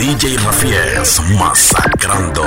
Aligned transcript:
DJ 0.00 0.38
Rafies 0.38 1.20
masacrando. 1.38 2.44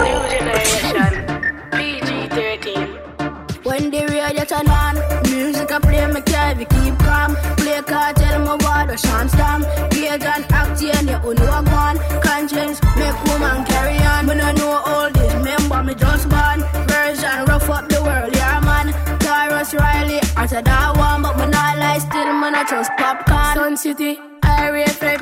When 3.63 3.91
the 3.91 4.07
radio 4.09 4.43
turn 4.43 4.67
on, 4.67 4.95
music 5.29 5.71
I 5.71 5.77
play 5.77 6.07
me 6.07 6.21
carry 6.21 6.65
keep 6.65 6.97
calm. 6.97 7.35
Play 7.57 7.79
cartel 7.85 8.39
my 8.39 8.55
water 8.55 8.97
sham 8.97 9.29
stam. 9.29 9.61
Gauge 9.91 10.25
and 10.33 10.45
act 10.51 10.81
and 10.81 11.07
you 11.07 11.19
only 11.23 11.45
walk 11.45 11.67
one. 11.69 11.97
Conscience 12.23 12.81
make 12.97 13.23
woman 13.25 13.63
carry 13.65 13.97
on. 13.99 14.25
When 14.25 14.41
I 14.41 14.51
know 14.53 14.81
all 14.87 15.11
this, 15.11 15.33
remember 15.35 15.83
me 15.83 15.93
just 15.93 16.27
born. 16.29 16.59
Version 16.89 17.45
rough 17.45 17.69
up 17.69 17.87
the 17.87 18.01
world, 18.01 18.35
yeah 18.35 18.59
man. 18.61 18.87
Tyrus 19.19 19.75
Riley, 19.75 20.19
I 20.35 20.47
said 20.47 20.65
that 20.65 20.97
one, 20.97 21.21
but 21.21 21.37
me 21.37 21.45
not 21.51 21.77
lie 21.77 21.99
still, 21.99 22.33
man 22.33 22.55
I 22.55 22.63
trust 22.63 22.89
popcorn. 22.97 23.53
Sun 23.53 23.77
City, 23.77 24.17
I 24.41 24.71
FM, 24.89 25.19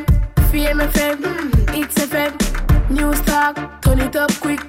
Fame 0.50 0.80
FM, 0.80 1.18
FM. 1.24 1.61
Talk, 3.54 3.82
turn 3.82 4.00
it 4.00 4.16
up 4.16 4.32
quick. 4.40 4.62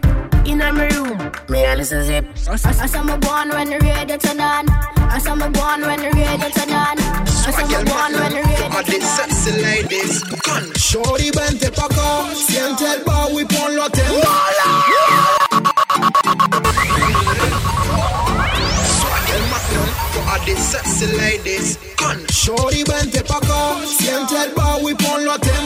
In 0.45 0.59
my 0.59 0.71
room, 0.71 1.19
me 1.49 1.65
a 1.65 1.77
listen 1.77 2.03
zip. 2.05 2.27
I, 2.49 2.55
I 2.55 2.87
saw 2.87 3.03
me 3.03 3.17
born 3.19 3.51
when 3.51 3.69
the 3.71 3.79
radio 3.79 4.17
turn 4.17 4.41
on. 4.41 4.69
I 4.69 5.19
saw 5.19 5.35
me 5.35 5.49
born 5.51 5.83
when 5.83 6.01
the 6.01 6.11
radio 6.11 6.49
turn 6.51 6.73
on. 6.73 6.99
I 6.99 7.51
saw 7.51 7.67
me 7.67 7.85
born 7.85 8.13
when 8.19 8.33
the 8.33 8.43
radio 8.43 8.77
All 8.77 8.83
these 8.83 9.09
sexy 9.09 9.53
ladies, 9.63 10.23
con 10.43 10.73
Shorty 10.75 11.31
vente 11.31 11.71
pa' 11.71 11.87
acá, 11.87 12.35
siente 12.35 12.85
el 12.87 13.03
ponlo 13.03 13.85
a 13.85 13.91
Swag 18.99 19.31
el 19.37 19.43
for 20.13 20.25
all 20.29 20.41
these 20.45 20.59
sexy 20.59 21.07
ladies, 21.17 21.79
con 21.97 22.19
Shorty 22.27 22.83
vente 22.85 23.23
pa' 23.23 23.37
acá, 23.37 23.77
siente 23.87 24.37
el 24.43 24.51
y 24.51 24.95
ponlo 24.95 25.33
a 25.33 25.39
temblar. 25.39 25.62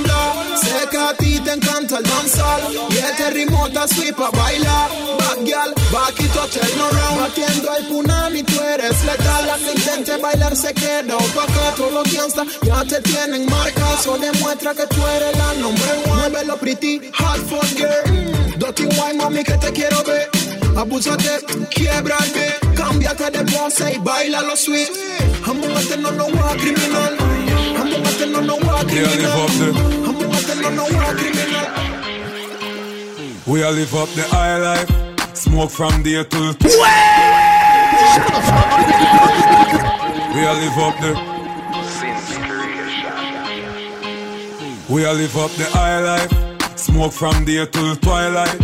Danzar, 2.58 2.92
y 2.92 2.96
este 2.96 3.30
ritmo 3.30 3.68
te 3.68 3.94
sweep 3.94 4.20
a 4.20 4.30
bailar. 4.30 4.90
Bad 5.18 5.44
girl, 5.44 5.74
back 5.92 6.20
it 6.20 6.36
up, 6.36 6.50
turn 6.50 6.80
around. 6.80 7.20
Batiendo 7.20 7.76
el 7.76 7.86
punani, 7.86 8.42
tú 8.42 8.60
eres 8.60 9.04
letal. 9.04 9.60
Intente 9.74 10.16
bailar 10.16 10.56
se 10.56 10.72
queda 10.74 11.16
opaca. 11.16 11.74
Todos 11.76 11.92
los 11.92 12.12
gangsters 12.12 12.58
ya 12.62 12.84
te 12.84 13.00
tienen 13.02 13.46
marca. 13.46 13.94
Eso 13.98 14.16
demuestra 14.18 14.74
que 14.74 14.86
tú 14.86 15.06
eres 15.06 15.36
la 15.36 15.54
number 15.54 15.98
one. 16.06 16.28
Muévelo 16.28 16.56
pretty, 16.56 17.00
hot 17.14 17.38
fun 17.48 17.68
girl. 17.76 18.36
Dirty 18.58 18.84
wine, 18.84 19.14
mami, 19.18 19.44
que 19.44 19.56
te 19.58 19.72
quiero 19.72 20.02
ver. 20.04 20.28
Abúsate, 20.76 21.40
quiebrate, 21.70 22.54
cámbiate 22.74 23.30
de 23.30 23.44
pose 23.52 23.94
y 23.94 23.98
baila 23.98 24.42
lo 24.42 24.56
sweet. 24.56 24.90
Vamos 25.46 25.68
a 25.68 25.78
hacernos 25.78 26.12
no 26.14 26.24
a 26.24 26.56
criminal. 26.56 27.16
Vamos 27.78 28.06
a 28.06 28.08
hacernos 28.08 28.42
no 28.44 28.54
a 28.54 28.84
criminal. 28.84 29.30
Vamos 30.04 30.36
a 30.36 30.38
hacernos 30.38 30.72
no 30.72 31.00
a 31.00 31.14
criminal. 31.14 31.85
We 33.46 33.62
all 33.62 33.70
live 33.70 33.94
up 33.94 34.08
the 34.08 34.22
high 34.22 34.58
life. 34.58 35.36
Smoke 35.36 35.70
from 35.70 36.02
day 36.02 36.24
till 36.24 36.52
We 40.34 40.44
all 40.44 40.56
live 40.56 40.78
up 40.78 40.98
the 41.00 41.14
We 44.92 45.04
all 45.04 45.14
live 45.14 45.36
up 45.36 45.52
the 45.52 45.64
high 45.70 46.00
life. 46.00 46.76
Smoke 46.76 47.12
from 47.12 47.44
day 47.44 47.64
till 47.66 47.94
twilight. 47.94 48.58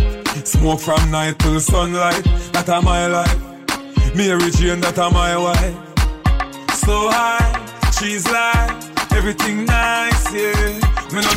Smoke 0.45 0.81
from 0.81 1.09
night 1.11 1.39
till 1.39 1.61
sunlight. 1.61 2.21
That 2.51 2.67
a 2.67 2.81
my 2.81 3.07
life. 3.07 4.15
Mary 4.15 4.51
Jane, 4.51 4.81
that 4.81 4.97
a 4.97 5.09
my 5.09 5.37
wife. 5.37 5.77
So 6.75 7.09
high, 7.09 7.91
she's 7.97 8.29
like 8.29 8.82
everything 9.23 9.63
nice, 9.63 10.33
yeah. 10.33 10.53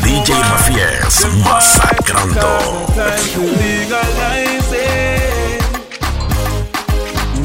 DJ 0.02 0.34
Rafies 0.50 1.18
masacrando. 1.46 2.50
legalize 3.62 4.72
it. 4.72 5.62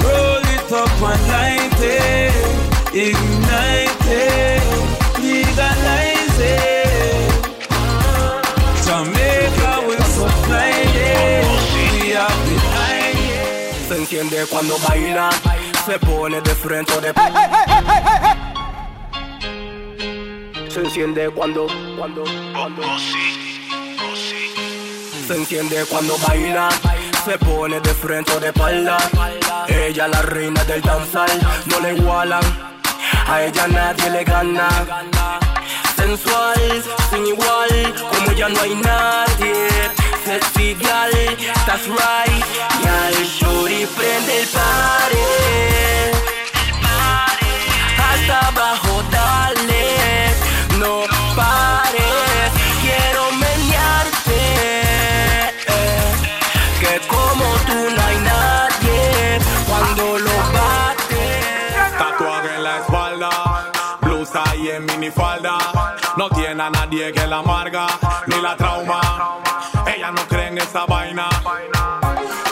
Roll 0.02 0.46
it 0.56 0.72
up 0.82 1.02
and 1.10 1.24
light 1.30 1.82
it, 1.82 2.34
ignite 2.92 4.08
it, 4.10 4.64
legalize 5.22 6.40
it. 6.40 6.90
Jamaica 8.86 9.74
will 9.88 10.08
supply 10.18 10.74
it. 10.74 11.46
We 11.76 12.16
are 12.16 12.38
behind 12.48 13.20
it. 13.30 13.88
Se 13.88 13.96
entiende 13.96 14.48
cuando 14.50 14.80
baila, 14.88 15.30
se 15.86 16.00
pone 16.00 16.42
de 16.42 16.56
frente 16.56 16.94
o 16.94 17.02
de 17.02 17.14
Se 20.74 20.80
enciende 20.80 21.30
cuando, 21.32 21.68
cuando, 21.98 22.24
cuando. 22.54 22.82
Se 25.28 25.36
enciende 25.36 25.86
cuando 25.86 26.18
baila, 26.20 26.70
se 27.26 27.38
pone 27.40 27.82
de 27.82 27.94
frente 27.94 28.32
o 28.32 28.40
de 28.40 28.48
espalda. 28.48 28.98
Ella 29.68 30.08
la 30.08 30.22
reina 30.22 30.64
del 30.64 30.82
danzal, 30.82 31.30
no 31.66 31.80
le 31.82 31.94
igualan, 31.96 32.44
a 33.28 33.44
ella 33.44 33.68
nadie 33.68 34.10
le 34.12 34.24
gana. 34.24 34.70
Sensual, 35.98 36.84
sin 37.10 37.28
igual, 37.28 37.94
como 38.10 38.32
ella 38.32 38.48
no 38.50 38.62
hay 38.62 38.76
nadie. 38.76 39.68
Sexy 40.24 40.76
girl, 40.76 41.12
that's 41.66 41.88
right. 41.88 42.44
Girl, 42.82 43.26
shorty 43.26 43.86
prende 43.98 44.42
el 44.42 44.48
party. 44.48 45.18
Hasta 47.98 48.48
abajo, 48.48 49.04
dale, 49.12 49.81
no 50.82 51.04
pares. 51.36 52.52
Quiero 52.82 53.32
menearte, 53.44 54.40
eh, 55.68 56.14
que 56.80 57.08
como 57.08 57.46
tú 57.68 57.80
no 57.96 58.02
hay 58.08 58.18
nadie 58.34 59.40
cuando 59.68 60.18
lo 60.20 60.36
bates. 60.58 61.98
Tatuaje 61.98 62.56
en 62.56 62.64
la 62.64 62.78
espalda, 62.80 63.30
blusa 64.02 64.44
y 64.56 64.70
en 64.70 64.86
minifalda. 64.86 65.58
No 66.18 66.30
tiene 66.30 66.64
a 66.64 66.70
nadie 66.70 67.12
que 67.12 67.28
la 67.28 67.38
amarga, 67.38 67.88
ni 68.28 68.42
la 68.42 68.56
trauma. 68.58 69.02
Ella 69.86 70.12
no 70.12 70.22
cree 70.28 70.48
en 70.48 70.58
esa 70.58 70.86
vaina. 70.86 71.30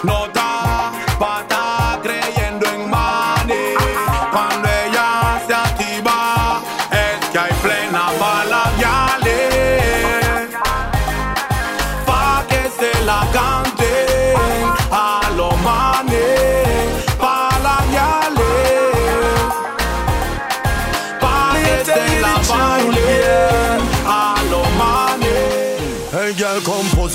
No 0.04 0.30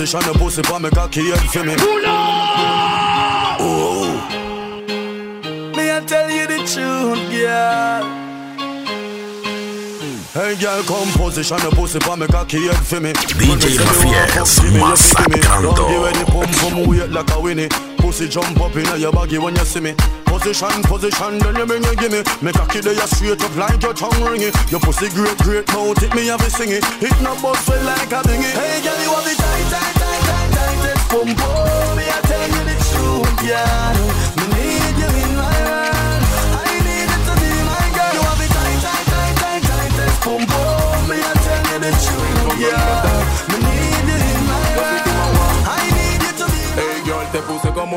position 0.04 0.26
your 0.26 0.34
pussy 0.34 0.62
for 0.62 0.78
me 0.80 0.90
cocky 0.90 1.30
head 1.30 1.40
for 1.50 1.64
me. 1.64 1.74
Oh. 1.78 3.56
oh. 3.60 4.12
Me 5.74 5.90
I 5.90 6.00
tell 6.00 6.30
you 6.30 6.46
the 6.46 6.58
truth, 6.58 7.30
girl. 7.32 8.04
Hey 10.34 10.56
girl, 10.60 10.82
come 10.82 11.08
position 11.12 11.58
your 11.62 11.72
pussy 11.72 12.00
for 12.00 12.16
me 12.18 12.26
cocky 12.26 12.66
head 12.66 12.76
for 12.84 13.00
me. 13.00 13.12
DJ 13.12 13.78
Rafies 13.78 14.60
masacrando. 14.76 15.74
Don't 15.74 15.88
give 15.88 16.04
any 16.04 16.24
pump 16.30 16.50
from 16.56 16.86
weight 16.86 17.10
like 17.10 17.30
a 17.30 17.40
winnie. 17.40 17.68
Pussy 17.96 18.28
jump 18.28 18.60
up 18.60 18.76
in 18.76 19.00
your 19.00 19.12
baggy 19.12 19.38
when 19.38 19.54
you 19.56 19.64
see 19.64 19.80
me. 19.80 19.94
Position, 20.26 20.82
position, 20.82 21.38
then 21.38 21.56
you 21.56 21.64
bring 21.64 21.82
you 21.82 21.96
gimme. 21.96 22.22
Me 22.42 22.52
cocky 22.52 22.80
there 22.80 22.92
you 22.92 23.06
straight 23.06 23.42
up 23.42 23.56
like 23.56 23.80
your 23.80 23.94
tongue 23.94 24.20
ringy. 24.20 24.52
Your 24.70 24.80
pussy 24.80 25.08
great, 25.08 25.38
great 25.38 25.66
mouth, 25.68 26.02
it 26.02 26.14
me 26.14 26.26
have 26.26 26.42
it 26.42 26.50
sing 26.50 26.70
it. 26.70 26.84
It 27.00 27.16
no 27.22 27.34
bust 27.40 27.68
like 27.68 28.12
a 28.12 28.20
bingy. 28.28 28.52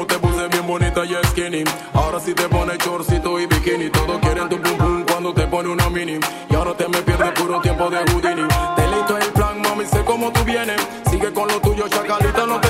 Te 0.05 0.19
puse 0.19 0.47
bien 0.49 0.67
bonita 0.67 1.05
y 1.05 1.15
skinny. 1.27 1.63
Ahora 1.93 2.19
sí 2.19 2.33
te 2.33 2.49
pone 2.49 2.77
chorcito 2.77 3.39
y 3.39 3.45
bikini. 3.45 3.89
Todos 3.89 4.19
quieren 4.19 4.49
tu 4.49 4.61
pum 4.61 4.77
pum 4.77 5.05
cuando 5.09 5.33
te 5.33 5.47
pone 5.47 5.69
una 5.69 5.89
mini. 5.89 6.19
Y 6.49 6.55
ahora 6.55 6.75
te 6.75 6.87
me 6.89 7.01
pierdes 7.01 7.31
puro 7.31 7.61
tiempo 7.61 7.89
de 7.89 7.97
Houdini. 7.97 8.47
Te 8.75 8.87
listo 8.87 9.17
el 9.17 9.31
plan, 9.31 9.61
mami, 9.61 9.85
sé 9.85 10.03
cómo 10.03 10.31
tú 10.31 10.43
vienes. 10.43 10.81
Sigue 11.09 11.31
con 11.31 11.47
lo 11.47 11.59
tuyo, 11.61 11.87
chacalita, 11.87 12.45
no 12.45 12.59
te 12.59 12.67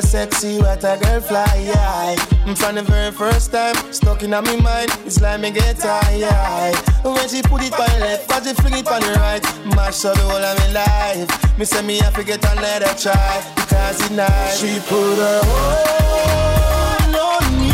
girl 0.00 0.10
sexy, 0.10 0.58
what 0.58 0.84
a 0.84 0.96
girl 1.02 1.20
fly, 1.20 1.46
yeah. 1.64 2.14
From 2.54 2.76
the 2.76 2.82
very 2.82 3.10
first 3.10 3.52
time, 3.52 3.74
stuck 3.92 4.22
in 4.22 4.30
my 4.30 4.40
mind, 4.40 4.90
it's 5.04 5.20
like 5.20 5.40
me 5.40 5.50
get 5.50 5.78
tired. 5.78 6.76
When 7.02 7.28
she 7.28 7.42
put 7.42 7.62
it 7.62 7.72
on 7.72 7.90
the 7.90 7.98
left, 8.00 8.28
but 8.28 8.44
she 8.44 8.54
fling 8.54 8.78
it 8.78 8.88
on 8.88 9.00
the 9.00 9.12
right, 9.18 9.42
mash 9.76 10.04
up 10.04 10.14
the 10.14 10.22
whole 10.22 10.36
of 10.36 10.58
my 10.58 10.72
life. 10.72 11.58
Me 11.58 11.64
say 11.64 11.82
me 11.82 11.98
have 11.98 12.14
to 12.14 12.24
get 12.24 12.44
her 12.44 12.94
try, 12.94 13.42
because 13.56 14.00
it's 14.00 14.10
nice. 14.10 14.60
She 14.60 14.78
put 14.88 15.18
her 15.18 15.40
hold 15.44 17.16
on 17.16 17.44
me. 17.58 17.68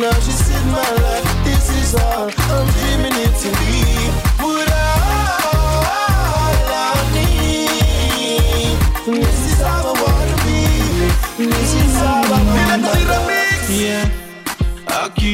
Now 0.00 0.14
she 0.24 0.32
said 0.32 0.66
my 0.66 0.90
life, 1.04 1.44
this 1.44 1.68
is 1.82 1.94
all 1.94 2.30
I'm 2.30 2.89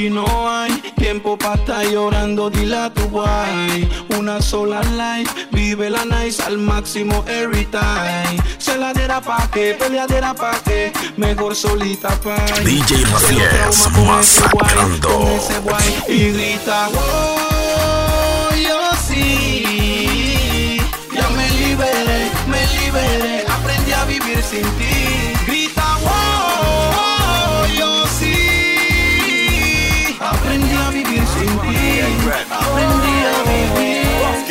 Aquí 0.07 0.15
no 0.15 0.49
hay 0.49 0.71
tiempo 0.97 1.37
para 1.37 1.57
estar 1.57 1.85
llorando, 1.85 2.49
dile 2.49 2.77
a 2.77 2.91
tu 2.91 3.09
guay. 3.09 3.91
Una 4.17 4.41
sola 4.41 4.81
life, 4.83 5.49
vive 5.51 5.91
la 5.91 6.05
nice 6.05 6.41
al 6.45 6.59
máximo 6.59 7.25
every 7.27 7.65
time. 7.65 8.41
Celadera 8.57 9.21
pa' 9.21 9.51
que, 9.51 9.75
peleadera 9.75 10.33
pa' 10.33 10.61
que, 10.65 10.93
mejor 11.17 11.57
solita 11.57 12.11
pa' 12.21 12.37
DJ 12.63 13.03
Rafies 13.07 13.89
masacrando. 14.07 15.09
Con 15.09 15.27
ese 15.27 15.59
guay 15.59 16.05
y 16.07 16.31
grita, 16.31 16.89
oh, 16.95 18.51
yo 18.55 18.91
sí. 19.09 20.79
Ya 21.13 21.29
me 21.31 21.51
liberé, 21.51 22.31
me 22.47 22.65
liberé, 22.79 23.45
aprendí 23.49 23.91
a 23.91 24.05
vivir 24.05 24.41
sin 24.41 24.63
ti. 24.79 25.26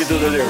Vivir. 0.08 0.42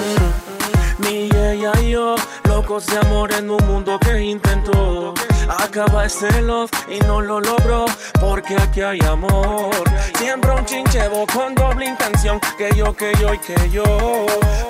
Mi 0.99 1.29
ella 1.33 1.73
y 1.83 1.91
yo, 1.91 2.17
locos 2.45 2.87
de 2.87 2.99
amor 2.99 3.33
en 3.33 3.51
un 3.51 3.65
mundo 3.67 3.99
que 3.99 4.23
intentó 4.23 5.15
acabar 5.59 6.07
este 6.07 6.43
love 6.43 6.71
y 6.89 6.99
no 7.07 7.21
lo 7.21 7.41
logró 7.41 7.85
porque 8.21 8.57
aquí 8.57 8.81
hay 8.81 9.01
amor. 9.01 9.71
Siempre 10.19 10.51
un 10.53 10.65
chinchevo 10.65 11.27
con 11.27 11.55
doble 11.55 11.87
intención 11.87 12.41
que 12.57 12.71
yo, 12.75 12.95
que 12.95 13.13
yo 13.21 13.35
y 13.35 13.39
que 13.39 13.71
yo. 13.71 13.85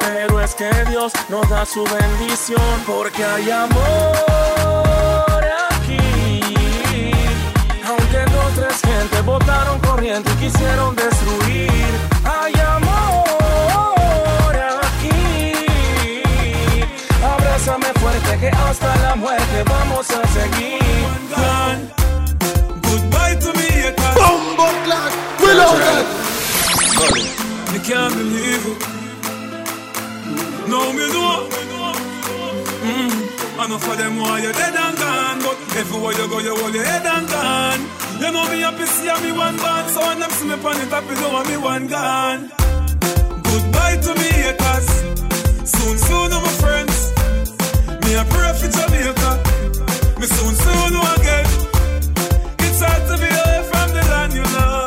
Pero 0.00 0.40
es 0.40 0.54
que 0.54 0.70
Dios 0.88 1.12
nos 1.28 1.48
da 1.48 1.64
su 1.64 1.84
bendición 1.84 2.82
porque 2.86 3.24
hay 3.24 3.50
amor 3.50 3.76
aquí. 5.70 6.40
Aunque 7.86 8.18
dos, 8.32 8.52
tres 8.56 8.80
gente 8.82 9.20
votaron 9.22 9.78
corriente 9.80 10.30
y 10.32 10.44
quisieron 10.44 10.94
destruir. 10.96 12.15
Fuerte 18.20 18.40
que 18.40 18.48
hasta 18.48 18.96
la 18.96 19.16
muerte 19.16 19.64
vamos 19.66 20.06
a 20.10 20.26
seguir. 20.28 20.78
Goodbye 22.82 23.36
to 23.36 23.52
me, 23.54 23.62
haters. 23.62 24.14
Bumbo 24.14 24.68
class, 24.84 25.12
reloaded. 25.40 26.06
Me 27.72 27.78
can't 27.80 28.14
believe 28.14 28.66
it. 28.66 28.78
No, 30.68 30.92
me 30.92 31.06
know. 31.12 31.48
Mm. 32.82 33.64
Enough 33.64 33.88
of 33.88 33.98
them 33.98 34.18
why 34.18 34.40
you 34.40 34.52
dead 34.52 34.74
and 34.76 34.96
gone, 34.98 35.40
but 35.42 35.58
everywhere 35.76 36.12
you 36.12 36.28
go, 36.28 36.38
you 36.38 36.54
hold 36.56 36.74
your 36.74 36.84
head 36.84 37.06
and 37.06 37.28
gone. 37.28 37.80
You 38.20 38.32
know 38.32 38.48
me 38.48 38.60
happy 38.60 38.86
see 38.86 39.12
me 39.22 39.32
one 39.32 39.56
band, 39.56 39.90
so 39.90 40.00
when 40.00 40.20
them 40.20 40.30
see 40.30 40.46
me 40.46 40.54
on 40.54 40.76
it, 40.76 40.88
happy 40.88 41.14
know 41.20 41.44
me 41.44 41.56
one 41.56 41.86
gone. 41.88 42.50
Goodbye 43.42 43.96
to 44.04 44.14
me 44.14 44.28
haters. 44.44 44.88
Soon, 45.64 45.98
soon, 45.98 46.30
my 46.30 46.48
friends. 46.60 46.85
Me 48.06 48.14
a 48.14 48.24
pray 48.24 48.52
for 48.54 48.70
Jamaica. 48.70 49.30
Me 50.20 50.26
soon, 50.26 50.54
soon 50.54 50.94
again. 51.18 51.46
It's 52.62 52.80
hard 52.80 53.02
to 53.10 53.14
be 53.18 53.26
away 53.26 53.60
from 53.66 53.88
the 53.90 54.02
land, 54.14 54.32
you 54.32 54.46
know. 54.54 54.86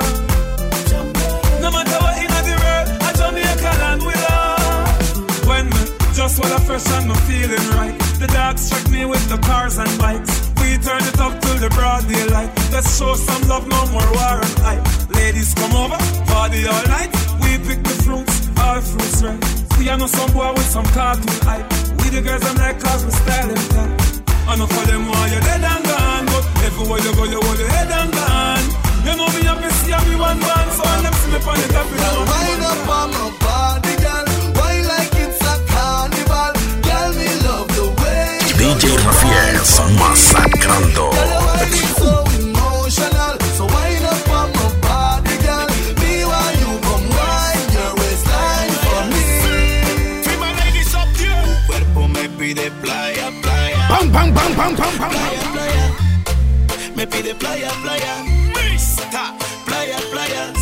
No 1.60 1.70
matter 1.70 2.00
what 2.00 2.16
in 2.16 2.32
the 2.48 2.56
world, 2.64 2.88
a 3.04 3.10
Jamaica 3.20 3.72
land 3.84 4.02
we 4.08 4.16
love. 4.24 5.48
When 5.48 5.66
me 5.68 5.82
just 6.16 6.40
while 6.40 6.54
I 6.54 6.60
fresh 6.64 6.88
and 6.96 7.10
me 7.10 7.16
feeling 7.28 7.68
right, 7.76 8.00
the 8.24 8.28
dogs 8.28 8.70
check 8.70 8.90
me 8.90 9.04
with 9.04 9.28
the 9.28 9.38
cars 9.40 9.78
and 9.78 9.92
bikes. 10.00 10.48
We 10.62 10.78
turn 10.78 11.04
it 11.04 11.20
up 11.20 11.42
till 11.42 11.58
the 11.60 11.70
broad 11.76 12.08
daylight. 12.08 12.56
Let's 12.72 12.98
show 12.98 13.16
some 13.16 13.50
love, 13.50 13.68
no 13.68 13.86
more 13.92 14.10
war 14.16 14.40
and 14.40 14.60
hype. 14.64 14.86
Ladies 15.14 15.54
come 15.56 15.76
over, 15.76 16.00
party 16.32 16.66
all 16.68 16.88
night. 16.88 17.12
We 17.44 17.60
pick 17.68 17.84
the 17.84 17.96
fruits, 18.00 18.48
all 18.64 18.80
fruits 18.80 19.22
right. 19.24 19.44
We 19.78 19.90
are 19.90 19.98
no 19.98 20.08
some 20.08 20.32
boy 20.32 20.54
with 20.54 20.70
some 20.72 20.86
cartoon 20.96 21.28
hype. 21.44 21.79
We 22.10 22.16
the 22.16 22.22
girls 22.28 22.44
I'm 22.44 22.56
like 22.58 22.80
cause 22.80 23.06
we 23.06 23.12
style 23.12 23.48
them 23.48 23.64
tight. 23.70 24.54
Enough 24.54 24.74
of 24.74 24.88
them 24.90 25.06
why 25.10 25.30
you 25.30 25.40
dead 25.46 25.62
and 25.62 25.86
gone, 25.86 26.26
but 26.26 26.46
everywhere 26.66 26.98
you 27.06 27.14
go 27.14 27.24
you 27.30 27.38
hold 27.38 27.60
your 27.60 27.70
head 27.70 27.86
and 27.86 28.10
gone. 28.10 28.66
You 29.06 29.14
know 29.14 29.30
me 29.30 29.46
happy 29.46 29.70
see 29.78 29.94
me 30.10 30.16
one 30.18 30.40
band, 30.42 30.70
so 30.74 30.82
when 30.90 31.04
them 31.06 31.14
see 31.22 31.30
me 31.30 31.38
on 31.38 31.60
it 31.62 31.70
happy 31.70 31.98
know 32.02 32.18
me 32.18 32.34
Wind 32.34 32.66
up 32.66 32.90
on 32.90 33.10
my 33.14 33.30
body, 33.46 33.94
girl. 34.02 34.26
Why 34.58 34.82
like 34.90 35.14
it's 35.22 35.38
a 35.38 35.54
carnival? 35.70 36.54
Girl, 36.82 37.10
me 37.14 37.30
love 37.46 37.70
the 37.78 37.86
way. 38.02 38.42
you 38.42 38.58
DJ 38.58 38.90
Rafies 39.06 39.78
masacrando. 40.02 41.14
Girl, 41.14 41.30
your 41.30 42.29
Bang, 54.12 54.34
bang, 54.34 54.56
bang, 54.58 54.76
bang, 54.76 54.76
bang, 54.76 54.98
bang. 55.00 55.12
Playa, 55.12 55.42
playa. 55.54 55.86
Me 56.96 57.06
pide 57.08 57.34
playa, 57.36 57.72
playa. 57.84 58.14
Mista. 58.56 59.34
Playa, 59.66 59.98
playa. 60.12 60.54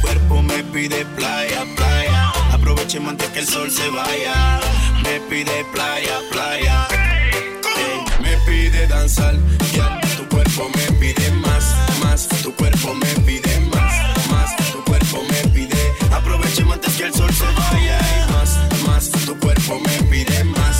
Cuerpo 0.00 0.42
me 0.42 0.62
pide 0.72 1.04
playa, 1.16 1.64
playa. 1.76 2.32
Aprovechemos 2.52 3.10
antes 3.10 3.28
que 3.30 3.40
el 3.40 3.46
sol 3.46 3.70
se 3.70 3.88
vaya. 3.90 4.60
Me 5.02 5.20
pide 5.28 5.64
playa, 5.72 6.20
playa. 6.30 6.88
Me 8.20 8.36
pide 8.46 8.86
danzar. 8.86 9.34
Tu 10.16 10.28
cuerpo 10.28 10.70
me 10.74 10.92
pide 10.98 11.30
más, 11.32 11.64
más. 12.02 12.28
Tu 12.42 12.54
cuerpo 12.54 12.94
me 12.94 13.12
pide 13.26 13.60
más, 13.72 13.94
más. 14.30 14.56
Tu 14.72 14.82
cuerpo 14.84 15.22
me 15.30 15.50
pide. 15.50 15.94
Aprovechemos 16.12 16.74
antes 16.74 16.94
que 16.94 17.04
el 17.04 17.14
sol 17.14 17.32
se 17.32 17.44
vaya. 17.44 17.98
Más, 18.32 18.58
más. 18.86 19.10
Tu 19.10 19.38
cuerpo 19.38 19.80
me 19.80 20.02
pide 20.10 20.44
más. 20.44 20.73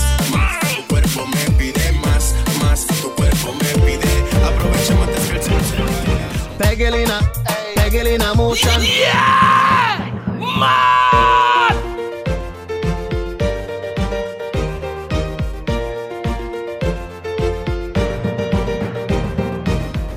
Peggle 6.85 7.03
in 7.03 7.11
a, 7.11 7.19
hey. 7.49 7.75
peggle 7.76 8.14
in 8.14 8.21
a 8.21 8.35
motion. 8.35 8.83
Yeah! 8.83 10.12
Man! 10.37 11.75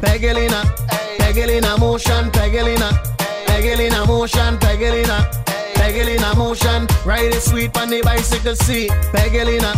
Peggle 0.02 0.44
in 0.44 0.52
a, 0.52 0.66
hey. 0.92 1.18
peggle 1.20 1.58
in 1.58 1.64
a 1.64 1.78
motion, 1.78 2.30
peggle 2.32 2.68
in 2.68 2.82
a, 2.82 2.92
hey. 3.24 3.46
peggle 3.46 3.80
in 3.80 3.94
a 3.94 4.06
motion, 4.06 4.58
peggle 4.58 5.02
in 5.02 5.10
a, 5.10 5.32
peggle 5.76 6.18
in 6.18 6.22
a 6.22 6.36
motion. 6.36 6.86
Ride 7.06 7.34
it 7.34 7.42
sweet 7.42 7.78
on 7.78 7.88
the 7.88 8.02
bicycle 8.02 8.56
seat. 8.56 8.92
Peggle 9.14 9.58
in 9.58 9.64
a, 9.64 9.72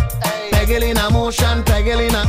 peggle 0.49 0.81
in 0.81 0.97
a 0.97 1.11
motion, 1.11 1.61
peggle 1.65 2.09
in 2.09 2.15
a, 2.15 2.23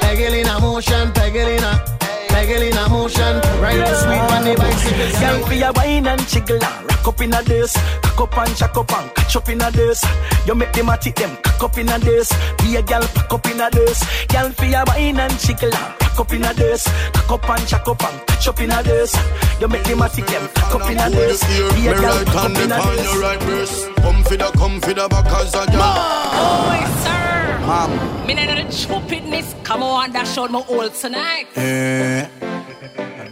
peggle 0.00 0.40
in 0.40 0.48
a 0.48 0.60
motion, 0.60 1.12
peggle 1.12 1.56
in 1.56 1.62
a. 1.62 1.99
Pegelina. 2.40 2.70
Pegelina 2.80 2.88
motion, 2.88 3.36
ride 3.60 3.80
it 3.80 3.96
sweet 4.00 4.24
on 4.32 4.44
the 4.44 4.54
bicycle 4.56 5.10
seat. 5.10 5.20
Girl, 5.20 5.46
for 5.46 5.54
your 5.54 5.72
wine 5.72 5.89
spin 6.00 6.06
and 6.06 6.28
jiggle 6.28 6.64
and 6.64 6.84
rock 6.86 7.08
up 7.08 7.20
in 7.20 7.32
a 7.32 7.42
this. 7.42 7.72
Cock 8.02 8.20
up 8.20 8.38
and 8.38 8.56
jack 8.56 8.76
up 8.76 8.92
and 8.92 9.14
catch 9.14 9.36
up 9.36 9.48
in 9.48 9.60
a 9.60 9.70
this. 9.70 10.04
You 10.46 10.54
make 10.54 10.72
them 10.72 10.88
at 10.88 11.02
them 11.02 11.36
cock 11.42 11.62
up 11.62 11.78
in 11.78 11.88
a 11.88 11.98
this. 11.98 12.32
Be 12.58 12.76
a 12.76 12.82
gal 12.82 13.02
pack 13.02 13.32
up 13.32 13.46
in 13.46 13.60
a 13.60 13.70
this. 13.70 14.26
Gal 14.28 14.50
for 14.50 14.64
your 14.64 14.84
wine 14.86 15.18
and 15.18 15.38
jiggle 15.38 15.74
and 15.74 16.02
rock 16.02 16.20
up 16.20 16.32
in 16.32 16.44
a 16.44 16.54
this. 16.54 16.84
Cock 17.12 17.30
up 17.30 17.50
and 17.50 17.68
jack 17.68 17.88
up 17.88 18.02
and 18.02 18.26
catch 18.26 18.48
up 18.48 18.60
in 18.60 18.72
a 18.72 18.82
this. 18.82 19.14
You 19.60 19.68
make 19.68 19.84
them 19.84 20.02
at 20.02 20.12
them 20.12 20.48
cock 20.54 20.74
up 20.74 20.90
in 20.90 20.98
a 20.98 21.10
this. 21.10 21.42
Be 21.74 21.88
a 21.88 21.94
gal 21.94 22.24
pack 22.24 22.36
up 22.36 22.50
in 22.50 22.72
a 22.72 22.96
this. 22.96 23.12
Your 23.12 23.22
right 23.22 23.42
wrist. 23.46 23.90
Come 23.96 24.22
for 24.24 24.36
the 24.36 24.50
come 24.56 24.80
for 24.80 24.94
the 24.94 25.08
back 25.08 25.26
as 25.26 25.54
a 25.54 25.66
gal. 25.66 25.80
Oh, 25.82 27.00
sir. 27.04 27.58
Mom. 27.66 28.26
Me 28.26 28.34
know 28.34 28.46
the 28.46 28.70
stupidness. 28.72 29.54
Come 29.64 29.82
on, 29.82 30.12
that 30.12 30.26
showed 30.26 30.50
my 30.50 30.64
old 30.68 30.94
tonight. 30.94 31.46
Eh. 31.56 32.26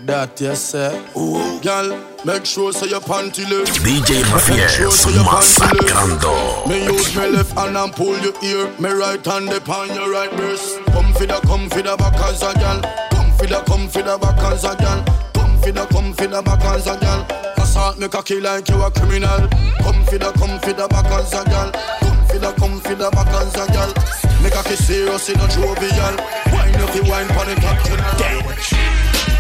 That 0.08 0.40
yes, 0.40 0.70
sir. 0.70 1.04
Ooh, 1.18 1.60
girl. 1.60 1.92
Make 2.25 2.44
sure 2.44 2.72
say 2.72 2.88
your 2.88 3.00
panty 3.00 3.48
left. 3.48 3.78
DJ 3.80 4.22
Rafiel 4.25 4.56
Make 4.56 4.68
sure 4.68 4.90
say. 4.90 6.68
Me 6.68 6.84
use 6.84 7.16
me 7.16 7.28
left 7.28 7.52
hand 7.52 7.76
and 7.76 7.92
pull 7.92 8.18
your 8.18 8.34
ear. 8.42 8.68
Me 8.80 8.90
right 8.90 9.25
hand 9.25 9.48
upon 9.50 9.94
your 9.94 10.10
right 10.10 10.30
breast. 10.32 10.80
Come 10.87 11.12
for 11.12 11.26
the, 11.26 11.40
come 11.46 11.70
for 11.70 11.80
the 11.80 11.96
back 11.96 12.14
as 12.26 12.42
a 12.42 12.52
gal. 12.54 12.82
Come 13.12 13.30
for 13.38 13.46
the, 13.46 13.62
come 13.66 13.88
for 13.88 14.02
the 14.02 14.18
back 14.18 14.38
as 14.50 14.64
a 14.64 14.75
gal. 14.76 15.04
Come 15.32 15.58
for 15.60 15.70
the, 15.70 15.87
come 15.87 16.12
for 16.12 16.26
the 16.26 16.42
back 16.42 16.64
as 16.64 16.87
a 16.88 16.98
gal. 16.98 17.26
Assault 17.56 17.98
me 17.98 18.08
cocky 18.08 18.40
like 18.40 18.68
you 18.68 18.82
a 18.82 18.90
criminal. 18.90 19.48
Come 19.78 20.04
for 20.04 20.18
the, 20.18 20.32
come 20.38 20.58
for 20.58 20.72
the 20.72 20.88
back 20.88 21.06
as 21.06 21.32
a 21.32 21.44
gal. 21.44 21.70
Come 22.00 22.26
for 22.26 22.38
the, 22.38 22.52
come 22.58 22.80
for 22.80 22.94
the 22.96 23.10
back 23.10 23.28
as 23.28 23.54
a 23.54 23.66
gal. 23.72 23.94
Me 24.42 24.50
cocky 24.50 24.75
serious, 24.75 25.28
it 25.28 25.37
not 25.37 25.50
jovial. 25.50 26.16
Wine 26.50 26.75
if 26.82 26.94
you 26.96 27.04
wine 27.08 27.28
pon 27.28 27.46
the 27.46 27.54
top 27.62 27.78
channel. 27.87 29.38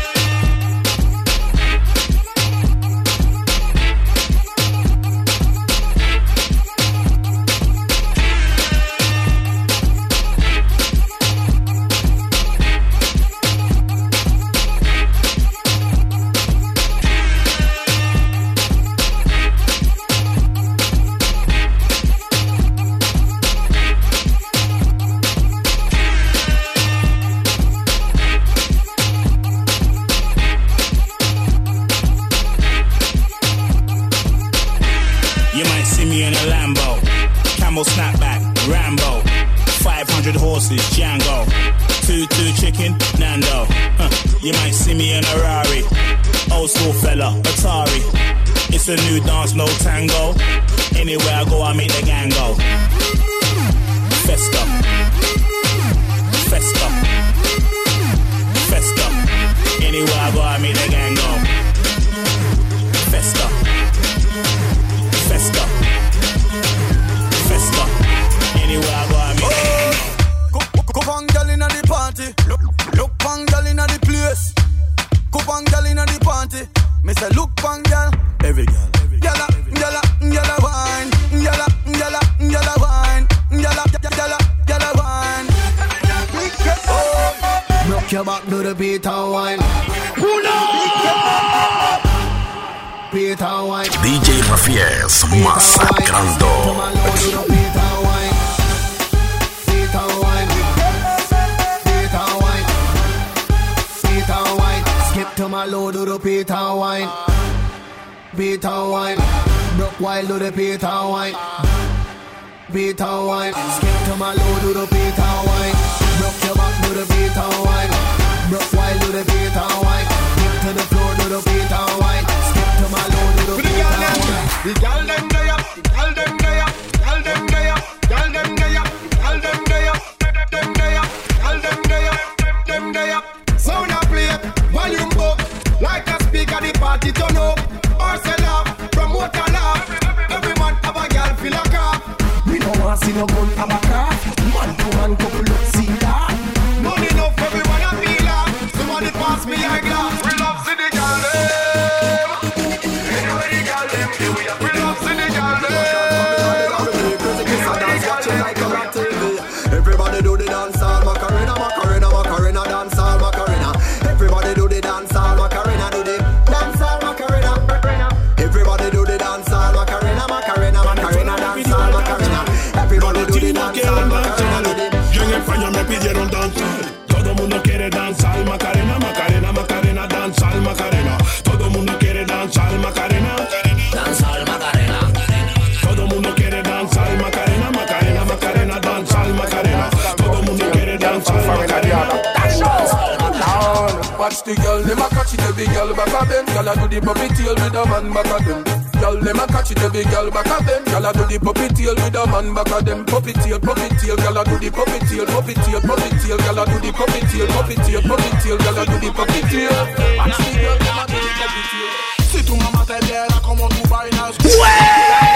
catch 194.38 194.56
the 194.56 194.62
girl, 194.62 194.82
them 194.82 194.98
a 194.98 195.08
catch 195.08 195.34
it 195.34 195.40
every 195.42 195.66
girl 195.66 195.94
back 195.94 196.14
a 196.14 196.26
bend. 196.26 196.46
Girl 196.48 196.68
a 196.68 196.74
do 196.76 196.86
the 196.88 197.00
puppy 197.00 197.28
tail 197.34 197.54
with 197.54 197.74
a 197.74 197.82
man 197.86 198.12
back 198.12 198.30
a 198.30 198.38
them. 198.44 198.62
Girl 199.00 199.16
them 199.20 199.38
a 199.38 199.46
catch 199.46 199.70
it 199.70 199.82
every 199.82 200.04
girl 200.04 200.30
back 200.30 200.46
a 200.46 200.62
bend. 200.62 200.86
Girl 200.86 201.06
a 201.06 201.12
do 201.12 201.24
the 201.26 201.38
puppy 201.38 201.68
tail 201.74 201.94
with 201.94 202.14
a 202.14 202.22
man 202.26 202.54
back 202.54 202.70
a 202.70 202.78
them. 202.84 203.04
Puppy 203.06 203.32
tail, 203.32 203.58
puppy 203.58 203.88
tail, 203.98 204.16
girl 204.16 204.38
a 204.38 204.42
do 204.44 204.58
the 204.58 204.70
puppy 204.70 204.98
tail, 205.06 205.26
puppy 205.26 205.54
tail, 205.54 205.80
puppy 205.82 206.10
tail, 206.22 206.38
girl 206.38 206.58
a 206.58 206.64
do 206.66 206.76
the 206.78 206.90
puppy 206.92 207.20
tail, 207.26 207.46
puppy 207.50 207.74
tail, 207.82 208.02
puppy 208.02 208.30
tail, 208.42 208.58
girl 208.58 208.78
a 208.78 208.82
do 208.86 208.96
the 208.98 209.08
puppy 209.10 209.40
tail. 209.50 209.74
Watch 210.18 210.38
the 210.38 210.50
girl, 210.54 210.78
them 210.78 210.98
a 210.98 211.04
do 211.08 211.18
the 211.18 211.30
puppy 211.34 211.62
tail. 211.70 211.90
Si 212.28 212.40
tu 212.44 212.54
mamá 212.56 212.84
te 212.86 212.98
viera 213.06 213.38
como 213.42 213.68
tú 213.68 213.82
bailas. 213.88 214.36
¡Wey! 214.44 215.27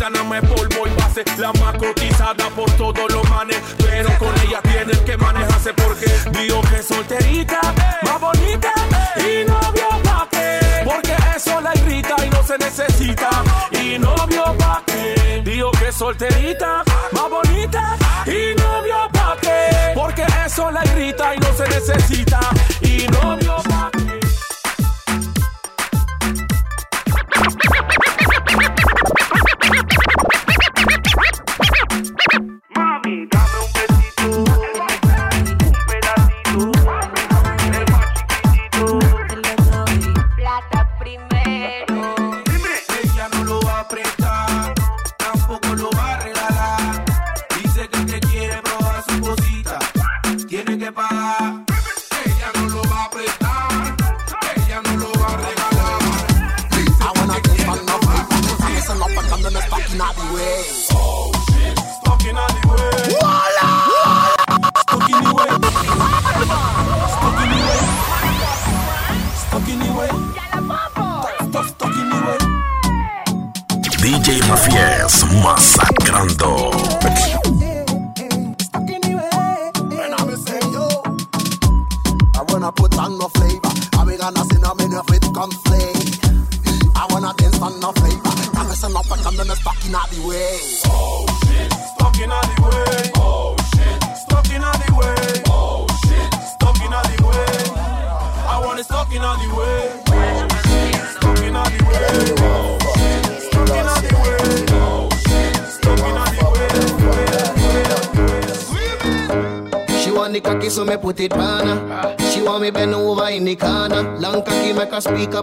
Guantánamo 0.00 0.34
es 0.34 0.40
polvo 0.48 0.86
y 0.86 0.90
base, 0.98 1.24
la 1.36 1.52
más 1.52 1.76
cotizada 1.76 2.48
por 2.56 2.70
todos 2.78 3.12
los 3.12 3.28
manes. 3.28 3.58
Pero 3.76 4.08
con 4.18 4.32
ella 4.46 4.62
tienes 4.62 4.98
que 5.00 5.14
manejarse 5.18 5.74
porque 5.74 6.06
digo 6.30 6.62
que 6.62 6.76
es 6.76 6.86
solterita, 6.86 7.60
más 8.00 8.18
bonita 8.18 8.72
y 9.18 9.44
novio 9.44 9.88
pa' 10.02 10.26
qué. 10.30 10.58
Porque 10.86 11.14
eso 11.36 11.60
la 11.60 11.74
irrita 11.74 12.16
y 12.24 12.30
no 12.30 12.42
se 12.42 12.56
necesita. 12.56 13.28
Y 13.72 13.98
novio 13.98 14.56
pa' 14.56 14.82
qué. 14.86 15.42
Digo 15.44 15.70
que 15.72 15.92
solterita, 15.92 16.82
más 17.12 17.28
bonita 17.28 17.98
y 18.24 18.58
novio 18.58 19.06
pa' 19.12 19.36
qué. 19.38 19.92
Porque 19.94 20.24
eso 20.46 20.70
la 20.70 20.82
irrita 20.82 21.34
y 21.34 21.40
no 21.40 21.52
se 21.52 21.68
necesita. 21.68 22.40
Y 22.80 23.06
novio 23.08 23.56
pa' 23.56 23.64
qué. 23.64 23.69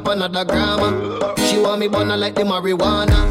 Another 0.08 0.46
grammar. 0.46 1.36
She 1.48 1.58
want 1.60 1.80
me 1.80 1.88
burner 1.88 2.18
like 2.18 2.36
the 2.36 2.44
marijuana. 2.44 3.26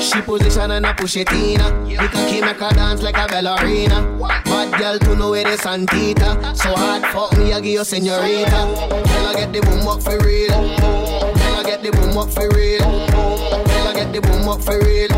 She 0.00 0.20
position 0.22 0.70
and 0.70 0.86
I 0.86 0.92
push 0.92 1.16
it 1.16 1.30
in 1.32 1.60
her. 1.60 1.70
The 1.84 2.08
cocky 2.08 2.40
make 2.40 2.58
her 2.58 2.70
dance 2.70 3.02
like 3.02 3.16
a 3.16 3.26
ballerina. 3.26 4.02
Bad 4.44 4.78
girl 4.78 4.98
to 4.98 5.16
know 5.16 5.30
where 5.30 5.44
the 5.44 5.56
Santita. 5.56 6.56
So 6.56 6.74
hard 6.74 7.02
fuck 7.02 7.36
me, 7.38 7.52
I 7.52 7.60
give 7.60 7.72
you 7.72 7.84
senorita. 7.84 8.50
Girl, 8.50 9.26
I 9.26 9.34
get 9.36 9.52
the 9.52 9.60
boom 9.62 9.86
up 9.86 10.02
for 10.02 10.18
real. 10.18 10.50
Girl, 10.50 11.56
I 11.56 11.62
get 11.64 11.82
the 11.82 11.90
boom 11.92 12.16
up 12.18 12.30
for 12.30 12.48
real. 12.50 12.80
Girl, 12.80 13.88
I 13.88 13.92
get 13.94 14.12
the 14.12 14.20
boom 14.20 14.48
up 14.48 14.62
for 14.62 14.78
real. 14.78 15.08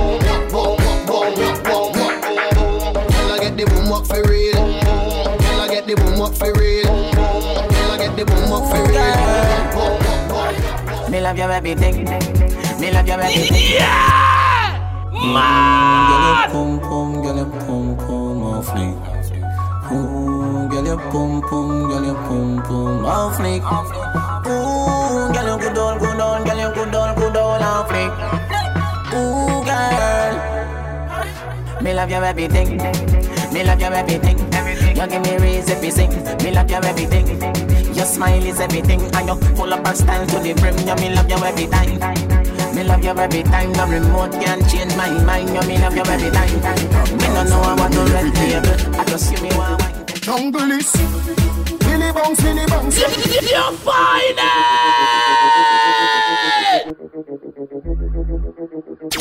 Whoa, 0.50 0.76
whoa, 0.76 1.04
whoa, 1.06 1.30
whoa, 1.34 1.60
whoa, 1.62 1.90
whoa. 1.92 2.92
Girl, 2.92 3.32
I 3.32 3.38
get 3.40 3.56
the 3.56 3.64
boom 3.66 3.92
up 3.92 4.06
for 4.06 4.22
real. 4.28 4.54
Girl, 4.54 5.60
I 5.60 5.68
get 5.70 5.86
the 5.86 5.94
boom 5.96 6.22
up 6.22 6.34
for 6.34 6.52
real. 6.54 6.84
Girl, 6.84 7.90
I 7.90 7.98
get 7.98 8.16
the 8.16 8.24
boom 8.24 8.52
up 8.52 8.64
for 8.70 8.82
real. 8.88 8.96
Me 9.76 10.05
love 11.26 11.38
your 11.38 11.50
everything. 11.50 12.04
Me 12.80 12.92
love 12.92 13.08
your 13.08 13.20
everything. 13.20 13.72
Yeah! 13.74 14.78
Girl, 15.10 16.22
your 16.26 16.38
pum 16.52 16.70
pum, 16.78 17.08
girl, 17.22 17.36
your 17.36 17.50
pum 17.66 17.96
pum 17.98 18.42
off 18.44 18.68
fleek. 18.68 18.96
Ooh, 19.90 20.68
girl, 20.70 20.86
your 20.86 20.98
pum 21.10 21.42
pum, 21.42 21.88
girl, 21.88 22.04
your 22.04 22.14
pum 22.26 22.62
pum 22.62 23.04
off 23.04 23.36
fleek. 23.38 23.62
Ooh, 24.46 25.32
girl, 25.34 25.46
you 25.50 25.58
good 25.62 25.78
all, 25.78 25.98
good 25.98 26.20
all, 26.20 26.44
girl, 26.44 26.58
you 26.62 26.70
good 26.76 26.94
all, 26.94 27.14
good 27.16 27.36
all 27.36 27.62
off 27.70 27.88
fleek. 27.90 28.12
Ooh, 29.18 29.64
girl, 29.68 30.34
me 31.82 31.92
love 31.92 32.10
your 32.10 32.24
everything. 32.24 32.76
Me 33.52 33.64
love 33.64 33.80
your 33.80 33.94
everything. 33.94 34.55
You 34.96 35.06
give 35.06 35.22
me 35.24 35.36
reason 35.36 35.80
to 35.82 35.92
sing. 35.92 36.10
Me 36.42 36.50
love 36.52 36.70
you 36.70 36.76
everything. 36.76 37.26
Your 37.94 38.06
smile 38.06 38.42
is 38.42 38.60
everything, 38.60 39.02
and 39.14 39.28
you 39.28 39.36
pull 39.54 39.72
up 39.74 39.86
a 39.86 39.94
style 39.94 40.26
to 40.26 40.38
the 40.38 40.54
brim. 40.54 40.76
You 40.88 40.96
me 40.96 41.14
love 41.14 41.28
you 41.28 41.36
every 41.36 41.66
time. 41.66 42.00
Me 42.74 42.82
love 42.82 43.04
you 43.04 43.10
every 43.10 43.42
time. 43.42 43.72
No 43.72 43.86
remote 43.86 44.32
can 44.32 44.66
change 44.70 44.96
my 44.96 45.10
mind. 45.24 45.50
You 45.50 45.60
me 45.68 45.76
love 45.78 45.94
you 45.94 46.02
every 46.02 46.30
time. 46.30 46.48
Me 47.18 47.28
no 47.28 47.44
know 47.44 47.60
I 47.60 47.74
want 47.74 47.92
to 47.92 48.00
red 48.08 48.34
table. 48.34 48.98
I 48.98 49.04
just 49.04 49.28
see 49.28 49.40
me 49.42 49.50
one 49.54 49.76
wine. 49.78 50.06
Jungle 50.22 50.70
is 50.72 50.90
Billy 51.84 52.12
Bounce, 52.12 52.40
Billy 52.42 52.66
Bounce. 52.66 52.98
You're 53.50 53.72
fine! 53.84 54.36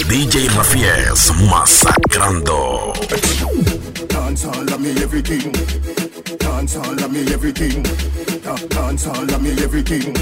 DJ 0.10 0.49
Mafies 0.49 1.31
masacrando. 1.49 2.91
Dance 4.10 4.45
all 4.45 4.73
of 4.73 4.81
me 4.81 4.91
everything. 5.01 5.49
Dance 6.38 6.75
all 6.75 6.91
of 6.91 7.10
me 7.10 7.21
everything. 7.31 7.84
Dance 8.67 9.08
all 9.08 9.34
of 9.34 9.41
me 9.41 9.51
everything. 9.63 10.13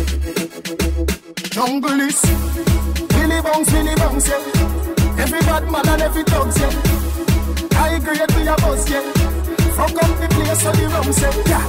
Jungle 1.50 2.00
is 2.02 2.22
Billy 3.10 3.42
Bounce, 3.42 3.72
Billy 3.72 3.96
Bounce, 3.96 4.28
yeah. 4.28 5.18
Every 5.18 5.40
bad 5.40 5.64
man 5.72 5.90
and 5.90 6.02
every 6.04 6.24
dogs, 6.26 6.60
yeah. 6.60 6.70
High 7.74 7.98
grade 7.98 8.32
we 8.36 8.48
a 8.48 8.56
buzz, 8.58 8.88
yeah. 8.88 9.02
Fuck 9.74 9.98
up 9.98 10.14
the 10.22 10.28
place 10.30 10.62
so 10.62 10.72
the 10.74 10.86
rum 10.94 11.10
yeah. 11.50 11.66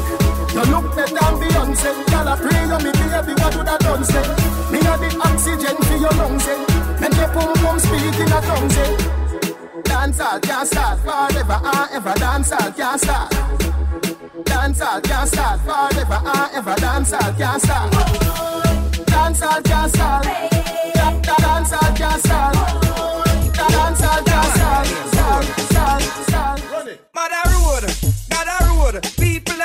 You 0.53 0.65
look 0.71 0.95
better 0.95 1.15
than 1.15 1.35
Beyonce. 1.41 1.91
Girl, 2.11 2.29
I 2.29 2.37
pray 2.37 2.61
you 2.61 2.79
me 2.85 2.93
baby, 2.93 3.41
what 3.41 3.57
would 3.57 3.69
I 3.69 3.79
done 3.79 4.05
say? 4.05 4.64
The 4.95 5.11
oxygen 5.25 5.77
for 5.83 5.97
your 5.97 6.11
lungs, 6.13 6.47
yeah. 6.47 7.01
Make 7.01 7.17
your 7.17 7.29
pum 7.29 7.53
pum 7.55 7.79
speak 7.79 8.15
in 8.15 8.31
a 8.33 8.41
tongue, 8.41 8.71
yeah. 8.71 9.83
Dance 9.83 10.21
all 10.21 10.39
can't 10.41 10.69
start 10.69 10.99
forever 11.01 11.61
and 11.63 11.91
ever. 11.93 12.15
Dance 12.15 12.53
all 12.53 12.73
can't 12.73 13.01
start. 13.01 13.31
Dance 14.45 14.81
all 14.81 15.01
can't 15.01 15.29
start 15.29 15.61
forever 15.61 16.21
and 16.25 16.55
ever. 16.55 16.75
Dance 16.77 17.13
all 17.13 17.33
can't 17.35 17.63
can't 19.65 19.91
start. 19.95 20.25
Da- 20.95 21.21
da- 21.21 21.37
Dance 21.37 21.73
all 21.73 21.93
can't 21.95 21.97
can't 21.97 22.21
start. 22.25 22.55
Mother 27.15 27.43
road, 27.53 27.85
Gather 28.31 28.65
road, 28.69 29.03
people 29.19 29.61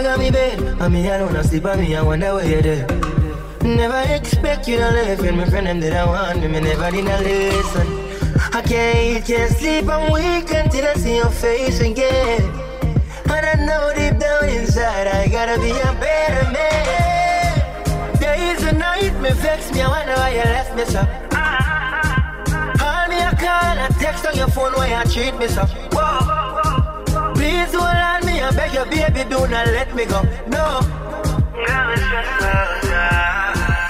I 0.00 0.02
got 0.02 0.18
me 0.18 0.30
bed, 0.30 0.58
and 0.80 0.94
me 0.94 1.06
alone 1.08 1.36
I 1.36 1.42
sleep, 1.42 1.66
and 1.66 1.82
me 1.82 1.94
I 1.94 2.00
wonder 2.00 2.32
where 2.32 2.48
you're 2.48 2.62
there. 2.62 2.86
Never 3.62 4.14
expect 4.14 4.66
you 4.66 4.78
to 4.78 4.90
live, 4.92 5.20
and 5.20 5.36
my 5.36 5.44
friend 5.44 5.66
them 5.66 5.78
did 5.78 5.92
I 5.92 6.06
want 6.06 6.40
me, 6.40 6.48
me 6.48 6.58
never 6.58 6.90
did 6.90 7.04
not 7.04 7.20
listen. 7.20 7.86
I 8.54 8.62
can't 8.62 8.96
eat, 8.96 9.26
can't 9.26 9.52
sleep, 9.52 9.86
I'm 9.90 10.10
weak 10.10 10.50
until 10.54 10.86
I 10.86 10.94
see 10.94 11.16
your 11.16 11.28
face 11.28 11.80
again. 11.80 12.40
And 13.28 13.44
I 13.44 13.54
know 13.66 13.92
deep 13.94 14.18
down 14.18 14.48
inside 14.48 15.06
I 15.06 15.28
gotta 15.28 15.60
be 15.60 15.68
a 15.68 15.92
better 16.00 16.50
man. 16.50 18.16
Days 18.18 18.62
and 18.64 18.78
night 18.78 19.20
me 19.20 19.32
vex 19.32 19.70
me, 19.70 19.82
I 19.82 19.88
wonder 19.88 20.14
why 20.14 20.30
you 20.30 20.44
left 20.44 20.76
me 20.76 20.84
so. 20.86 21.04
Call 22.80 23.08
me 23.08 23.18
a 23.20 23.36
call, 23.36 23.76
a 23.84 23.88
text 24.00 24.24
on 24.24 24.34
your 24.34 24.48
phone 24.48 24.72
why 24.72 24.88
you 24.88 25.10
treat 25.12 25.36
me 25.36 25.46
so. 25.46 25.79
Me, 28.88 29.02
I 29.02 29.08
beg 29.10 29.16
you, 29.16 29.24
baby, 29.24 29.30
do 29.30 29.46
not 29.48 29.66
let 29.66 29.94
me 29.94 30.04
go. 30.06 30.22
No. 30.48 30.80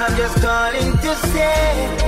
I'm 0.02 0.16
just 0.16 0.40
calling 0.42 0.92
to 0.98 1.14
say, 1.28 1.99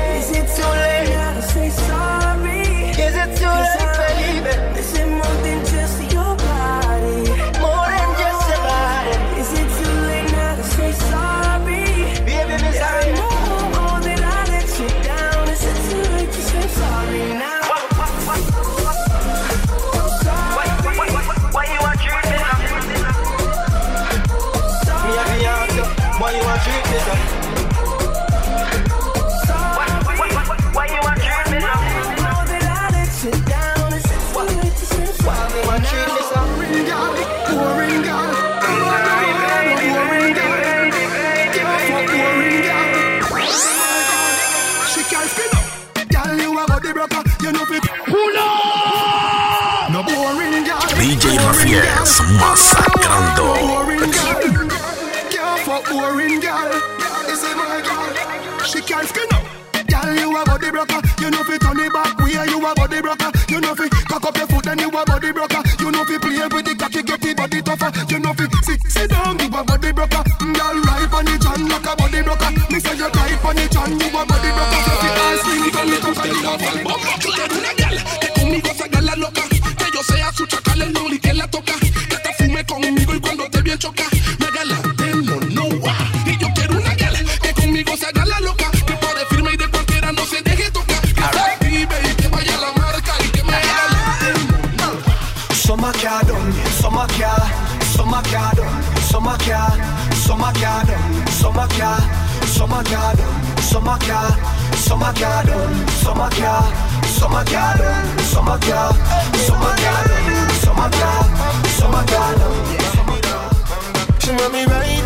masacrando. 52.05 53.55
Summer 104.03 105.13
car 105.15 105.45
done, 105.45 105.89
summer 105.89 106.31
car, 106.31 106.65
summer 111.71 112.05
car 112.07 112.35
done. 112.37 112.63
She 114.21 114.31
want 114.31 114.53
me 114.53 114.65
right, 114.67 115.03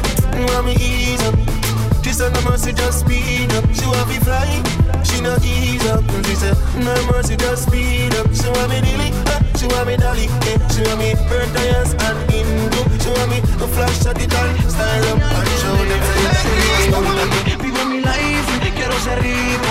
want 0.53 0.67
me 0.67 0.75
ease 0.81 1.23
up. 1.23 1.35
She 2.03 2.13
said 2.13 2.33
no 2.33 2.41
mercy, 2.43 2.73
just 2.73 3.01
speed 3.01 3.53
up. 3.53 3.65
She 3.73 3.87
want 3.87 4.09
me 4.09 4.19
fly, 4.21 4.63
she 5.05 5.21
not 5.21 5.45
ease 5.45 5.85
up. 5.87 6.05
She 6.25 6.35
said 6.35 6.57
no 6.79 6.95
mercy, 7.11 7.37
just 7.37 7.67
speed 7.67 8.15
up. 8.15 8.27
She 8.33 8.49
want 8.49 8.71
me 8.71 8.81
dilly, 8.81 9.11
uh, 9.27 9.41
she 9.59 9.67
want 9.67 9.89
me 9.89 9.97
dolly. 9.97 10.27
Eh. 10.49 10.59
She 10.73 10.83
want 10.83 10.99
me 11.01 11.15
burn 11.29 11.49
tires 11.53 11.93
and 11.93 12.19
Indo. 12.33 12.81
She 13.03 13.11
want 13.11 13.31
me 13.31 13.41
to 13.41 13.67
flash 13.75 14.07
at 14.07 14.21
it 14.21 14.33
and 14.33 14.71
style 14.71 15.05
up 15.05 15.21
and 15.21 15.49
show 15.61 15.77
them. 15.91 16.03
say, 16.43 17.57
Vivo 17.59 17.85
mi 17.87 18.01
rico. 19.05 19.69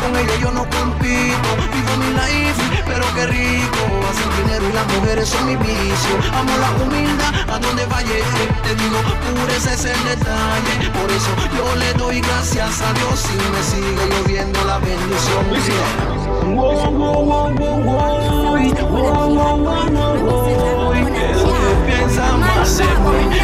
Con 0.00 0.16
ella 0.16 0.36
yo 0.40 0.50
no 0.52 0.62
compito. 0.70 1.48
Vivo 1.72 1.96
mi 1.98 2.10
life, 2.14 2.62
pero 2.86 3.04
qué 3.14 3.26
rico. 3.26 3.82
Hacer 4.10 4.44
dinero 4.44 4.68
y 4.68 4.72
las 4.72 4.86
mujeres 4.94 5.28
son 5.28 5.46
mi 5.46 5.56
vicio. 5.56 6.14
Amo 6.32 6.56
la 6.58 6.70
humildad 6.82 7.34
a 7.50 7.58
donde 7.58 7.84
vaya. 7.86 8.14
Te 8.62 8.74
digo, 8.74 8.98
pureza 9.40 9.72
es 9.74 9.84
el 9.84 10.04
detalle. 10.04 10.90
Por 10.94 11.10
eso 11.10 11.30
yo 11.56 11.76
le 11.76 11.92
doy 11.94 12.20
gracias 12.20 12.80
a 12.82 12.92
Dios 12.92 13.24
y 13.32 13.36
me 13.52 13.62
sigue 13.62 14.06
lloviendo 14.14 14.64
la 14.64 14.78
bendición. 14.78 15.44
Wow, 16.54 16.90
wow, 16.90 17.24
wow, 17.24 17.50
wow, 17.54 17.82
wow. 17.82 18.26
Wow, 18.86 19.28
wow, 19.34 19.56
wow, 19.58 19.90
wow, 19.90 20.16
wow. 20.24 20.94
¿Qué 20.94 21.30
es 21.30 21.42
lo 21.42 21.52
que 21.52 21.72
piensa 21.86 22.36
más 22.36 22.78
de 22.78 22.84
mí? 22.84 23.36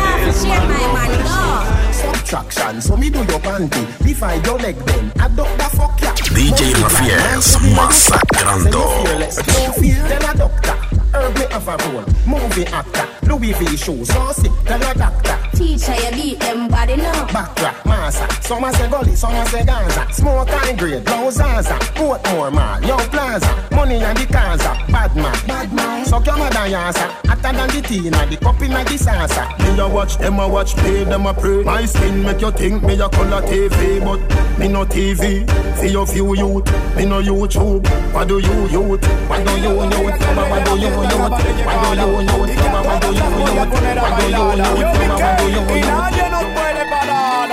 Es 2.33 2.39
malo, 2.39 2.49
Subtraction, 2.49 2.81
so 2.81 2.97
me 2.97 3.11
do 3.11 3.19
your 3.19 3.41
panty. 3.41 3.87
Divide 3.99 4.47
your 4.47 4.59
leg 4.59 4.77
then, 4.87 5.13
adopt 5.21 5.59
the 5.59 5.77
fuck 5.77 6.01
ya. 6.01 6.13
DJ 6.33 6.73
Rafies 6.75 7.59
masacrando. 7.75 8.73
Don't 8.73 9.75
feel 9.75 10.09
tell 10.09 10.31
a 10.31 10.39
doctor. 10.39 10.92
Herb 11.15 11.35
me 11.37 11.45
have 11.51 11.69
a 11.69 11.77
role. 11.91 12.05
Movie 12.27 12.67
actor. 12.67 13.09
Louis 13.27 13.53
V 13.53 13.77
shoes. 13.77 14.09
So 14.09 14.33
sick, 14.33 14.53
tell 14.65 14.83
a 14.83 14.95
doctor. 14.95 15.39
Teacher, 15.57 15.95
you 15.95 16.11
beat 16.13 16.41
them 16.41 16.69
body 16.69 16.97
now. 16.97 17.27
Backtrack, 17.29 17.85
massa. 17.85 18.29
Some 18.43 18.65
a 18.65 18.73
say 18.73 18.89
gully, 18.89 19.15
some 19.15 19.35
a 19.35 19.47
say 19.47 19.65
Gaza. 19.65 20.07
Smoke 20.13 20.49
high 20.49 20.73
grade, 20.73 21.05
blow 21.05 21.31
Zaza. 21.31 21.75
Portmore 21.95 22.53
mall, 22.53 22.83
young 22.83 23.07
plaza. 23.11 23.69
Money 23.71 23.97
and 23.97 24.17
the 24.19 24.25
Kaza. 24.27 24.73
Bad 24.91 25.15
man, 25.17 25.47
bad 25.47 25.73
man. 25.73 26.05
So 26.07 26.21
come 26.21 26.43
a 26.43 26.51
dancer. 26.51 27.01
Hotter 27.27 27.57
than 27.57 27.69
the 27.69 27.83
Tina, 27.87 28.27
the 28.27 28.37
cup 28.37 28.61
in 28.61 28.71
the 28.71 28.97
salsa. 28.99 29.59
Me 29.59 29.81
a 29.81 29.89
watch 29.89 30.19
them 30.19 30.39
a 30.39 30.49
watch 30.49 30.75
play 30.77 31.05
them 31.05 31.27
a 31.27 31.35
pray. 31.35 31.63
My 31.63 31.85
skin 31.85 32.23
make 32.23 32.41
you 32.41 32.51
think 32.53 32.83
me 32.83 32.95
a 33.01 33.09
color 33.09 33.43
TV, 33.43 34.01
but 34.05 34.21
me 34.59 34.69
no 34.69 34.85
TV. 34.85 35.49
For 35.79 35.87
your 35.87 36.07
few 36.07 36.35
youth, 36.35 36.67
me 36.97 37.07
no 37.07 37.23
YouTube. 37.23 37.87
What 38.13 38.29
do 38.29 38.39
you 38.39 38.69
youth? 38.69 39.05
What 39.29 39.47
do 39.47 39.53
you 39.61 39.83
youth? 39.83 40.21
What 40.49 40.65
do 40.65 40.79
you 40.79 40.87
youth? 40.89 41.02
Youth? 41.03 41.19
What 41.19 41.43
do 41.43 41.49
you 41.49 41.59
youth? 41.59 42.87
What 42.87 43.03
do 43.03 43.09
you 43.09 43.27
youth? 43.33 43.73
What 43.99 45.39
do 45.39 45.47
you 45.49 45.63
youth? 45.63 45.87
nadie 45.87 46.29
nos 46.31 46.45
puede 46.57 46.83
parar. 46.91 47.49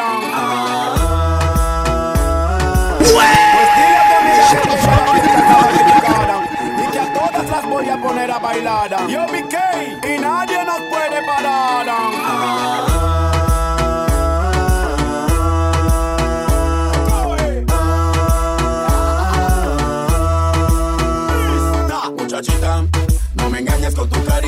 Pues 3.00 3.68
dile 3.76 3.98
a 3.98 4.06
tu 4.10 4.16
amiga 4.20 4.48
que 4.62 4.70
a 4.70 6.38
y 6.78 6.92
que 6.92 7.00
a 7.00 7.14
todas 7.14 7.46
las 7.50 7.66
voy 7.66 7.90
a 7.90 7.98
poner 7.98 8.32
a 8.32 8.40
bailar. 8.40 9.08
Yo 9.08 9.26
BK 9.26 9.56
y 10.06 10.20
nadie 10.20 10.64
nos 10.66 10.82
puede 10.82 11.22
parar. 11.24 12.99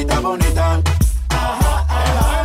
Carita 0.02 0.20
bonita. 0.20 0.82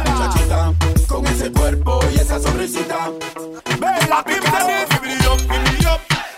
Muchachita, 0.05 0.73
con 1.09 1.27
ese 1.27 1.51
cuerpo 1.53 2.01
y 2.13 2.17
esa 2.17 2.39
sonrisita. 2.39 3.11
Ven, 3.81 4.11
la 4.11 4.23
pimpa 4.23 4.59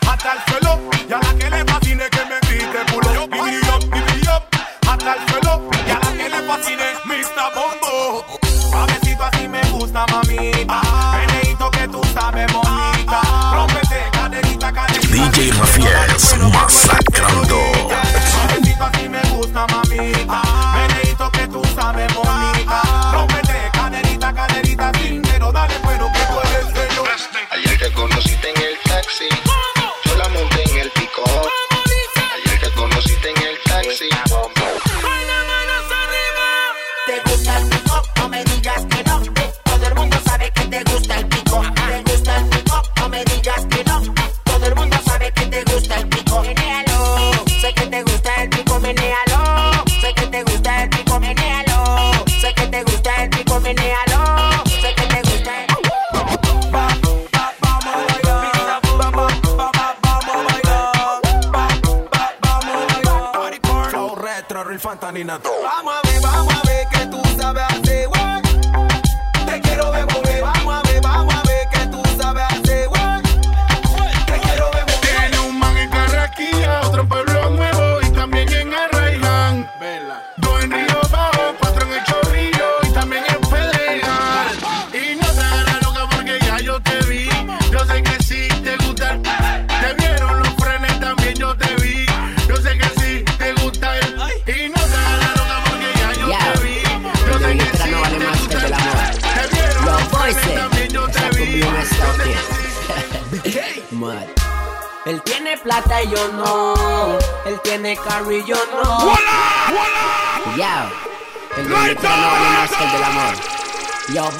hasta 0.06 0.32
el 0.32 0.40
suelo. 0.46 0.78
Y 1.08 1.12
a 1.12 1.18
la 1.18 1.34
que 1.38 1.50
le 1.50 1.64
fascine 1.64 2.04
que 2.10 2.24
me 2.24 2.40
grite 2.48 2.92
pulo. 2.92 3.24
Up, 3.24 4.42
hasta 4.88 5.14
el 5.14 5.28
suelo. 5.28 5.70
Y 5.86 5.90
a 5.90 5.98
la 5.98 6.12
que 6.12 6.28
le 6.28 6.42
fascine 6.46 6.84
Mr. 7.04 7.48
Bombo. 7.54 8.24
Suavecito 8.70 9.24
así 9.24 9.48
me 9.48 9.62
gusta, 9.70 10.06
mamita. 10.12 10.82
Meneito 11.16 11.70
que 11.70 11.88
tú 11.88 12.00
sabes, 12.14 12.52
bonita. 12.52 13.20
Rómpete, 13.52 14.02
caderita, 14.12 14.72
caderita. 14.72 15.08
DJ 15.08 15.52
Rafies 15.52 16.38
masacrando. 16.52 17.57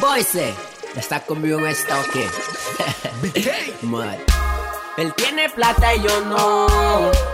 Boyse. 0.08 0.54
Está 0.96 1.20
conmigo 1.20 1.58
en 1.58 1.66
esta 1.66 2.00
ok. 2.00 3.82
Mad. 3.82 4.16
Él 4.96 5.12
tiene 5.14 5.50
plata 5.50 5.94
y 5.94 6.02
yo 6.02 6.20
no. 6.22 6.66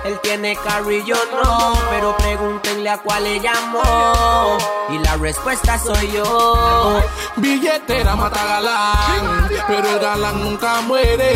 Él 0.04 0.18
tiene 0.24 0.56
carro 0.56 0.90
y 0.90 1.04
yo 1.04 1.14
no. 1.32 1.72
Pero 1.90 2.16
pregúntenle 2.16 2.90
a 2.90 2.98
cuál 2.98 3.22
le 3.22 3.38
llamó. 3.38 4.58
Y 4.90 4.98
la 4.98 5.16
respuesta 5.18 5.78
soy 5.78 6.10
yo. 6.10 7.00
Billetera 7.37 8.16
mata 8.16 8.44
galán, 8.44 9.48
pero 9.68 9.88
el 9.90 9.98
galán 10.00 10.42
nunca 10.42 10.80
muere. 10.80 11.32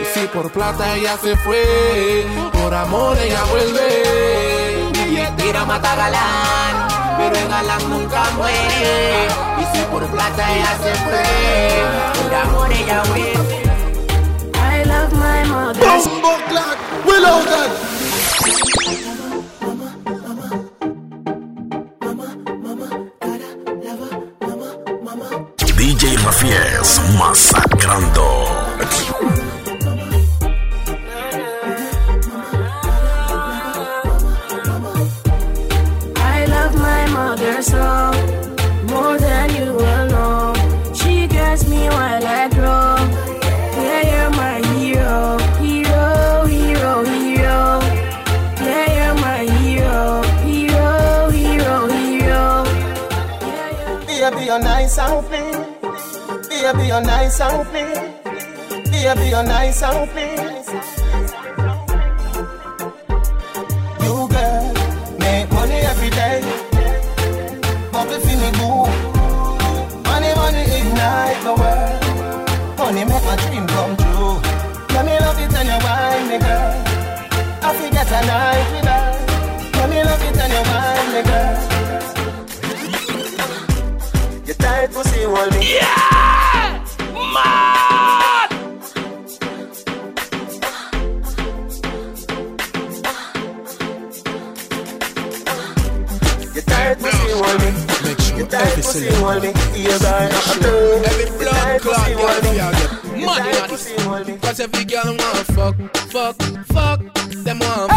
Y 0.00 0.18
si 0.18 0.26
por 0.28 0.50
plata 0.50 0.96
ella 0.96 1.18
se 1.18 1.36
fue, 1.36 2.26
por 2.54 2.72
amor 2.72 3.18
ella 3.18 3.44
vuelve. 3.50 4.90
Billetera 4.94 5.66
mata 5.66 5.94
galán, 5.94 6.88
pero 7.16 7.36
el 7.36 7.48
galán 7.48 7.90
nunca 7.90 8.24
muere. 8.36 9.26
Y 9.60 9.76
si 9.76 9.84
por 9.84 10.06
plata 10.06 10.52
ella 10.52 10.78
se 10.82 10.94
fue, 11.04 11.22
por 12.22 12.34
amor 12.34 12.72
ella 12.72 13.02
vuelve. 13.08 13.62
I 14.54 14.84
love 14.84 15.12
my 15.12 15.44
mother. 15.48 15.84
Bumbo 15.84 16.34
willow 17.06 17.40
that. 17.44 17.70
DJ 25.76 26.16
Rafies 26.24 27.00
masacrando. 27.18 28.23
You're 56.94 57.02
nice 57.02 57.40
and 57.40 57.66
clean. 57.66 58.84
Baby, 58.84 59.30
you're 59.30 59.42
nice 59.42 59.82
and 59.82 60.10
clean. 60.10 60.33
Hold 99.34 99.42
me. 99.42 99.50
You 99.80 99.98
got 99.98 100.32
a 100.32 100.60
turn. 100.60 101.04
Every 101.04 101.30
blood 101.38 101.80
clot 101.80 101.96
pussy 101.96 102.14
girl 102.14 102.28
hold 102.28 102.44
me. 102.44 102.50
feel 102.50 102.72
get 102.72 102.90
money 103.26 103.58
on 103.58 103.68
pussy 103.68 103.94
hold 104.02 104.26
Cause 104.42 104.60
every 104.60 104.84
girl 104.84 105.04
want 105.06 105.46
fuck, 105.54 105.76
fuck, 106.10 106.36
fuck. 106.66 107.00
Them 107.44 107.58
want. 107.58 107.92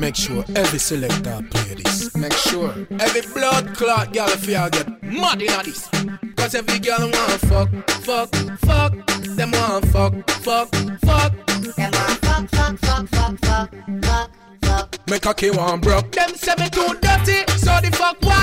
Make 0.00 0.16
sure 0.16 0.44
every 0.54 0.78
selector 0.78 1.42
play 1.50 1.74
this. 1.74 2.16
Make 2.16 2.32
sure 2.32 2.72
every 3.00 3.22
blood 3.32 3.74
clot 3.74 4.12
girl 4.12 4.28
feel 4.28 4.70
get 4.70 5.02
money 5.02 5.48
on 5.48 5.64
this. 5.64 5.88
Cause 6.36 6.54
every 6.54 6.78
girl 6.78 7.10
want 7.10 7.40
fuck, 7.50 7.68
fuck, 8.06 8.34
fuck. 8.60 8.94
Them 9.36 9.50
want 9.52 9.86
fuck, 9.86 10.14
fuck, 10.30 10.68
fuck. 11.04 11.32
Them 11.76 11.90
want 11.92 12.18
fuck, 12.20 12.48
fuck, 12.48 12.78
fuck, 12.78 13.08
fuck, 13.38 13.70
fuck, 14.02 14.30
fuck. 14.62 15.08
Make 15.10 15.26
a 15.26 15.34
key 15.34 15.50
one 15.50 15.80
broke. 15.80 16.12
Them 16.12 16.34
say 16.34 16.54
me 16.58 16.68
too 16.70 16.94
dirty. 17.00 17.44
So 17.58 17.80
the 17.82 17.90
fuck 17.92 18.22
what? 18.22 18.37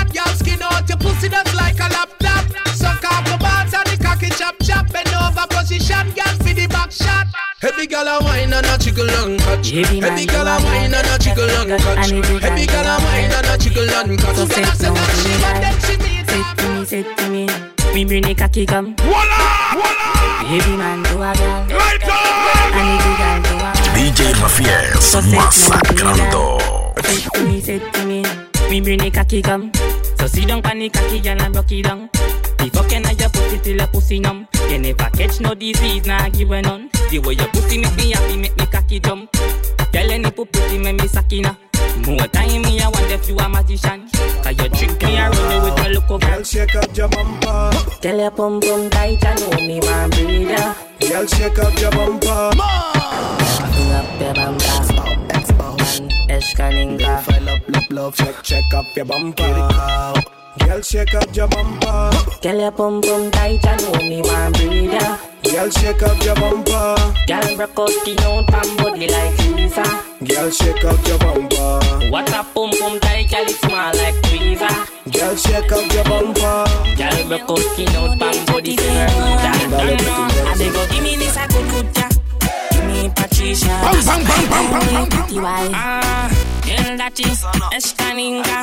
Shot. 7.66 7.74
Heavy 7.74 7.86
girl 7.86 8.08
a 8.08 8.24
wine 8.24 8.52
and 8.52 8.66
a 8.66 8.78
jiggle 8.78 9.10
and 9.10 9.40
catch. 9.40 9.70
Heavy 9.70 10.00
man, 10.00 10.12
Heavy 10.12 10.26
girl 10.26 10.46
a 10.46 10.58
you 10.58 10.64
wine 10.66 10.94
and 10.94 11.06
a 11.06 11.18
jiggle 11.18 11.50
and 11.50 11.72
I 11.72 11.78
catch. 11.78 12.12
need 12.12 12.26
you 12.26 12.38
Heavy 12.38 12.66
girl 12.66 12.86
a 12.86 12.98
wine 13.04 13.32
and 13.32 13.46
a 13.46 13.58
jiggle 13.58 13.90
and 13.90 14.18
catch. 14.18 14.36
So 14.36 14.46
Girl 14.46 14.46
a 14.46 14.54
sit 14.54 14.66
say 14.76 14.84
down 14.84 14.94
that 14.94 15.10
to 15.10 15.16
she 15.16 15.28
me, 15.28 15.42
want 15.42 15.60
them 15.62 15.76
she 15.80 15.96
need 15.96 16.26
Say 16.30 16.42
to 16.56 16.66
me, 16.74 16.84
say 16.84 17.02
to 17.14 17.30
me. 17.30 17.46
Me 17.94 18.04
bring 18.04 18.22
the 18.22 18.34
cocky 18.34 18.66
come. 18.66 18.94
Heavy 20.46 20.76
man 20.76 21.02
to 21.04 21.14
a 21.14 21.32
girl. 21.34 21.66
I 22.68 22.82
need 22.86 23.00
the 23.02 23.12
girl 23.18 23.40
to 23.46 23.54
a 23.56 23.70
DJ 23.96 24.20
Rafies 24.34 25.14
masacrando. 25.32 26.44
Say 27.04 27.20
to 27.32 27.40
me, 27.44 27.60
say 27.60 27.78
to 27.78 28.04
me. 28.04 28.22
Me 28.70 28.80
bring 28.80 28.98
the 28.98 29.10
cocky 29.10 29.42
come. 29.42 29.72
So 30.18 30.26
sit 30.26 30.48
down 30.48 30.62
pan 30.62 30.78
the 30.78 30.88
cocky 30.90 31.20
girl 31.20 31.40
and 31.40 31.54
rock 31.54 31.72
it 31.72 31.82
down. 31.84 32.10
The 32.66 32.78
fucking 32.78 33.06
of 33.06 33.20
your 33.20 33.30
pussy 33.30 33.58
till 33.60 33.76
your 33.76 33.86
pussy 33.86 34.18
numb. 34.18 34.48
You 34.68 34.78
never 34.78 35.08
catch 35.10 35.38
no 35.40 35.54
disease, 35.54 36.04
nah 36.04 36.28
give 36.30 36.50
a 36.50 36.62
none. 36.62 36.90
The 37.10 37.20
way 37.20 37.34
your 37.34 37.46
pussy 37.48 37.78
make 37.78 37.94
me 37.94 38.10
happy, 38.10 38.36
make 38.36 38.56
me 38.56 38.66
cocky 38.66 38.98
jump. 38.98 39.30
Tell 39.92 40.10
any 40.10 40.28
pussy 40.32 40.78
make 40.78 41.00
me 41.00 41.06
sakina. 41.06 41.56
More 42.04 42.26
time 42.26 42.62
me 42.62 42.80
I 42.80 42.88
wonder 42.88 43.14
if 43.14 43.28
you 43.28 43.38
a 43.38 43.48
magician. 43.48 44.10
Cause 44.42 44.58
you 44.58 44.68
trick 44.70 45.00
me 45.00 45.14
and 45.14 45.32
run 45.32 45.48
me 45.48 45.70
with 45.70 45.78
your 45.78 45.94
look 45.94 46.10
of 46.10 46.20
Girl, 46.20 46.42
shake 46.42 46.74
up 46.74 46.96
your 46.96 47.08
bumper. 47.08 47.70
Tell 48.02 48.18
your 48.18 48.30
pum 48.32 48.60
pum 48.60 48.90
tight 48.90 49.24
and 49.24 49.40
know 49.40 49.58
me 49.58 49.78
want 49.78 50.12
breathe 50.14 50.50
ya. 50.50 50.74
Girl, 51.08 51.26
shake 51.26 51.58
up 51.60 51.78
your 51.78 51.92
bumper. 51.92 52.50
Bring 52.50 53.92
up 53.94 54.20
your 54.20 54.34
bumper. 54.34 54.66
Man, 55.54 56.10
Escaninga. 56.28 57.22
File 57.22 57.48
up, 57.48 57.68
love, 57.68 57.90
love, 57.90 58.16
check, 58.16 58.42
check 58.42 58.74
up 58.74 58.86
your 58.96 59.04
bumper. 59.04 60.14
Girl, 60.58 60.80
shake 60.82 61.14
up 61.14 61.34
your 61.36 61.48
bumper. 61.48 62.10
Tell 62.40 62.58
your 62.58 62.70
pum 62.72 63.00
pum 63.00 63.30
tight 63.30 63.64
and 63.66 63.82
know 63.82 63.92
me 64.00 64.20
want 64.22 64.56
breathe. 64.56 64.90
Girl, 64.90 65.70
shake 65.70 66.02
up 66.02 66.22
your 66.24 66.34
bumper. 66.34 66.96
Girl, 67.26 67.56
broke 67.56 67.78
out 67.78 67.94
the 68.04 68.14
out 68.26 68.52
and 68.54 68.76
body 68.78 69.06
like 69.08 69.38
Lisa. 69.56 69.84
Girl, 70.24 70.50
shake 70.50 70.84
up 70.84 71.06
your 71.06 71.18
bumper. 71.18 72.10
What 72.10 72.28
a 72.30 72.42
pum 72.54 72.70
pum 72.78 72.98
tight, 73.00 73.30
girl, 73.30 73.44
it 73.46 73.56
small 73.56 73.92
like 73.94 74.14
tweezer. 74.26 74.76
Girl, 75.12 75.36
shake 75.36 75.72
up 75.72 75.92
your 75.92 76.04
bumper. 76.04 76.64
Girl, 76.96 77.28
broke 77.28 77.50
out 77.50 77.76
the 77.76 77.84
out 77.96 78.22
and 78.22 78.46
body 78.46 78.76
like 78.76 79.16
Lisa. 79.16 79.52
I 80.48 80.54
dey 80.58 80.70
go 80.72 80.86
give 80.88 81.02
me 81.02 81.16
this 81.16 81.36
a 81.36 81.46
good 81.48 81.70
good 81.70 81.96
ya. 81.96 82.08
Give 82.72 82.84
me 82.86 83.10
Patricia. 83.14 83.66
Bang, 83.66 84.02
bang, 84.04 84.24
bang, 84.24 84.46
bang, 84.50 84.70
bang, 84.70 84.70
bang, 84.70 85.08
bang. 85.08 85.10
Pretty 85.10 85.40
wife. 85.40 85.70
Ah, 85.74 86.28
Girl, 86.66 86.96
that 86.98 87.18
is 87.20 87.44
a 87.44 87.78
staninga. 87.78 88.58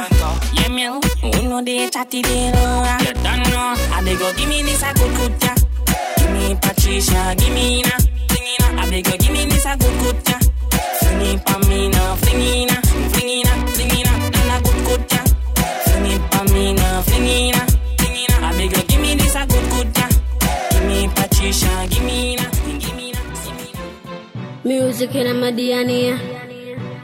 Yeah, 0.59 0.67
man, 0.67 0.99
we 1.23 1.47
know 1.47 1.59
oh, 1.59 1.63
they 1.63 1.89
chatty 1.89 2.21
they 2.21 2.51
know. 2.51 2.83
Ah. 2.83 2.99
You 2.99 3.13
don't 3.13 3.43
know 3.49 3.75
I 3.95 4.01
beg 4.03 4.19
you, 4.19 4.33
give 4.35 4.49
me 4.49 4.61
this 4.63 4.83
a 4.83 4.93
good 4.93 5.15
good. 5.15 5.39
Give 6.17 6.31
me 6.31 6.55
Patricia, 6.61 7.33
give 7.37 7.53
me 7.53 7.81
na. 7.83 7.95
I 8.81 8.89
beg 8.89 9.07
you, 9.07 9.17
give 9.17 9.31
me 9.31 9.45
this 9.45 9.65
a 9.65 9.77
good 9.77 9.95
good 10.03 10.19
ya. 10.27 10.37
Fling 10.99 11.21
it 11.31 11.45
pa 11.45 11.57
me 11.69 11.87
na, 11.89 12.15
fling 12.17 12.41
it 12.41 12.67
na, 12.67 12.75
na, 12.75 14.59
good 14.59 14.91
me 17.21 17.51
na, 17.51 17.63
na. 17.63 18.47
I 18.47 18.51
beg 18.57 18.75
you, 18.75 18.83
give 18.83 19.01
me 19.01 19.15
this 19.15 19.35
a 19.35 19.45
good. 19.47 19.93
Give 20.71 20.83
me 20.85 21.07
Patricia, 21.15 21.87
give 21.89 22.03
me 22.03 22.35
na, 22.35 22.49
give 22.79 22.95
me 22.97 23.11
na. 23.13 23.19
Music 24.65 25.15
in 25.15 25.39
my 25.39 25.51
DNA. 25.53 26.42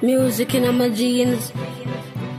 Music 0.02 0.56
in 0.56 0.78
my 0.78 0.88
jeans. 0.90 1.52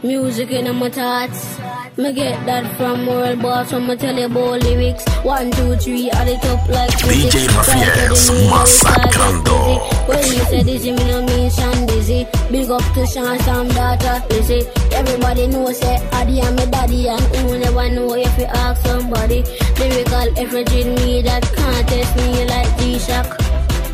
Music 0.03 0.51
in 0.51 0.75
my 0.77 0.89
thoughts. 0.89 1.59
Me 1.99 2.11
get 2.11 2.47
that 2.47 2.65
from 2.79 3.07
world 3.07 3.43
boss 3.43 3.71
when 3.71 3.87
me 3.87 3.97
tell 3.97 4.17
you 4.17 4.25
about 4.25 4.63
lyrics. 4.63 5.05
One, 5.23 5.51
two, 5.51 5.77
three, 5.77 6.11
add 6.11 6.29
it 6.29 6.43
up 6.47 6.67
like. 6.71 6.91
DJ 6.91 7.49
Rafies, 7.49 8.31
masacrando. 8.49 10.09
When 10.09 10.25
you 10.25 10.43
say 10.49 10.63
dizzy, 10.63 10.93
me 10.93 11.05
no 11.05 11.23
mean 11.27 11.51
Sean 11.51 11.85
Dizzy. 11.85 12.27
Big 12.51 12.71
up 12.71 12.83
to 12.95 13.07
Sean 13.07 13.39
Sam 13.41 13.69
daughter, 13.69 14.25
Lizzy. 14.31 14.63
Everybody 14.93 15.47
know 15.49 15.71
say 15.73 15.97
Addy 16.13 16.41
and 16.41 16.57
me 16.57 16.65
daddy 16.65 17.09
and 17.09 17.21
who 17.37 17.59
never 17.59 17.91
know 17.91 18.15
if 18.15 18.39
you 18.39 18.47
ask 18.47 18.81
somebody. 18.87 19.45
Lyrical 19.79 20.33
effigy 20.39 20.85
me 20.85 21.21
that 21.23 21.43
can't 21.43 21.87
test 21.89 22.17
me 22.17 22.47
like 22.47 22.79
G-Shock. 22.79 23.37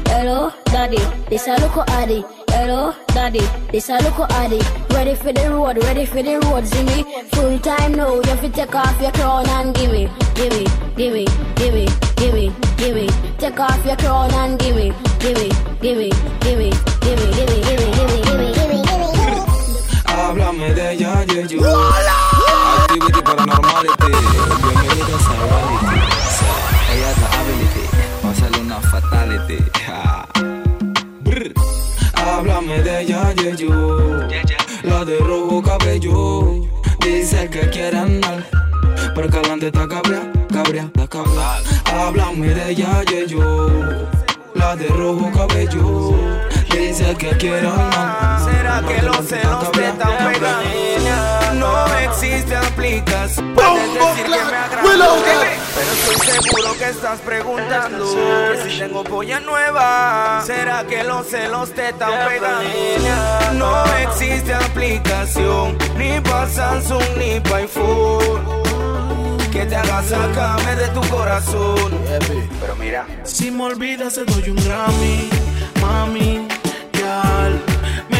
Hello, 0.06 0.52
daddy, 0.76 1.02
this 1.30 1.46
a 1.48 1.56
local 1.62 1.84
addy. 1.88 2.22
Hello, 2.50 2.94
daddy, 3.08 3.40
this 3.72 3.88
a 3.88 3.96
local 4.04 4.26
addy. 4.40 4.60
Ready 4.90 5.14
for 5.14 5.32
the 5.32 5.48
road, 5.50 5.78
ready 5.84 6.04
for 6.04 6.22
the 6.22 6.38
road, 6.44 6.66
see. 6.66 7.02
Full 7.32 7.58
time 7.60 7.92
now, 7.92 8.14
you 8.14 8.22
have 8.24 8.42
to 8.42 8.50
take 8.50 8.74
off 8.74 9.00
your 9.00 9.10
crown 9.12 9.48
and 9.48 9.74
give 9.74 9.90
me, 9.90 10.10
give 10.34 10.52
me, 10.52 10.66
give 10.96 11.12
me, 11.14 11.24
give 11.56 11.72
me, 11.72 11.86
give 12.16 12.34
me, 12.34 12.52
give 12.76 12.94
me. 12.94 13.08
Take 13.38 13.58
off 13.58 13.84
your 13.86 13.96
crown 13.96 14.30
and 14.34 14.58
give 14.58 14.76
me, 14.76 14.92
give 15.18 15.38
me, 15.40 15.48
give 15.80 15.96
me, 15.96 16.10
give 16.44 16.58
me, 16.58 16.70
give 17.04 17.18
me, 17.20 17.28
give 17.36 17.48
me, 17.50 17.58
give 17.68 17.78
me, 17.80 17.88
give 17.96 18.10
me, 18.10 18.18
give 18.26 18.38
me, 18.38 18.52
give 18.52 18.68
me. 18.68 18.76
Háblame 20.04 20.74
de 20.74 20.92
ella, 20.92 21.24
de 21.24 21.46
you. 21.48 21.60
La 33.58 35.02
de 35.06 35.18
rojo 35.18 35.62
cabello. 35.62 36.68
Dice 37.00 37.48
que 37.48 37.70
quiere 37.70 37.96
andar. 37.96 38.44
Pero 39.14 39.30
que 39.30 39.38
adelante 39.38 39.68
está 39.68 39.88
cabria, 39.88 40.30
cabria, 40.52 40.82
está 40.82 41.08
cabria. 41.08 41.62
Háblame 41.86 42.48
de 42.48 42.72
ella, 42.72 43.02
yo. 43.26 43.70
La 44.54 44.76
de 44.76 44.88
rojo 44.88 45.30
cabello. 45.34 46.14
Dice 46.70 47.14
que 47.16 47.30
quiere 47.38 47.66
andar. 47.66 48.44
¿Será 48.44 48.82
que 48.86 49.00
los 49.00 49.26
celos 49.26 49.72
te 49.72 49.86
están 49.86 50.32
pegando? 50.32 51.45
No 52.06 52.12
existe 52.12 52.54
aplicación. 52.54 53.54
Puedes 53.54 53.94
decir 53.94 54.24
que 54.24 54.30
me 54.30 54.36
agrada. 54.36 54.82
Pero 55.74 55.92
estoy 55.92 56.34
seguro 56.34 56.78
que 56.78 56.84
estás 56.84 57.20
preguntando 57.20 58.14
que 58.52 58.70
si 58.70 58.78
tengo 58.78 59.02
polla 59.02 59.40
nueva. 59.40 60.40
¿Será 60.46 60.86
que 60.86 61.02
los 61.02 61.26
celos 61.26 61.72
te 61.72 61.88
están 61.88 62.12
pegando? 62.28 62.68
No 63.54 63.84
existe 64.08 64.54
aplicación 64.54 65.76
ni 65.96 66.20
para 66.20 66.48
Samsung 66.48 67.02
ni 67.18 67.40
para 67.40 67.56
iPhone 67.56 68.62
que 69.50 69.66
te 69.66 69.74
haga 69.74 70.02
sacarme 70.04 70.76
de 70.76 70.88
tu 70.88 71.00
corazón. 71.08 71.92
Pero 72.60 72.76
mira, 72.78 73.04
Si 73.24 73.50
me 73.50 73.64
olvidas 73.64 74.14
te 74.14 74.24
doy 74.24 74.50
un 74.50 74.64
Grammy, 74.64 75.28
mami, 75.80 76.46
gal. 76.92 77.75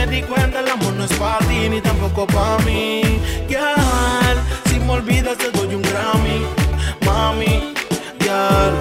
Me 0.06 0.12
di 0.12 0.22
cuenta 0.22 0.60
el 0.60 0.68
amor 0.68 0.92
no 0.92 1.04
es 1.04 1.12
para 1.14 1.38
ti 1.38 1.68
ni 1.68 1.80
tampoco 1.80 2.28
para 2.28 2.58
mí, 2.64 3.02
gal. 3.48 4.38
Si 4.66 4.78
me 4.78 4.92
olvidas 4.92 5.36
te 5.36 5.50
doy 5.50 5.74
un 5.74 5.82
Grammy, 5.82 6.46
mami, 7.04 7.74
gal. 8.20 8.72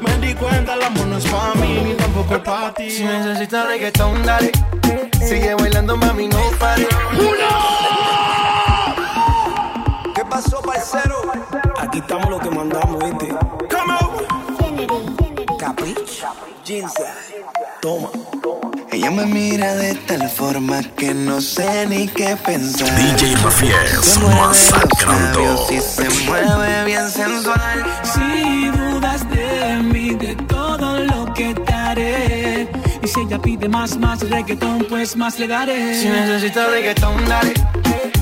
Me 0.00 0.26
di 0.26 0.34
cuenta 0.34 0.74
el 0.74 0.82
amor 0.82 1.06
no 1.06 1.18
es 1.18 1.26
para 1.26 1.54
mí 1.54 1.80
ni 1.84 1.94
tampoco 1.94 2.42
para 2.42 2.74
ti. 2.74 2.90
Si 2.90 3.04
necesitas 3.04 3.68
reggaetón, 3.68 4.24
dale. 4.24 4.50
Sigue 5.20 5.54
bailando, 5.54 5.96
mami, 5.96 6.26
no 6.26 6.38
pare. 6.58 6.88
¿qué 10.12 10.24
pasó, 10.24 10.60
parcero? 10.60 11.22
Aquí 11.78 11.98
estamos 11.98 12.28
lo 12.28 12.40
que 12.40 12.50
mandamos, 12.50 12.98
¿viste? 12.98 13.28
Capricho, 15.56 16.26
Ginza. 16.64 17.14
Toma. 17.80 18.10
Ella 18.94 19.10
me 19.10 19.26
mira 19.26 19.74
de 19.74 19.96
tal 20.06 20.30
forma 20.30 20.80
que 20.96 21.12
no 21.12 21.40
sé 21.40 21.84
ni 21.88 22.06
qué 22.06 22.36
pensar. 22.36 22.88
DJ 22.94 23.34
los 23.42 24.20
masacrando. 24.20 25.66
y 25.68 25.80
se 25.80 26.08
mueve 26.24 26.84
bien 26.84 27.10
sensual. 27.10 27.84
Si 28.04 28.68
dudas 28.68 29.28
de 29.30 29.82
mí, 29.82 30.14
de 30.14 30.36
todo 30.46 31.00
lo 31.00 31.24
que 31.34 31.54
te 31.54 31.72
haré. 31.72 32.68
Y 33.02 33.08
si 33.08 33.22
ella 33.22 33.40
pide 33.40 33.68
más, 33.68 33.96
más 33.98 34.20
reggaetón, 34.30 34.86
pues 34.88 35.16
más 35.16 35.40
le 35.40 35.48
daré. 35.48 36.00
Si 36.00 36.08
necesitas 36.08 36.70
reggaetón, 36.70 37.24
dale. 37.28 37.52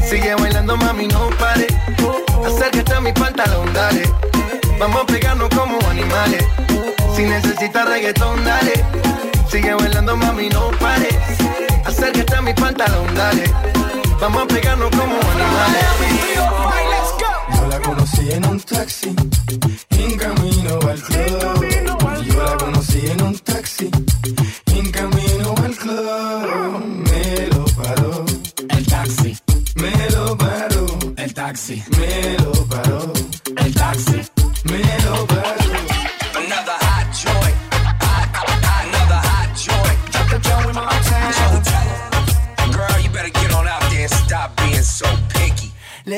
Sigue 0.09 0.35
bailando, 0.37 0.75
mami, 0.79 1.07
no 1.07 1.29
pare. 1.39 1.67
Acércate 2.47 2.95
a 2.95 3.01
mi 3.03 3.13
pantalón, 3.13 3.71
dale. 3.75 4.05
Vamos 4.79 5.03
a 5.03 5.07
pegarnos 5.07 5.51
como 5.51 5.79
animales. 5.91 6.43
Si 7.15 7.25
necesitas 7.25 7.87
reggaetón, 7.87 8.43
dale. 8.43 9.02
Sigue 9.53 9.75
bailando, 9.75 10.17
mami, 10.17 10.49
no 10.49 10.71
pare. 10.81 11.11
Acércate 11.85 12.37
a 12.37 12.41
mi 12.41 12.55
pantalón, 12.55 13.15
dale. 13.15 13.45
Vamos 14.19 14.45
a 14.45 14.47
pegarnos 14.47 14.89
como 14.89 15.15
animales. 15.15 15.85
Yo 17.55 17.67
la 17.69 17.79
conocí 17.81 18.33
en 18.33 18.47
un 18.47 18.59
taxi, 18.61 19.15
en 19.91 20.17
camino 20.17 20.79
al 20.89 21.03
club. 21.03 21.67
Yo 22.25 22.43
la 22.43 22.57
conocí 22.57 23.07
en 23.07 23.23
un 23.23 23.39
taxi, 23.41 23.91
en 24.75 24.91
camino 24.91 25.55
al 25.63 25.77
club. 25.77 26.85
Me 27.11 27.47
lo 27.49 27.65
paró, 27.77 28.25
El 28.71 28.87
taxi, 28.87 29.37
me 29.75 30.11
lo 30.13 30.39
paró, 30.39 30.87
el 31.19 31.35
taxi, 31.35 31.85
me 31.99 32.39
lo 32.39 32.53
paró, 32.69 33.13
el 33.59 33.75
taxi. 33.75 34.42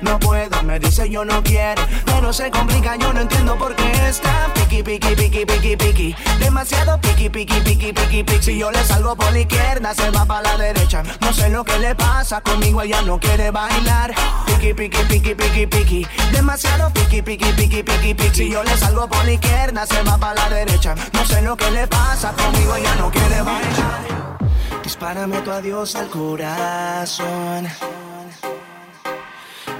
No 0.00 0.18
puedo, 0.18 0.62
me 0.62 0.78
dice 0.78 1.10
yo 1.10 1.24
no 1.24 1.42
quiero, 1.42 1.82
pero 2.06 2.32
se 2.32 2.50
complica, 2.50 2.96
yo 2.96 3.12
no 3.12 3.20
entiendo 3.20 3.56
por 3.58 3.74
qué 3.74 4.08
está 4.08 4.52
piqui, 4.54 4.82
piqui, 4.82 5.14
piqui, 5.16 5.44
piqui, 5.44 5.76
piqui, 5.76 6.16
demasiado 6.38 7.00
piqui, 7.00 7.28
piqui, 7.28 7.60
piqui, 7.60 7.92
piqui, 7.92 8.22
piqui. 8.22 8.42
Si 8.42 8.58
yo 8.58 8.70
le 8.70 8.84
salgo 8.84 9.16
por 9.16 9.32
la 9.32 9.40
izquierda, 9.40 9.94
se 9.94 10.10
va 10.10 10.24
para 10.24 10.42
la 10.42 10.56
derecha. 10.56 11.02
No 11.20 11.32
sé 11.32 11.48
lo 11.50 11.64
que 11.64 11.78
le 11.78 11.94
pasa 11.94 12.40
conmigo, 12.40 12.82
ella 12.82 13.02
no 13.02 13.18
quiere 13.18 13.50
bailar. 13.50 14.14
Piqui, 14.46 14.72
piqui, 14.74 15.02
piqui, 15.08 15.34
piqui, 15.34 15.66
piqui, 15.66 16.06
demasiado 16.32 16.92
piqui, 16.92 17.22
piqui, 17.22 17.52
piqui, 17.52 17.82
piqui, 17.82 18.14
piqui. 18.14 18.34
Si 18.34 18.50
yo 18.50 18.62
le 18.62 18.76
salgo 18.76 19.08
por 19.08 19.24
la 19.24 19.32
izquierda, 19.32 19.84
se 19.86 20.02
va 20.02 20.16
para 20.16 20.34
la 20.34 20.48
derecha. 20.48 20.94
No 21.12 21.24
sé 21.26 21.42
lo 21.42 21.56
que 21.56 21.70
le 21.70 21.86
pasa 21.88 22.32
conmigo, 22.32 22.76
ella 22.76 22.94
no 22.96 23.10
quiere 23.10 23.42
bailar. 23.42 24.38
Dispárame 24.84 25.40
tu 25.40 25.50
adiós 25.50 25.96
al 25.96 26.08
corazón. 26.08 27.68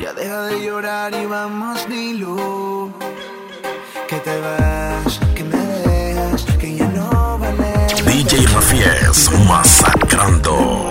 Ya 0.01 0.13
deja 0.13 0.43
de 0.43 0.65
llorar 0.65 1.13
y 1.13 1.27
vamos, 1.27 1.89
dilo. 1.89 2.93
Que 4.09 4.17
te 4.21 4.41
vas, 4.41 5.19
que 5.35 5.43
me 5.43 5.57
dejas, 5.57 6.45
que 6.61 6.77
ya 6.77 6.87
no 6.89 7.37
vale. 7.39 7.73
DJ 8.07 8.47
Rafies, 8.47 9.29
masacrando. 9.49 10.89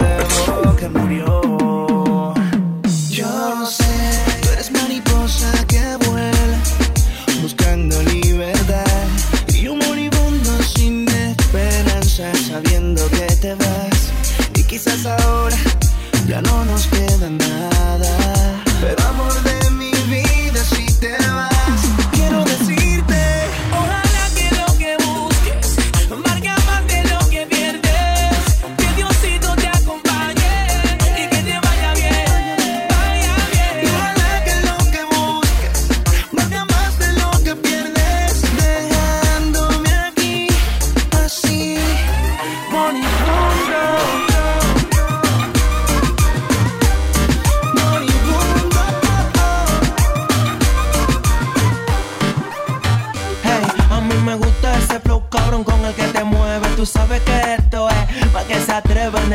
que 0.77 0.89
murió. 0.89 2.33
Yo 3.09 3.65
sé, 3.65 4.23
tú 4.41 4.49
eres 4.49 4.71
mariposa 4.71 5.51
que 5.67 5.95
vuela, 6.05 6.59
buscando 7.41 8.03
libertad. 8.03 9.07
Y 9.47 9.61
yo 9.61 9.75
moribundo 9.75 10.51
sin 10.63 11.07
esperanza, 11.07 12.33
sabiendo 12.35 13.07
que 13.11 13.27
te 13.41 13.55
vas. 13.55 14.11
Y 14.53 14.63
quizás 14.65 15.05
ahora 15.05 15.57
ya 16.25 16.41
no 16.41 16.65
nos 16.65 16.87
queda 16.87 17.29
nada. 17.29 18.63
Pero 18.81 19.03
amor 19.09 19.33
de 19.43 19.71
mi 19.71 19.91
vida, 20.09 20.63
si 20.63 20.85
te 20.99 21.15
vas, 21.17 21.81
quiero 22.11 22.43
decirte. 22.45 22.76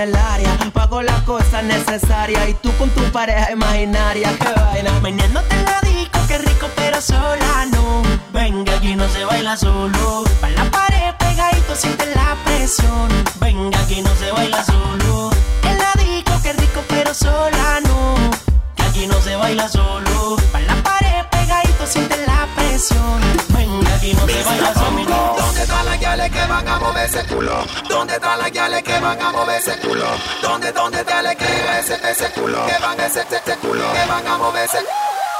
El 0.02 0.16
área. 0.16 0.58
Pago 0.72 1.02
las 1.02 1.22
cosas 1.22 1.62
necesarias 1.64 2.48
y 2.48 2.54
tú 2.54 2.72
con 2.76 2.90
tu 2.90 3.02
pareja 3.12 3.52
imaginaria. 3.52 4.30
Qué 4.38 4.52
vaina. 4.60 5.00
Meneándote 5.00 5.54
en 5.54 5.64
la 5.64 5.80
disco, 5.80 6.18
qué 6.28 6.38
rico, 6.38 6.66
pero 6.76 7.00
sola 7.00 7.66
no. 7.70 8.02
Venga, 8.32 8.74
aquí 8.76 8.94
no 8.96 9.08
se 9.08 9.24
baila 9.24 9.56
solo. 9.56 10.24
Pa' 10.40 10.50
la 10.50 10.70
pared 10.70 11.14
pegadito, 11.18 11.74
siente 11.76 12.06
la 12.14 12.36
presión. 12.44 13.08
Venga, 13.40 13.78
aquí 13.80 14.02
no 14.02 14.14
se 14.16 14.30
baila 14.32 14.64
solo. 14.64 15.30
En 15.64 15.78
la 15.78 15.92
disco, 16.02 16.32
qué 16.42 16.52
rico, 16.54 16.80
pero 16.88 17.14
sola 17.14 17.80
no. 17.84 18.14
Que 18.76 18.82
aquí 18.82 19.06
no 19.06 19.20
se 19.20 19.36
baila 19.36 19.68
solo. 19.68 20.36
Pa' 20.50 20.60
la 20.60 20.76
pared 20.82 21.24
pegadito, 21.30 21.86
siente 21.86 22.16
la 22.26 22.48
presión. 22.56 23.51
Aquí 24.02 24.14
no 24.14 24.26
se 24.26 24.42
baila 24.42 24.74
solo. 24.74 25.36
¿Dónde 25.38 25.62
están 25.62 25.84
las 25.86 26.00
guiales 26.00 26.30
que 26.32 26.46
van 26.46 26.66
a 26.66 26.78
mover 26.80 27.06
ese 27.06 27.24
culo? 27.24 27.64
¿Dónde 27.88 28.14
están 28.14 28.38
las 28.40 28.50
guiales 28.50 28.82
que 28.82 28.98
van 28.98 29.22
a 29.22 29.30
mover 29.30 29.60
ese 29.60 29.78
culo? 29.78 30.06
¿Dónde, 30.42 30.72
dónde 30.72 30.98
están 30.98 31.22
las 31.22 31.36
que 31.36 31.44
ese, 31.78 32.10
ese 32.10 32.28
culo? 32.32 32.66
Que 32.66 32.82
van 32.82 32.98
ese, 32.98 33.20
ese 33.20 33.56
culo, 33.58 33.84
que 33.92 34.04
van 34.10 34.26
a 34.26 34.38
mover 34.38 34.64
ese 34.64 34.78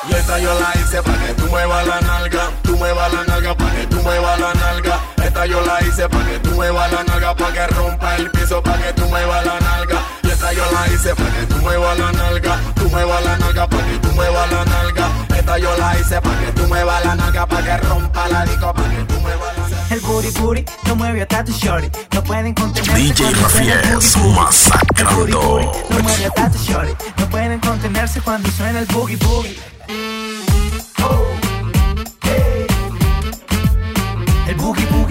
Y 0.09 0.15
esta 0.15 0.39
yo 0.39 0.55
la 0.61 0.81
hice 0.81 1.03
pa' 1.03 1.27
que 1.27 1.35
tú 1.35 1.47
muevas 1.49 1.87
la 1.89 2.01
nalga, 2.03 2.51
tú 2.63 2.77
muevas 2.77 3.13
la 3.13 3.25
nalga 3.25 3.57
pa' 3.57 3.71
que 3.73 3.87
tú 3.89 3.97
muevas 3.97 4.39
la 4.39 4.55
nalga. 4.55 5.01
Esta 5.25 5.47
yo 5.47 5.61
la 5.63 5.83
hice 5.83 6.09
pa' 6.09 6.25
que 6.25 6.39
tú 6.39 6.51
muevas 6.51 6.93
la 6.93 7.03
nalga, 7.03 7.35
pa' 7.35 7.53
que 7.53 7.67
rompa 7.67 8.15
el 8.15 8.31
piso, 8.31 8.63
pa' 8.63 8.79
que 8.79 8.93
tú 8.93 9.09
muevas 9.09 9.45
la 9.45 9.59
nalga. 9.59 10.03
Y 10.23 10.31
esta 10.31 10.53
yo 10.53 10.63
la 10.71 10.87
hice 10.87 11.17
pa' 11.17 11.31
que 11.37 11.47
tú 11.47 11.57
muevas 11.57 11.99
la 11.99 12.13
nalga, 12.13 12.61
tú 12.77 12.89
muevas 12.91 13.25
la 13.25 13.39
nalga, 13.39 13.67
pa' 13.67 13.79
que 13.79 13.99
tú 13.99 14.09
muevas 14.13 14.53
la 14.53 14.65
nalga. 14.67 15.22
Esta 15.43 15.59
yo 15.59 15.77
la 15.77 15.99
hice 15.99 16.21
pa' 16.21 16.39
que 16.39 16.53
tú 16.53 16.69
muevas 16.69 17.05
la 17.05 17.17
nalga, 17.17 17.45
pa' 17.45 17.61
que 17.65 17.77
rompa 17.79 18.29
la 18.29 18.45
disco, 18.45 18.73
pa' 18.73 18.89
que 18.89 19.05
tú 19.13 19.21
muevas 19.23 19.57
la 19.57 19.63
nalga. 19.63 19.87
El 19.91 20.01
booty 20.01 20.31
booty 20.39 20.65
no 20.87 20.95
mueve 20.95 21.23
a 21.23 21.45
tu 21.45 21.51
shorty. 21.51 21.91
No 22.15 22.23
pueden 22.23 22.55
contenerse. 22.55 23.03
DJ 23.03 23.25
cuando 23.25 23.49
suena 23.51 23.73
el 23.73 23.83
Rafies 23.83 24.15
booty 24.15 24.23
booty. 24.23 24.41
masacrando. 24.41 25.11
El 25.11 25.17
booty 25.17 25.33
booty 25.33 25.67
no 25.91 26.03
mueve 26.05 26.27
a 26.37 26.49
tu 26.49 26.59
shorty. 26.59 26.93
No 27.19 27.27
pueden 27.29 27.59
contenerse 27.59 28.21
cuando 28.21 28.51
suena 28.53 28.79
el 28.79 28.87
boogie 28.87 29.17
boogie. 29.17 29.59
Oh, 31.03 31.25
hey. 32.23 32.67
El 34.47 34.55
boogie 34.55 34.87
boogie. 34.87 35.02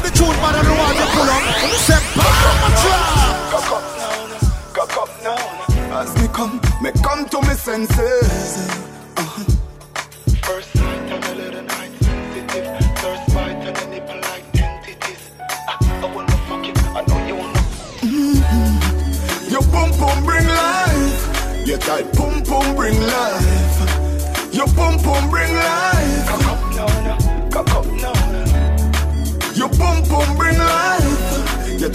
Have 0.00 0.12
the 0.12 0.18
tune, 0.18 0.36
man, 0.40 0.54
and 0.54 0.66
the 0.66 0.72
water 0.72 1.06
pull 1.12 1.28
up. 1.28 1.42
Say, 1.76 2.00
Cock 3.50 3.70
up 3.72 3.84
now, 3.98 4.38
cock 4.72 4.96
up 4.96 5.10
now. 5.22 6.00
As 6.00 6.14
me 6.20 6.28
come, 6.28 6.60
me 6.82 6.90
come 7.02 7.28
to 7.28 7.40
me 7.42 7.54
senses. 7.54 8.89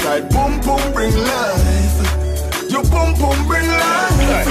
Tight 0.06 0.30
pum 0.30 0.62
pum 0.62 0.94
bring 0.94 1.16
life. 1.18 1.98
Your 2.70 2.84
pum 2.94 3.16
pum 3.16 3.38
bring 3.48 3.66
life. 3.66 4.48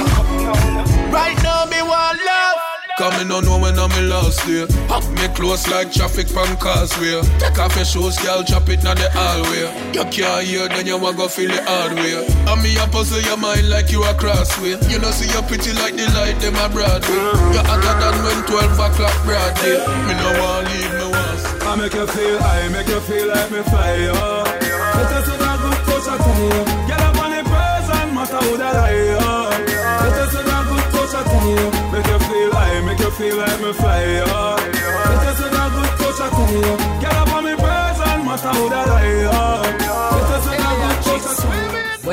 Right 1.15 1.39
now, 1.47 1.65
me 1.71 1.81
want 1.81 2.19
love. 2.27 2.59
Coming 2.99 3.31
on 3.31 3.45
know 3.45 3.59
when 3.59 3.79
I'm 3.79 3.93
in 3.93 4.09
last 4.09 4.43
day. 4.47 4.67
Have 4.91 5.07
me 5.15 5.29
close 5.39 5.69
like 5.71 5.93
traffic 5.93 6.27
from 6.27 6.57
causeway. 6.57 7.23
Take 7.39 7.59
off 7.59 7.77
your 7.77 7.85
shoes, 7.85 8.19
girl, 8.19 8.43
chop 8.43 8.69
it 8.69 8.83
in 8.83 8.99
the 8.99 9.09
hallway. 9.15 9.71
You 9.95 10.05
can't 10.11 10.43
hear, 10.43 10.67
then 10.69 10.87
you 10.87 10.99
want 10.99 11.19
go 11.19 11.29
feel 11.29 11.53
it 11.53 11.63
hard 11.63 11.95
way. 12.03 12.27
And 12.51 12.61
me 12.63 12.75
a 12.77 12.87
puzzle 12.89 13.21
your 13.23 13.37
mind 13.37 13.69
like 13.69 13.93
you 13.93 14.03
a 14.03 14.15
crossway. 14.15 14.75
You 14.91 14.99
know 14.99 15.13
see 15.15 15.31
you 15.31 15.43
pretty 15.47 15.73
like 15.79 15.95
the 15.95 16.07
light 16.19 16.39
them 16.43 16.59
a 16.59 16.67
Broadway. 16.67 17.31
You 17.55 17.63
hotter 17.63 17.95
than 18.03 18.17
when 18.27 18.41
12 18.51 18.75
o'clock 18.87 19.17
broad 19.23 19.55
day. 19.63 19.79
Me 20.07 20.15
no 20.19 20.31
want 20.43 20.67
leave, 20.67 20.95
me 20.99 21.07
want. 21.15 21.63
I 21.63 21.77
make 21.77 21.95
you 21.95 22.07
feel, 22.07 22.39
I 22.43 22.69
make 22.75 22.89
you 22.89 23.01
feel 23.07 23.29
like 23.29 23.51
me 23.51 23.63
fly, 23.71 24.44
feel, 32.29 32.57
I 32.57 32.81
make 32.87 32.99
you 32.99 33.11
feel 33.11 33.37
like 33.37 33.61
me 33.61 33.73
fly, 33.73 34.05
yo. 34.19 34.57
Let 35.11 35.27
us 35.29 35.37
see 35.39 35.51
that 35.55 35.71
good 35.75 35.93
touch 35.99 36.21
I 36.21 36.29
tell 36.37 36.55
you. 36.55 36.75
Get 37.01 37.15
up 37.15 37.35
on 37.37 37.45
the 37.45 37.55
person, 37.57 38.19
matter 38.27 38.53
who 38.59 38.69
that 38.71 38.89
I, 38.89 39.79
yo. 39.79 39.84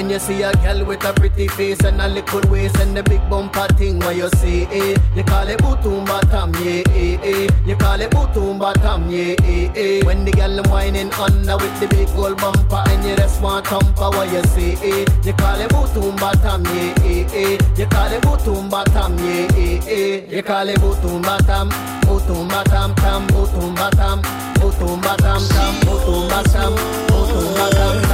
When 0.01 0.09
you 0.09 0.17
see 0.17 0.41
a 0.41 0.51
girl 0.53 0.83
with 0.83 1.05
a 1.05 1.13
pretty 1.13 1.47
face 1.47 1.79
and 1.83 2.01
a 2.01 2.07
little 2.07 2.41
waist 2.49 2.75
and 2.79 2.97
the 2.97 3.03
big 3.03 3.21
bumper 3.29 3.67
thing, 3.77 3.99
what 3.99 4.15
you 4.15 4.29
see, 4.37 4.63
eh? 4.63 4.97
You 5.15 5.23
call 5.23 5.47
it 5.47 5.59
bootum 5.59 6.07
bottom, 6.07 6.55
yeah, 6.65 6.81
eh, 6.89 7.19
eh. 7.21 7.47
You 7.67 7.75
call 7.75 8.01
it 8.01 8.09
bootum 8.09 8.57
bottom, 8.57 9.11
yeah, 9.11 9.35
eh, 9.43 9.69
eh. 9.75 10.03
When 10.03 10.25
the 10.25 10.31
girl 10.31 10.59
whining 10.71 11.13
under 11.13 11.55
with 11.55 11.79
the 11.79 11.87
big 11.87 12.07
gold 12.15 12.35
bumper 12.39 12.81
and 12.89 13.07
you 13.07 13.15
just 13.15 13.43
want 13.43 13.67
thumper, 13.67 14.09
what 14.09 14.33
you 14.33 14.41
see, 14.49 14.73
eh? 14.81 15.05
You 15.23 15.33
call 15.33 15.61
it 15.61 15.69
bootum 15.69 16.17
bottom, 16.17 16.65
yeah, 16.65 17.05
eh, 17.05 17.27
eh. 17.31 17.57
You 17.77 17.85
call 17.85 18.11
it 18.11 18.23
bootum 18.23 18.71
bottom, 18.71 19.19
yeah, 19.19 19.53
eh, 19.53 19.81
eh. 19.85 20.35
You 20.35 20.41
call 20.41 20.67
it 20.67 20.79
bootum 20.79 21.21
bottom, 21.21 21.69
bootum 22.09 22.49
bottom, 22.49 22.95
tam, 22.95 23.27
bootum 23.27 23.75
bottom, 23.75 24.21
bootum 24.57 24.99
bottom, 24.99 25.47
tam, 25.47 25.73
bootum 25.85 26.27
bottom, 26.27 26.73
bootum 27.05 27.53
bottom, 27.53 28.01
tam, 28.01 28.10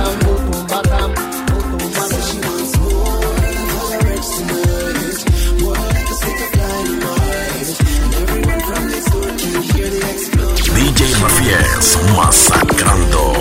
DJ 10.98 11.14
Rafies 11.22 12.00
masacrando. 12.16 13.34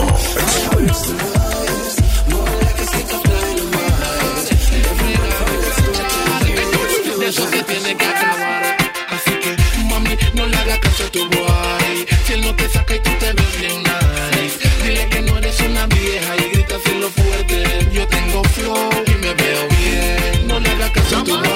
De 7.18 7.26
eso 7.26 7.48
se 7.48 7.62
tiene 7.62 7.96
que 7.96 8.04
acabar. 8.04 8.76
Así 9.08 9.30
que, 9.40 9.56
mami, 9.84 10.18
no 10.34 10.46
le 10.46 10.56
hagas 10.58 10.80
caso 10.80 11.04
a 11.04 11.10
tu 11.10 11.20
boy. 11.30 12.06
Si 12.26 12.32
él 12.34 12.42
no 12.42 12.54
te 12.56 12.68
saca 12.68 12.94
y 12.94 13.00
tú 13.00 13.10
te 13.20 13.32
ves 13.32 13.58
bien 13.58 13.82
nice. 13.82 14.58
Dile 14.84 15.08
que 15.08 15.22
no 15.22 15.38
eres 15.38 15.58
una 15.60 15.86
vieja 15.86 16.36
y 16.36 16.50
grita 16.50 16.74
lo 17.00 17.08
fuerte. 17.08 17.88
Yo 17.90 18.06
tengo 18.06 18.44
flow 18.44 18.90
y 19.06 19.10
me 19.12 19.32
veo 19.32 19.68
bien. 19.80 20.46
No 20.46 20.60
le 20.60 20.68
hagas 20.72 20.90
caso 20.90 21.16
a 21.20 21.24
tu 21.24 21.38
boy. 21.38 21.55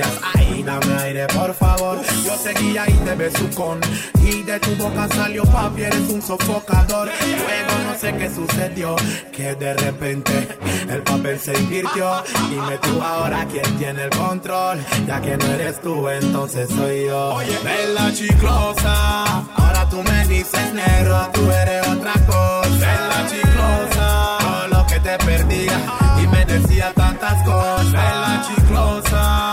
Ay, 0.00 0.62
dame 0.62 0.94
aire, 1.02 1.26
por 1.28 1.54
favor. 1.54 2.00
Yo 2.24 2.36
seguía 2.36 2.88
y 2.88 2.92
te 2.92 3.14
besucón 3.14 3.80
y 4.22 4.42
de 4.42 4.58
tu 4.60 4.74
boca 4.76 5.08
salió 5.08 5.44
papi, 5.44 5.82
eres 5.82 6.08
un 6.10 6.22
sofocador. 6.22 7.08
Luego 7.08 7.74
no 7.86 7.94
sé 7.98 8.14
qué 8.16 8.28
sucedió, 8.34 8.96
que 9.32 9.54
de 9.54 9.74
repente 9.74 10.58
el 10.88 11.02
papel 11.02 11.38
se 11.38 11.52
invirtió. 11.58 12.22
Dime 12.50 12.78
tú 12.78 13.02
ahora 13.02 13.46
quién 13.50 13.76
tiene 13.78 14.04
el 14.04 14.10
control, 14.10 14.78
ya 15.06 15.20
que 15.20 15.36
no 15.36 15.46
eres 15.46 15.80
tú, 15.80 16.08
entonces 16.08 16.68
soy 16.68 17.06
yo. 17.06 17.34
Oye, 17.34 17.58
bella 17.62 18.12
chiclosa, 18.12 19.24
ahora 19.54 19.88
tú 19.90 20.02
me 20.02 20.26
dices 20.26 20.72
negro, 20.72 21.28
tú 21.32 21.50
eres 21.50 21.86
otra 21.88 22.12
cosa. 22.26 22.68
Bella 22.70 23.26
chiclosa, 23.28 24.38
todo 24.40 24.68
lo 24.68 24.86
que 24.86 25.00
te 25.00 25.18
perdía 25.18 25.78
y 26.22 26.26
me 26.28 26.44
decía 26.44 26.92
tantas 26.94 27.42
cosas. 27.42 27.92
Bella 27.92 28.44
chiclosa, 28.48 29.52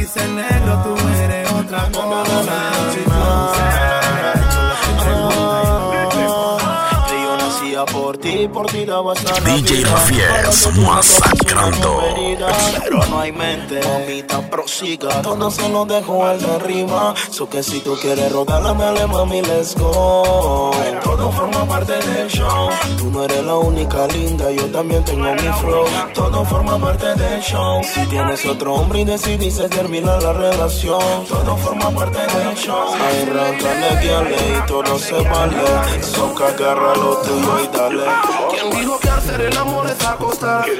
dices 0.00 0.28
negro, 0.30 0.82
tú 0.82 1.08
eres 1.08 1.52
otra 1.52 1.90
cosa. 1.92 3.99
Por 7.86 8.18
ti, 8.18 8.48
por 8.52 8.66
ti 8.66 8.84
daba 8.84 9.12
hasta 9.12 9.40
la 9.40 9.54
DJ. 9.56 9.84
Rafiel, 9.84 10.84
masacrando. 10.86 12.00
Pero 12.84 13.06
no 13.06 13.20
hay 13.20 13.32
mente, 13.32 13.80
mamita, 13.82 14.50
prosiga. 14.50 15.22
Todo 15.22 15.50
se 15.50 15.68
lo 15.68 15.84
dejo 15.86 16.24
al 16.26 16.40
de 16.40 16.50
arriba. 16.54 17.14
So 17.30 17.48
que 17.48 17.62
si 17.62 17.80
tú 17.80 17.96
quieres 18.00 18.30
rogarla, 18.32 18.74
dale 18.74 19.06
mami, 19.06 19.42
let's 19.42 19.74
go. 19.76 20.70
Todo 21.02 21.32
forma 21.32 21.64
parte 21.66 21.92
del 21.92 22.28
show. 22.28 22.68
Tú 22.98 23.10
no 23.10 23.24
eres 23.24 23.44
la 23.44 23.56
única 23.56 24.06
linda, 24.08 24.50
yo 24.50 24.66
también 24.66 25.02
tengo 25.04 25.32
mi 25.32 25.52
flow. 25.60 25.86
Todo 26.14 26.44
forma 26.44 26.78
parte 26.78 27.14
del 27.14 27.40
show. 27.40 27.82
Si 27.82 28.04
tienes 28.06 28.44
otro 28.46 28.74
hombre 28.74 29.00
y 29.00 29.04
decidiste 29.04 29.68
terminar 29.68 30.22
la 30.22 30.32
relación, 30.32 31.24
todo 31.28 31.56
forma 31.56 31.90
parte 31.90 32.18
del 32.18 32.54
show. 32.56 32.94
Razones 33.32 34.00
que 34.00 34.14
ale 34.14 34.36
y 34.36 34.66
todo 34.66 34.98
se 34.98 35.14
vale. 35.14 35.62
So 36.02 36.34
que 36.34 36.44
agarra 36.44 36.94
lo 36.96 37.16
tuyo 37.18 37.64
y 37.64 37.69
dale. 37.72 38.04
¿Quién 38.50 38.70
dijo 38.70 38.98
que 38.98 39.10
hacer 39.10 39.40
el 39.40 39.56
amor 39.56 39.88
es 39.88 40.04
acostar? 40.04 40.64
¿Quién 40.64 40.78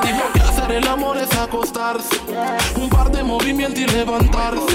dijo 0.00 0.32
que 0.32 0.40
hacer 0.40 0.72
el 0.72 0.88
amor 0.88 1.18
es 1.18 1.36
acostarse? 1.36 2.20
Un 2.76 2.88
par 2.88 3.10
de 3.10 3.22
movimientos 3.22 3.80
y 3.80 3.86
levantarse. 3.86 4.73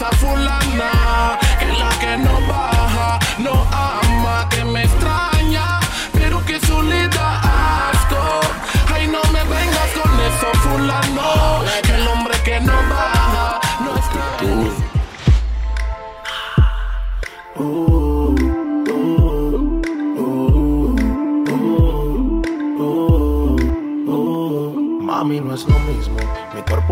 Vengas 0.00 0.08
con 0.08 0.08
esa 0.08 0.10
fulana, 0.16 1.39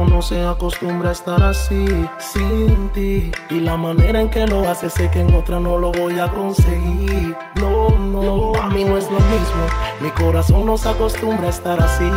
no 0.05 0.23
se 0.23 0.45
acostumbra 0.45 1.11
a 1.11 1.13
estar 1.13 1.43
así, 1.43 1.87
sin 2.19 2.89
ti. 2.91 3.31
Y 3.51 3.61
la 3.61 3.77
manera 3.77 4.21
en 4.21 4.31
que 4.31 4.47
lo 4.47 4.69
hace, 4.69 4.91
sé 4.91 5.11
que 5.11 5.21
en 5.21 5.35
otra 5.35 5.61
no 5.61 5.79
lo 5.79 5.93
voy 5.93 6.19
a 6.19 6.29
conseguir. 6.29 7.37
No, 7.57 7.91
no, 7.91 8.53
mami, 8.53 8.85
no 8.85 8.97
es 8.97 9.11
lo 9.11 9.19
mismo. 9.21 9.67
Mi 10.01 10.11
corazón 10.11 10.67
no 10.67 10.77
se 10.77 10.89
acostumbra 10.89 11.47
a 11.47 11.51
estar 11.51 11.83
así, 11.83 12.09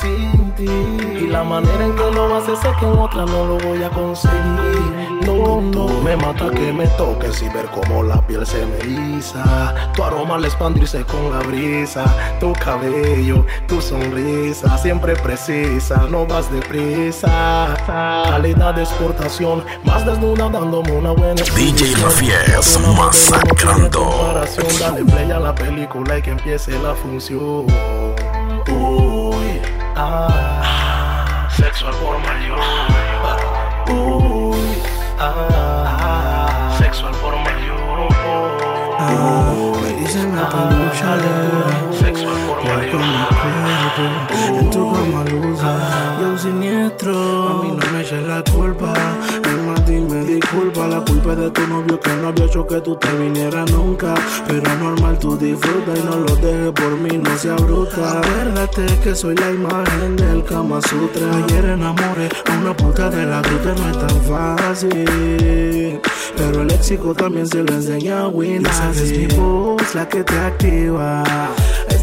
sin 0.00 0.41
ti. 0.64 1.24
Y 1.24 1.26
la 1.26 1.44
manera 1.44 1.84
en 1.84 1.94
que 1.94 2.10
lo 2.10 2.36
hace, 2.36 2.56
sé 2.56 2.68
que 2.78 2.86
en 2.86 2.98
otra 2.98 3.24
no 3.24 3.46
lo 3.46 3.58
voy 3.58 3.82
a 3.82 3.90
conseguir. 3.90 5.12
No, 5.26 5.60
no, 5.60 5.86
me 6.02 6.16
mata 6.16 6.50
que 6.50 6.72
me 6.72 6.86
toques 6.88 7.42
y 7.42 7.48
ver 7.50 7.66
cómo 7.66 8.02
la 8.02 8.20
piel 8.26 8.44
se 8.44 8.66
me 8.66 8.76
eriza. 8.78 9.92
Tu 9.94 10.02
aroma 10.02 10.34
al 10.34 10.44
expandirse 10.44 11.04
con 11.04 11.30
la 11.30 11.38
brisa. 11.46 12.04
Tu 12.40 12.52
cabello, 12.54 13.46
tu 13.68 13.80
sonrisa, 13.80 14.76
siempre 14.78 15.14
precisa, 15.16 16.06
no 16.10 16.26
vas 16.26 16.50
deprisa. 16.52 17.76
Calidad 17.86 18.74
de 18.74 18.82
exportación, 18.82 19.64
más 19.84 20.04
desnuda 20.04 20.48
dándome 20.48 20.92
una 20.92 21.12
buena 21.12 21.42
DJ. 21.54 21.94
Rafies, 22.02 22.80
masacrando. 22.96 24.10
Dale 24.80 25.04
play 25.04 25.30
a 25.30 25.38
la 25.38 25.54
película 25.54 26.18
y 26.18 26.22
que 26.22 26.30
empiece 26.30 26.78
la 26.80 26.94
función. 26.94 27.66
Uy, 28.68 29.60
ah, 29.96 30.51
ah, 35.22 36.74
sexo 36.78 37.06
al 37.06 37.14
por 37.16 37.36
mayor. 37.36 37.82
Me 39.82 39.92
dicen 40.00 40.34
la 40.34 40.48
palucha 40.48 41.16
Sexo 41.92 42.28
al 42.28 42.38
por 42.46 42.64
mayor. 42.64 43.31
En 43.62 44.70
tu 44.70 44.92
cama 44.92 45.24
luza 45.24 46.18
Yo 46.20 46.38
siniestro. 46.38 47.14
A 47.14 47.62
mí 47.62 47.76
no 47.78 47.92
me 47.92 48.02
eches 48.02 48.26
la 48.26 48.42
culpa 48.42 48.92
Es 49.44 49.58
más 49.66 49.86
dime 49.86 50.24
disculpa. 50.24 50.88
La 50.88 51.00
culpa 51.00 51.32
es 51.32 51.38
de 51.38 51.50
tu 51.50 51.66
novio 51.68 52.00
que 52.00 52.10
no 52.16 52.28
había 52.28 52.44
hecho 52.46 52.66
que 52.66 52.80
tú 52.80 52.96
te 52.96 53.12
vinieras 53.12 53.70
nunca. 53.70 54.14
Pero 54.48 54.76
normal 54.76 55.18
tú 55.18 55.36
disfruta 55.36 55.92
y 55.96 56.04
no 56.04 56.16
lo 56.16 56.36
dejes 56.36 56.72
por 56.72 56.96
mí 56.98 57.18
No 57.18 57.38
sea 57.38 57.54
bruta. 57.54 58.18
Acuérdate 58.18 58.86
que 59.02 59.14
soy 59.14 59.36
la 59.36 59.50
imagen 59.50 60.16
del 60.16 60.44
Kama 60.44 60.80
Sutra. 60.82 61.26
Ayer 61.44 61.64
enamoré 61.66 62.28
a 62.50 62.58
una 62.58 62.76
puta 62.76 63.10
de 63.10 63.26
la 63.26 63.42
que 63.42 63.50
no 63.52 63.90
es 63.90 63.98
tan 63.98 64.22
fácil. 64.22 66.00
Pero 66.36 66.62
el 66.62 66.66
léxico 66.66 67.14
también 67.14 67.46
se 67.46 67.62
lo 67.62 67.72
enseña 67.74 68.22
a 68.22 68.28
Winnie. 68.28 68.68
Es 68.90 69.18
mi 69.18 69.26
voz 69.36 69.94
la 69.94 70.08
que 70.08 70.24
te 70.24 70.38
activa 70.38 71.22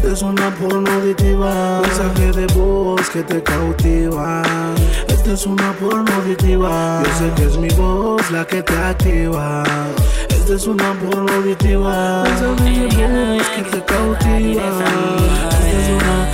esta 0.00 0.12
es 0.14 0.22
una 0.22 0.50
porno 0.54 0.90
auditiva, 0.90 1.82
mensaje 1.82 2.32
de 2.32 2.46
voz 2.54 3.10
que 3.10 3.22
te 3.22 3.42
cautiva. 3.42 4.42
Esta 5.08 5.32
es 5.32 5.44
una 5.44 5.74
porno 5.74 6.10
auditiva, 6.14 7.02
yo 7.04 7.14
sé 7.18 7.30
que 7.36 7.44
es 7.44 7.58
mi 7.58 7.68
voz 7.76 8.30
la 8.30 8.46
que 8.46 8.62
te 8.62 8.78
activa. 8.78 9.62
Esta 10.30 10.54
es 10.54 10.66
una 10.66 10.94
porno 10.94 11.30
auditiva, 11.30 12.24
mensaje 12.24 12.70
de 12.80 13.36
voz 13.36 13.46
que 13.48 13.62
te 13.62 13.84
cautiva. 13.84 14.62
Esta 15.50 15.68
es 15.68 15.88
una 15.90 16.30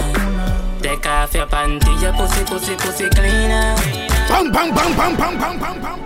off 1.07 1.35
your 1.35 1.47
panty, 1.47 1.91
your 2.01 2.13
pussy, 2.13 2.45
pussy, 2.45 2.77
pussy 2.77 3.09
cleaner. 3.11 3.75
Bang, 4.29 4.53
bang, 4.53 4.73
bang, 4.75 4.97
bang, 4.97 5.17
bang, 5.17 5.39
bang, 5.39 5.59
bang, 5.59 5.81
bang. 5.83 5.97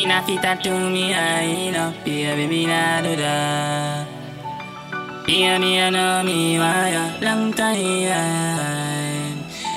Eshkaninka. 0.00 0.06
Mina 0.06 0.22
fita 0.22 0.62
to 0.62 0.70
me, 0.90 1.14
I 1.14 1.70
know, 1.70 1.92
baby, 2.04 2.46
me 2.46 2.66
nah 2.66 3.02
do 3.02 3.16
that. 3.16 4.06
Yeah, 5.28 5.58
me 5.58 5.80
I 5.80 5.90
know 5.90 6.22
me 6.24 6.58
why 6.58 6.88
a 6.88 7.24
long 7.24 7.52
time. 7.52 7.76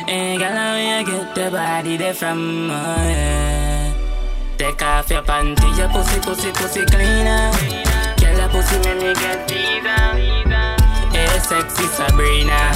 Hey, 0.07 0.37
girl, 0.37 0.51
how 0.51 0.75
you 0.75 1.05
get 1.05 1.35
the 1.35 1.51
body 1.51 1.97
there 1.97 2.13
from? 2.13 2.69
Oh, 2.71 2.73
yeah. 2.73 3.93
Take 4.57 4.81
off 4.81 5.09
your 5.09 5.21
panty, 5.23 5.77
your 5.77 5.89
pussy, 5.89 6.19
pussy, 6.21 6.51
pussy 6.51 6.85
cleaner. 6.85 7.51
Girl, 8.17 8.37
your 8.37 8.49
pussy 8.49 8.77
make 8.79 8.97
me 8.97 9.13
get 9.13 9.47
teaser. 9.47 10.15
Hey, 11.11 11.39
sexy 11.39 11.85
Sabrina. 11.87 12.71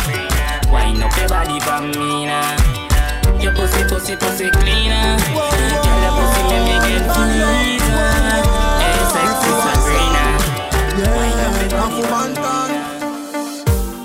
Wind 0.72 1.02
up 1.02 1.18
your 1.18 1.30
body 1.30 1.60
for 1.60 1.82
me 1.82 2.26
now. 2.26 2.87
Your 3.40 3.54
pussy, 3.54 3.84
pussy, 3.88 4.16
pussy 4.16 4.50
cleaner. 4.50 5.18
Girl, 5.18 5.98
your 6.04 6.14
pussy 6.18 6.42
make 6.50 6.66
me 6.68 6.76
get 6.86 7.04
teaser. 7.14 8.12
Hey, 8.82 9.00
sexy 9.14 9.52
Sabrina. 9.64 10.24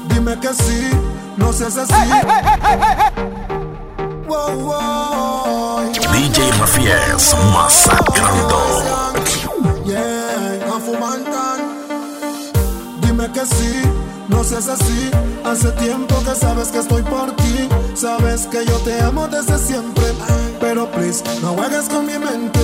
Dime 0.09 0.35
que 0.41 0.53
sí, 0.55 0.91
no 1.37 1.53
seas 1.53 1.77
así. 1.79 1.95
Wow, 4.27 4.53
wow. 4.59 5.93
DJ 6.13 6.39
Rafies, 6.61 7.35
masacrando. 7.53 8.61
Yeah, 9.85 10.59
que 13.33 13.47
sí, 13.47 13.83
no 14.29 14.45
seas 14.45 14.69
así. 14.69 15.11
Hace 15.45 15.71
tiempo 15.73 16.15
que 16.25 16.35
sabes 16.35 16.69
que 16.69 16.79
estoy 16.79 17.03
por 17.03 17.35
ti. 17.37 17.69
Sabes 17.95 18.47
que 18.47 18.65
yo 18.65 18.77
te 18.79 19.01
amo 19.01 19.27
desde 19.29 19.59
siempre. 19.59 20.05
Pero 20.61 20.91
please, 20.91 21.23
no 21.41 21.55
juegues 21.55 21.89
con 21.89 22.07
mi 22.07 22.19
mente. 22.19 22.61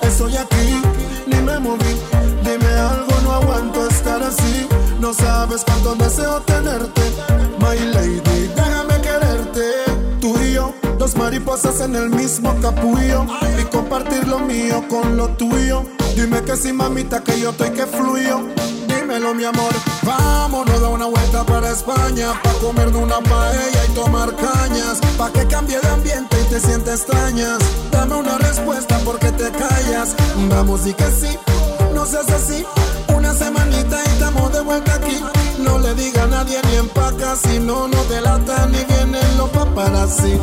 Estoy 0.00 0.36
aquí, 0.36 0.82
ni 1.26 1.36
me 1.36 1.58
moví. 1.58 1.96
Dime 2.42 2.66
algo, 2.66 3.12
no 3.22 3.32
aguanto 3.32 3.86
estar 3.88 4.22
así. 4.22 4.66
No 4.98 5.12
sabes 5.12 5.64
cuánto 5.64 5.94
deseo 5.96 6.40
tenerte. 6.40 7.02
My 7.58 7.78
lady, 7.92 8.48
déjame 8.54 9.00
quererte. 9.02 9.62
Tú 10.20 10.38
y 10.42 10.54
yo, 10.54 10.74
dos 10.98 11.16
mariposas 11.16 11.80
en 11.80 11.94
el 11.94 12.10
mismo 12.10 12.54
capullo. 12.60 13.26
Y 13.60 13.64
compartir 13.64 14.26
lo 14.26 14.38
mío 14.38 14.84
con 14.88 15.16
lo 15.16 15.28
tuyo. 15.28 15.84
Dime 16.16 16.42
que 16.42 16.56
sí, 16.56 16.72
mamita, 16.72 17.22
que 17.22 17.38
yo 17.40 17.50
estoy 17.50 17.70
que 17.70 17.86
fluyo. 17.86 18.40
Vámonos 20.04 20.82
a 20.82 20.88
una 20.88 21.06
vuelta 21.06 21.44
para 21.44 21.70
España. 21.70 22.32
Pa' 22.44 22.52
comer 22.60 22.92
de 22.92 22.98
una 22.98 23.18
paella 23.20 23.84
y 23.88 23.92
tomar 23.92 24.34
cañas. 24.36 25.00
Pa' 25.18 25.32
que 25.32 25.46
cambie 25.48 25.80
de 25.80 25.88
ambiente 25.88 26.40
y 26.40 26.44
te 26.44 26.60
sientes 26.60 27.00
extrañas. 27.00 27.58
Dame 27.90 28.14
una 28.14 28.38
respuesta 28.38 29.00
porque 29.04 29.32
te 29.32 29.50
callas. 29.50 30.14
Vamos, 30.48 30.86
y 30.86 30.94
que 30.94 31.10
sí, 31.10 31.36
no 31.92 32.06
seas 32.06 32.30
así. 32.30 32.64
Una 33.08 33.34
semanita 33.34 33.98
y 34.04 34.08
estamos 34.10 34.52
de 34.52 34.60
vuelta 34.60 34.94
aquí. 34.94 35.20
No 35.58 35.80
le 35.80 35.92
diga 35.94 36.22
a 36.22 36.26
nadie 36.28 36.60
ni 36.70 36.76
empaca. 36.76 37.34
Si 37.34 37.58
no, 37.58 37.88
no 37.88 38.04
delata 38.04 38.66
ni 38.66 38.84
vienen 38.84 39.36
los 39.38 39.50
paparazzi. 39.50 40.38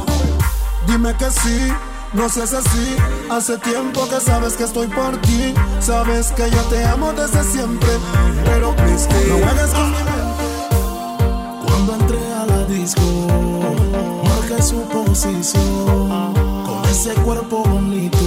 Dime 0.87 1.15
que 1.15 1.31
sí, 1.31 1.71
no 2.13 2.29
seas 2.29 2.53
así. 2.53 2.95
Hace 3.29 3.57
tiempo 3.57 4.07
que 4.07 4.19
sabes 4.19 4.53
que 4.53 4.63
estoy 4.63 4.87
por 4.87 5.17
ti. 5.21 5.53
Sabes 5.79 6.31
que 6.31 6.49
yo 6.49 6.61
te 6.63 6.83
amo 6.85 7.13
desde 7.13 7.43
siempre. 7.43 7.89
Pero 8.45 8.75
please, 8.75 9.07
no 9.27 9.45
juegues 9.45 9.71
con 9.73 9.91
mi 9.91 9.97
mente. 9.97 10.47
Cuando 11.65 11.95
entré 11.95 12.33
a 12.33 12.45
la 12.45 12.65
disco, 12.65 13.01
marqué 14.23 14.61
su 14.61 14.81
posición. 14.83 16.33
Con 16.65 16.85
ese 16.89 17.13
cuerpo 17.15 17.63
bonito, 17.63 18.17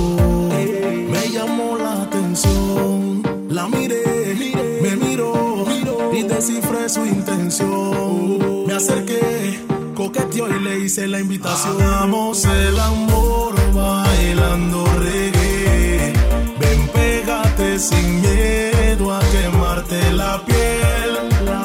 me 1.11 1.31
llamó 1.31 1.76
la 1.78 2.03
atención. 2.03 3.22
La 3.49 3.66
miré, 3.68 4.37
me 4.83 4.97
miró 4.97 5.66
y 6.12 6.22
descifré 6.22 6.89
su 6.89 7.05
intención. 7.05 8.66
Me 8.66 8.74
acerqué, 8.74 9.61
coqueteó 9.95 10.49
y 10.49 10.61
le 10.61 10.81
hice 10.81 11.07
la 11.09 11.20
invitación. 11.20 11.81
Hagamos 11.81 12.45
el 12.45 12.78
amor 12.78 13.50
bailando 13.81 14.85
reggae. 14.99 16.12
Ven, 16.61 16.89
pégate 16.89 17.78
sin 17.78 18.20
miedo 18.20 19.12
a 19.12 19.20
quemarte 19.33 20.12
la 20.12 20.41
piel. 20.47 21.12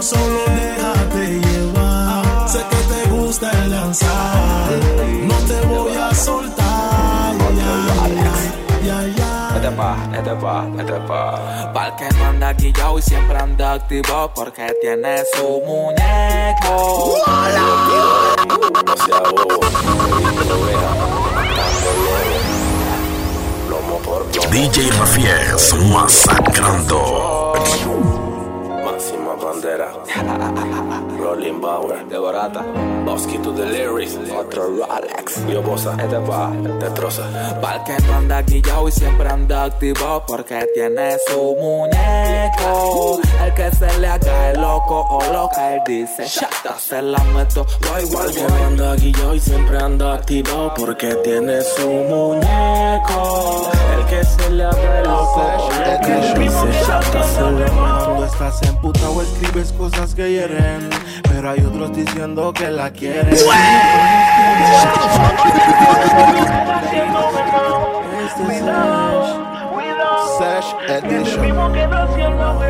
Solo 0.02 0.42
déjate 0.62 1.24
llevar. 1.46 2.50
Sé 2.50 2.62
que 2.72 2.82
te 2.94 3.10
gusta 3.10 3.52
el 3.64 3.72
danzar. 3.72 4.72
No 5.30 5.38
te 5.50 5.58
voy 5.68 5.96
a 5.98 6.14
soltar. 6.16 7.36
Ya. 8.86 9.25
Este 9.66 9.78
pa, 9.78 9.98
este 10.14 10.36
pa, 10.36 10.64
este 10.78 11.00
pa. 11.08 11.72
Pa'l 11.74 11.96
que 11.96 12.08
no 12.20 12.26
anda 12.26 12.54
guillao 12.54 13.00
y 13.00 13.02
siempre 13.02 13.36
anda 13.36 13.74
activo 13.74 14.32
porque 14.36 14.72
tiene 14.80 15.24
su 15.34 15.60
muñeco. 15.66 17.16
DJ 24.52 24.92
Rafies 24.92 25.74
masacrando. 25.92 27.56
Máxima 28.96 29.36
bandera. 29.36 29.92
Rolling 31.20 31.60
Bauer. 31.60 32.08
De 32.08 32.18
barata. 32.18 32.64
Bosky 33.04 33.38
to 33.44 33.52
the 33.52 33.66
lyrics. 33.66 34.16
Otro 34.32 34.70
Rolex. 34.70 35.46
Yo 35.50 35.62
bosa. 35.62 35.98
Este 36.00 36.18
pa. 36.22 36.50
Te 36.80 36.90
troza. 36.92 37.24
Pa'l 37.62 37.84
que 37.84 37.98
no 38.08 38.14
anda 38.14 38.42
guillao 38.44 38.88
y 38.88 38.92
siempre 38.94 39.28
anda 39.28 39.66
activo 39.66 40.24
porque 40.26 40.66
tiene 40.74 41.18
su 41.28 41.58
muñeco. 41.60 43.20
El 43.44 43.54
que 43.54 43.70
se 43.76 44.00
le 44.00 44.08
haga 44.08 44.52
el 44.52 44.62
loco 44.62 45.06
o 45.10 45.34
loca, 45.34 45.76
él 45.76 45.82
dice, 45.86 46.26
chata, 46.26 46.80
se 46.80 47.02
la 47.02 47.20
meto. 47.36 47.66
Da 47.82 48.02
igual 48.02 48.32
Que 48.32 48.44
no 48.44 48.66
anda 48.66 48.96
guillao 48.96 49.36
y 49.36 49.40
siempre 49.42 49.78
anda 49.78 50.14
activo 50.14 50.74
porque 50.74 51.16
tiene 51.16 51.62
su 51.62 51.90
muñeco. 51.90 53.70
El 53.98 54.06
que 54.06 54.24
se 54.24 54.50
le 54.52 54.64
abre 54.64 55.00
el 55.00 55.04
loco 55.04 55.42
o 55.42 55.70
loca, 55.70 56.18
él 56.18 56.40
dice 56.40 56.86
chata, 56.86 57.24
se 57.24 57.42
la 57.42 57.50
meto. 57.52 57.96
Cuando 58.86 58.95
estás 58.96 59.04
emputado 59.04 59.22
escribes 59.22 59.72
cosas 59.74 60.16
que 60.16 60.32
hieren 60.32 60.90
Pero 61.24 61.50
hay 61.50 61.60
otros 61.62 61.96
diciendo 61.96 62.54
que 62.54 62.70
la 62.70 62.92
quieren. 62.92 63.34
Este 63.34 63.48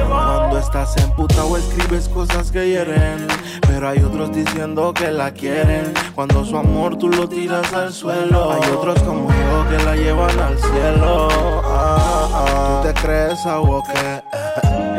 Cuando 0.07 0.57
estás 0.59 0.97
emputado 0.97 1.57
escribes 1.57 2.09
cosas 2.09 2.51
que 2.51 2.67
hieren 2.69 3.28
Pero 3.61 3.89
hay 3.89 3.99
otros 3.99 4.32
diciendo 4.34 4.93
que 4.93 5.11
la 5.11 5.32
quieren. 5.32 5.93
Cuando 6.13 6.45
su 6.45 6.57
amor 6.57 6.97
tú 6.97 7.09
lo 7.09 7.28
tiras 7.28 7.73
al 7.73 7.93
suelo 7.93 8.51
Hay 8.51 8.71
otros 8.71 9.01
como 9.03 9.30
yo 9.30 9.69
que 9.69 9.84
la 9.84 9.95
llevan 9.95 10.39
al 10.39 10.57
cielo. 10.57 11.28
Ah, 11.65 12.28
ah. 12.34 12.82
¿Tú 12.82 12.88
te 12.88 12.93
crees 13.01 13.45
agua 13.45 13.84
que 13.84 14.44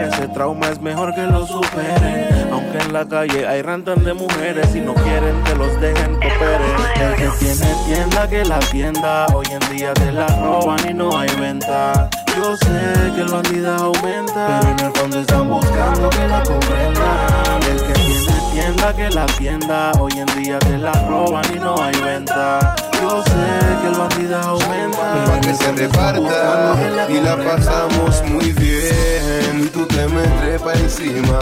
ese 0.09 0.29
trauma 0.29 0.69
es 0.69 0.81
mejor 0.81 1.15
que 1.15 1.23
lo 1.23 1.47
superen 1.47 2.49
Aunque 2.53 2.79
en 2.79 2.93
la 2.93 3.07
calle 3.07 3.47
hay 3.47 3.63
rantan 3.63 4.05
de 4.05 4.15
mujeres 4.15 4.75
Y 4.75 4.81
no 4.81 4.95
quieren 4.95 5.43
que 5.45 5.55
los 5.55 5.81
dejen 5.81 6.15
cooperen 6.15 6.77
El 7.01 7.15
que 7.17 7.29
tiene 7.39 7.75
tienda 7.87 8.29
que 8.29 8.45
la 8.45 8.59
tienda 8.61 9.27
Hoy 9.35 9.47
en 9.51 9.77
día 9.77 9.93
te 9.95 10.13
la 10.13 10.27
roban 10.27 10.79
y 10.89 10.95
no 10.95 11.17
hay 11.17 11.29
venta. 11.41 12.09
Yo 12.37 12.57
sé 12.57 13.13
que 13.15 13.25
la 13.25 13.41
vida 13.51 13.77
aumenta 13.77 14.61
Pero 14.61 14.73
en 14.73 14.87
el 14.87 14.93
fondo 14.93 15.21
están 15.21 15.49
buscando 15.49 16.11
que 16.11 16.29
la 16.29 16.43
comprendan. 16.43 17.63
El 17.71 17.83
que 17.83 17.93
tiene 17.93 18.33
tienda 18.53 18.95
que 18.95 19.11
la 19.11 19.27
tienda 19.27 19.93
Hoy 19.99 20.13
en 20.17 20.43
día 20.43 20.59
te 20.59 20.79
la 20.79 20.93
roban 21.09 21.45
y 21.55 21.59
no 21.59 21.75
hay 21.83 21.95
venta 22.01 22.86
Yo 23.09 23.23
sé 23.23 23.33
que 23.83 23.91
la 23.97 24.09
vida 24.19 24.43
aumenta 24.43 25.25
para 25.27 25.41
que 25.41 25.55
se 25.55 25.73
reparta 25.73 27.07
y 27.09 27.21
la 27.21 27.37
pasamos 27.37 28.21
muy 28.25 28.51
bien. 28.51 29.63
Y 29.63 29.67
tú 29.69 29.87
te 29.87 30.09
me 30.09 30.23
trepa 30.41 30.73
encima. 30.73 31.39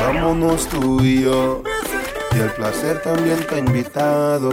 Vámonos 0.00 0.68
tú 0.68 1.02
y 1.02 1.24
yo. 1.24 1.62
Y 2.34 2.38
el 2.38 2.50
placer 2.52 3.02
también 3.02 3.46
te 3.46 3.56
ha 3.56 3.58
invitado. 3.58 4.50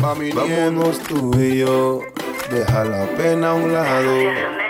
Vámonos 0.00 0.98
tú 1.00 1.30
y 1.38 1.58
yo. 1.58 2.00
Deja 2.50 2.84
la 2.84 3.04
pena 3.08 3.50
a 3.50 3.54
un 3.54 3.70
lado. 3.70 4.61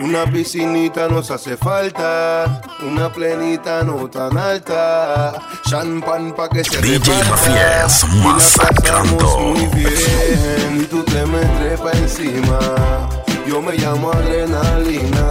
Una 0.00 0.24
piscinita 0.24 1.08
nos 1.08 1.30
hace 1.30 1.58
falta, 1.58 2.62
una 2.82 3.12
plenita 3.12 3.82
no 3.82 4.08
tan 4.08 4.36
alta. 4.38 5.34
Champán 5.68 6.34
pa' 6.34 6.48
que 6.48 6.64
se 6.64 6.80
DJ. 6.80 7.22
Rafies 7.24 8.06
masacrando. 8.24 9.38
muy 9.40 9.66
bien. 9.66 10.80
Y 10.80 10.84
tú 10.84 11.04
te 11.04 11.26
me 11.26 11.40
trepa 11.40 11.92
encima. 11.92 12.58
Yo 13.46 13.60
me 13.60 13.74
llamo 13.74 14.10
adrenalina. 14.10 15.28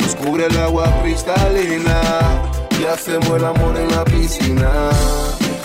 Nos 0.00 0.16
cubre 0.16 0.46
el 0.46 0.58
agua 0.58 0.92
cristalina. 1.02 2.00
Y 2.80 2.84
hacemos 2.86 3.36
el 3.36 3.44
amor 3.44 3.76
en 3.76 3.88
la 3.94 4.04
piscina. 4.04 4.90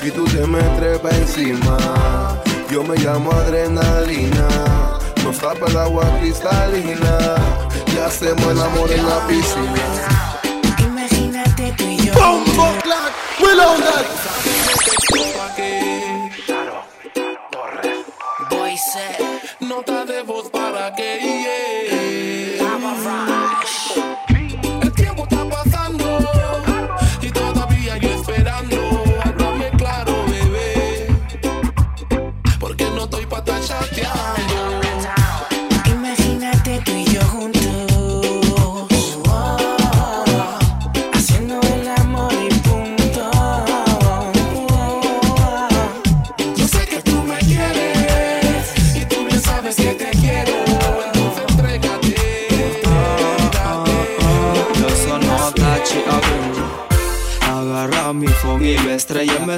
Y 0.05 0.11
tú 0.11 0.25
te 0.25 0.45
me 0.45 0.61
trepa 0.77 1.09
encima. 1.09 1.75
Yo 2.69 2.83
me 2.83 2.97
llamo 2.97 3.31
adrenalina. 3.31 4.47
Nos 5.23 5.39
tapa 5.39 5.65
el 5.65 5.77
agua 5.77 6.05
cristalina. 6.19 7.35
Y 7.97 7.99
hacemos 7.99 8.45
el 8.45 8.61
amor 8.61 8.91
en 8.91 9.09
la 9.09 9.27
piscina. 9.27 10.39
Imagínate 10.77 11.73
tú 11.75 11.83
y 11.83 11.97
yo. 11.97 12.13
Bombo 12.13 12.77
clack, 12.83 13.11
Willow 13.39 13.75
that. 13.79 14.05
Boy 18.51 18.77
set. 18.77 19.19
Nota 19.61 20.05
de 20.05 20.21
voz 20.21 20.47
para 20.49 20.93
que 20.93 21.36
Agarra 58.57 58.63
mi 58.63 58.65
phone 58.65 58.65
y 58.65 58.77
lo 58.77 58.91
estrellame 58.91 59.57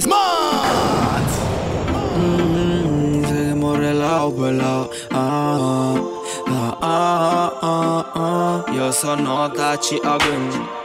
Mm, 2.17 3.25
Seguimos 3.25 3.77
relajo, 3.77 4.35
pelado. 4.35 4.89
Ah, 5.11 5.95
ah, 6.47 6.77
ah, 6.81 7.53
ah, 7.61 8.05
ah. 8.15 8.65
Yo 8.75 8.91
sono 8.91 9.49
Tachi 9.51 9.99
Abu. 10.03 10.78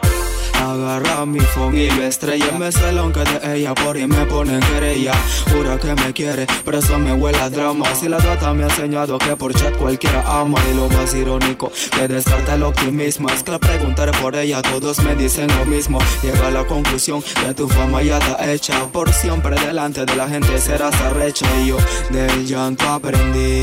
Agarra 0.60 1.26
mi 1.26 1.40
phone 1.40 1.78
y 1.78 1.90
lo 1.90 2.02
estrella. 2.04 2.52
Me 2.58 2.70
celan 2.72 3.12
que 3.12 3.20
de 3.20 3.56
ella 3.56 3.74
por 3.74 3.96
ahí 3.96 4.06
me 4.06 4.24
ponen 4.26 4.60
querella. 4.60 5.12
Jura 5.52 5.78
que 5.78 5.94
me 5.94 6.12
quiere, 6.12 6.46
pero 6.64 6.78
eso 6.78 6.98
me 6.98 7.12
huele 7.12 7.38
a 7.38 7.50
drama. 7.50 7.86
Si 7.94 8.08
la 8.08 8.18
trata 8.18 8.52
me 8.54 8.64
ha 8.64 8.68
enseñado 8.68 9.18
que 9.18 9.36
por 9.36 9.54
chat 9.54 9.76
cualquiera 9.76 10.22
ama. 10.26 10.58
Y 10.70 10.74
lo 10.74 10.88
más 10.88 11.14
irónico, 11.14 11.70
que 11.96 12.08
descarta 12.08 12.54
el 12.54 12.62
optimismo. 12.62 13.28
Es 13.28 13.42
que 13.42 13.52
al 13.52 13.60
preguntar 13.60 14.10
por 14.20 14.36
ella 14.36 14.62
todos 14.62 15.00
me 15.02 15.14
dicen 15.14 15.48
lo 15.58 15.64
mismo. 15.64 15.98
Llega 16.22 16.48
a 16.48 16.50
la 16.50 16.64
conclusión 16.64 17.22
que 17.22 17.54
tu 17.54 17.68
fama 17.68 18.02
ya 18.02 18.18
está 18.18 18.52
hecha. 18.52 18.86
Por 18.92 19.12
siempre 19.12 19.56
delante 19.60 20.04
de 20.04 20.16
la 20.16 20.28
gente 20.28 20.58
serás 20.58 20.94
arrecha. 21.00 21.46
Y 21.62 21.68
yo 21.68 21.76
del 22.10 22.46
llanto 22.46 22.88
aprendí 22.88 23.62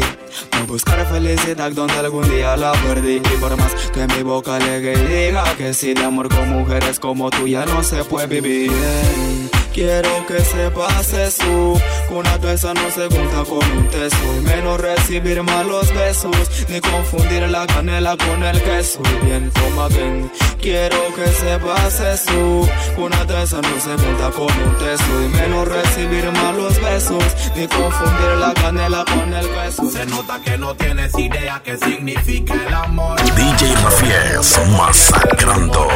a 0.51 0.63
buscar 0.63 1.05
felicidad 1.07 1.71
donde 1.71 1.93
algún 1.93 2.29
día 2.29 2.55
la 2.57 2.71
perdí. 2.73 3.17
Y 3.17 3.37
por 3.39 3.55
más 3.57 3.73
que 3.93 4.07
mi 4.07 4.23
boca 4.23 4.59
y 4.59 4.81
diga 4.81 5.43
que 5.57 5.73
si 5.73 5.93
de 5.93 6.03
amor 6.03 6.29
con 6.29 6.49
mujeres 6.49 6.99
como 6.99 7.29
tú 7.29 7.47
ya 7.47 7.65
no 7.65 7.83
se 7.83 8.03
puede 8.03 8.27
vivir 8.41 8.71
Quiero 9.73 10.25
que 10.27 10.39
sepas 10.41 11.13
eso 11.13 11.73
Que 12.07 12.13
una 12.13 12.37
tuesa 12.39 12.73
no 12.73 12.89
se 12.91 13.07
junta 13.07 13.43
con 13.47 13.71
un 13.77 13.87
teso. 13.87 14.17
Y 14.37 14.41
menos 14.41 14.81
recibir 14.81 15.41
malos 15.43 15.93
besos 15.93 16.67
Ni 16.67 16.81
confundir 16.81 17.47
la 17.49 17.65
canela 17.67 18.17
con 18.17 18.43
el 18.43 18.61
queso. 18.61 18.99
Y 19.05 19.25
bien, 19.25 19.49
toma 19.51 19.87
ven 19.87 20.29
Quiero 20.61 20.97
que 21.15 21.27
sepas 21.27 21.99
eso 22.01 22.69
Que 22.95 23.01
una 23.01 23.25
tuesa 23.25 23.61
no 23.61 23.79
se 23.79 24.03
junta 24.03 24.29
con 24.31 24.51
un 24.61 24.77
teso. 24.77 25.23
Y 25.23 25.29
menos 25.29 25.67
recibir 25.67 26.29
malos 26.31 26.81
besos 26.81 27.23
Ni 27.55 27.67
confundir 27.67 28.37
la 28.39 28.53
canela 28.53 29.05
con 29.05 29.33
el 29.33 29.47
queso. 29.47 29.89
Se 29.89 30.05
nota 30.05 30.41
que 30.43 30.57
no 30.57 30.75
tienes 30.75 31.17
idea 31.17 31.61
qué 31.63 31.77
significa 31.77 32.53
el 32.53 32.73
amor. 32.73 33.17
DJ 33.35 33.73
Rafiel 33.75 34.41
masacrando. 34.77 35.87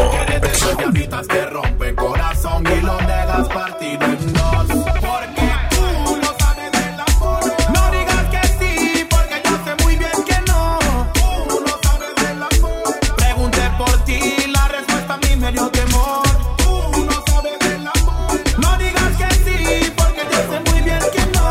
Que 1.27 1.45
rompen 1.45 1.95
corazón 1.95 2.63
y 2.67 2.81
lo 2.81 2.97
dejas 2.97 3.47
partido 3.65 4.05
en 4.05 4.33
dos. 4.33 4.67
Porque 5.09 5.45
tú 5.73 6.17
no 6.23 6.29
sabes 6.39 6.71
del 6.71 6.99
amor. 7.09 7.41
No 7.75 7.83
digas 7.95 8.25
que 8.33 8.43
sí, 8.59 9.07
porque 9.09 9.37
yo 9.45 9.53
sé 9.65 9.83
muy 9.83 9.95
bien 9.95 10.17
que 10.29 10.37
no. 10.51 10.79
Tú 11.13 11.61
no 11.67 11.73
sabes 11.85 12.13
del 12.23 12.43
amor. 12.51 12.99
Pregunté 13.17 13.63
por 13.79 13.95
ti, 14.05 14.21
la 14.57 14.67
respuesta 14.67 15.13
a 15.15 15.17
mí 15.17 15.35
me 15.35 15.51
dio 15.51 15.67
temor. 15.69 16.27
Tú 16.57 17.05
no 17.09 17.17
sabes 17.29 17.57
del 17.67 17.87
amor. 17.95 18.31
No 18.63 18.77
digas 18.77 19.11
que 19.21 19.29
sí, 19.45 19.91
porque 19.99 20.21
yo 20.31 20.39
sé 20.49 20.57
muy 20.69 20.81
bien 20.87 21.03
que 21.15 21.23
no. 21.35 21.47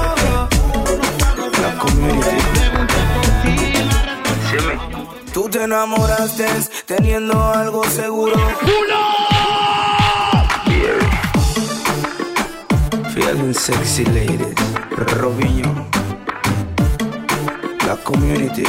Tú 0.85 0.91
no 1.01 1.09
sabes 1.21 1.51
del 1.59 1.81
amor. 1.81 1.95
Pregunté 2.59 3.01
por 3.15 3.27
ti, 3.43 3.57
la 3.91 3.99
respuesta 4.11 5.33
Tú 5.33 5.49
te 5.49 5.65
enamoraste 5.65 6.47
teniendo 6.87 7.35
algo 7.53 7.83
seguro. 7.85 8.37
Sexy 13.25 14.05
ladies. 14.05 14.55
Robinho. 15.16 15.87
La 17.87 17.97
community. 18.05 18.64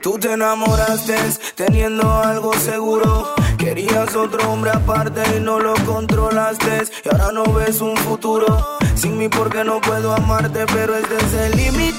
Tú 0.00 0.18
te 0.18 0.32
enamoraste 0.32 1.16
teniendo 1.56 2.10
algo 2.10 2.54
seguro. 2.54 3.34
Querías 3.58 4.16
otro 4.16 4.50
hombre 4.50 4.70
aparte 4.70 5.22
y 5.36 5.40
no 5.40 5.60
lo 5.60 5.74
controlaste. 5.84 6.84
Y 7.04 7.08
ahora 7.10 7.32
no 7.32 7.44
ves 7.52 7.82
un 7.82 7.96
futuro. 7.98 8.46
Sin 8.94 9.18
mí 9.18 9.28
porque 9.28 9.62
no 9.62 9.78
puedo 9.82 10.14
amarte, 10.14 10.64
pero 10.72 10.96
este 10.96 11.16
es 11.16 11.34
el 11.34 11.56
límite. 11.56 11.97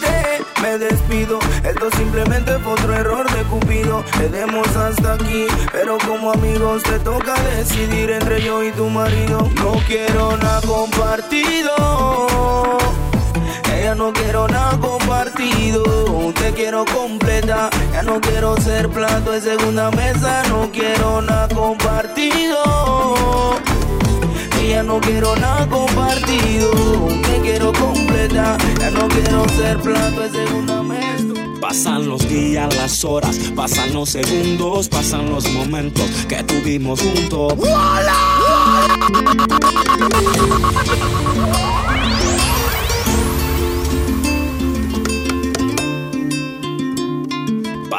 Me 0.61 0.77
despido. 0.77 1.39
Esto 1.63 1.89
simplemente 1.95 2.57
fue 2.59 2.73
otro 2.73 2.93
error 2.93 3.29
de 3.31 3.43
Cupido. 3.43 4.03
Le 4.19 4.29
demos 4.29 4.67
hasta 4.75 5.13
aquí, 5.13 5.47
pero 5.71 5.97
como 5.99 6.31
amigos 6.31 6.83
te 6.83 6.99
toca 6.99 7.33
decidir 7.55 8.11
entre 8.11 8.41
yo 8.41 8.63
y 8.63 8.71
tu 8.71 8.89
marido. 8.89 9.49
No 9.55 9.73
quiero 9.87 10.35
nada 10.37 10.61
compartido. 10.61 11.71
Ella 13.73 13.95
no 13.95 14.11
quiero 14.11 14.47
nada 14.49 14.77
compartido, 14.79 15.83
te 16.33 16.51
quiero 16.51 16.83
completa. 16.85 17.69
Ya 17.93 18.03
no 18.03 18.19
quiero 18.19 18.57
ser 18.57 18.89
plato 18.89 19.31
de 19.31 19.41
segunda 19.41 19.89
mesa, 19.91 20.43
no 20.49 20.69
quiero 20.71 21.21
nada 21.21 21.47
compartido. 21.47 22.57
Ella 24.69 24.83
no 24.83 25.01
quiero 25.01 25.35
nada 25.35 25.67
compartido, 25.67 27.07
te 27.23 27.41
quiero 27.41 27.73
completa. 27.73 28.55
Ya 28.79 28.91
no 28.91 29.07
quiero 29.07 29.49
ser 29.49 29.79
plato 29.79 30.21
de 30.21 30.29
segunda 30.29 30.83
mesa. 30.83 31.33
Pasan 31.59 32.07
los 32.07 32.29
días, 32.29 32.75
las 32.75 33.03
horas, 33.03 33.35
pasan 33.55 33.91
los 33.95 34.09
segundos, 34.09 34.87
pasan 34.87 35.31
los 35.31 35.51
momentos 35.53 36.05
que 36.27 36.43
tuvimos 36.43 37.01
juntos. 37.01 37.55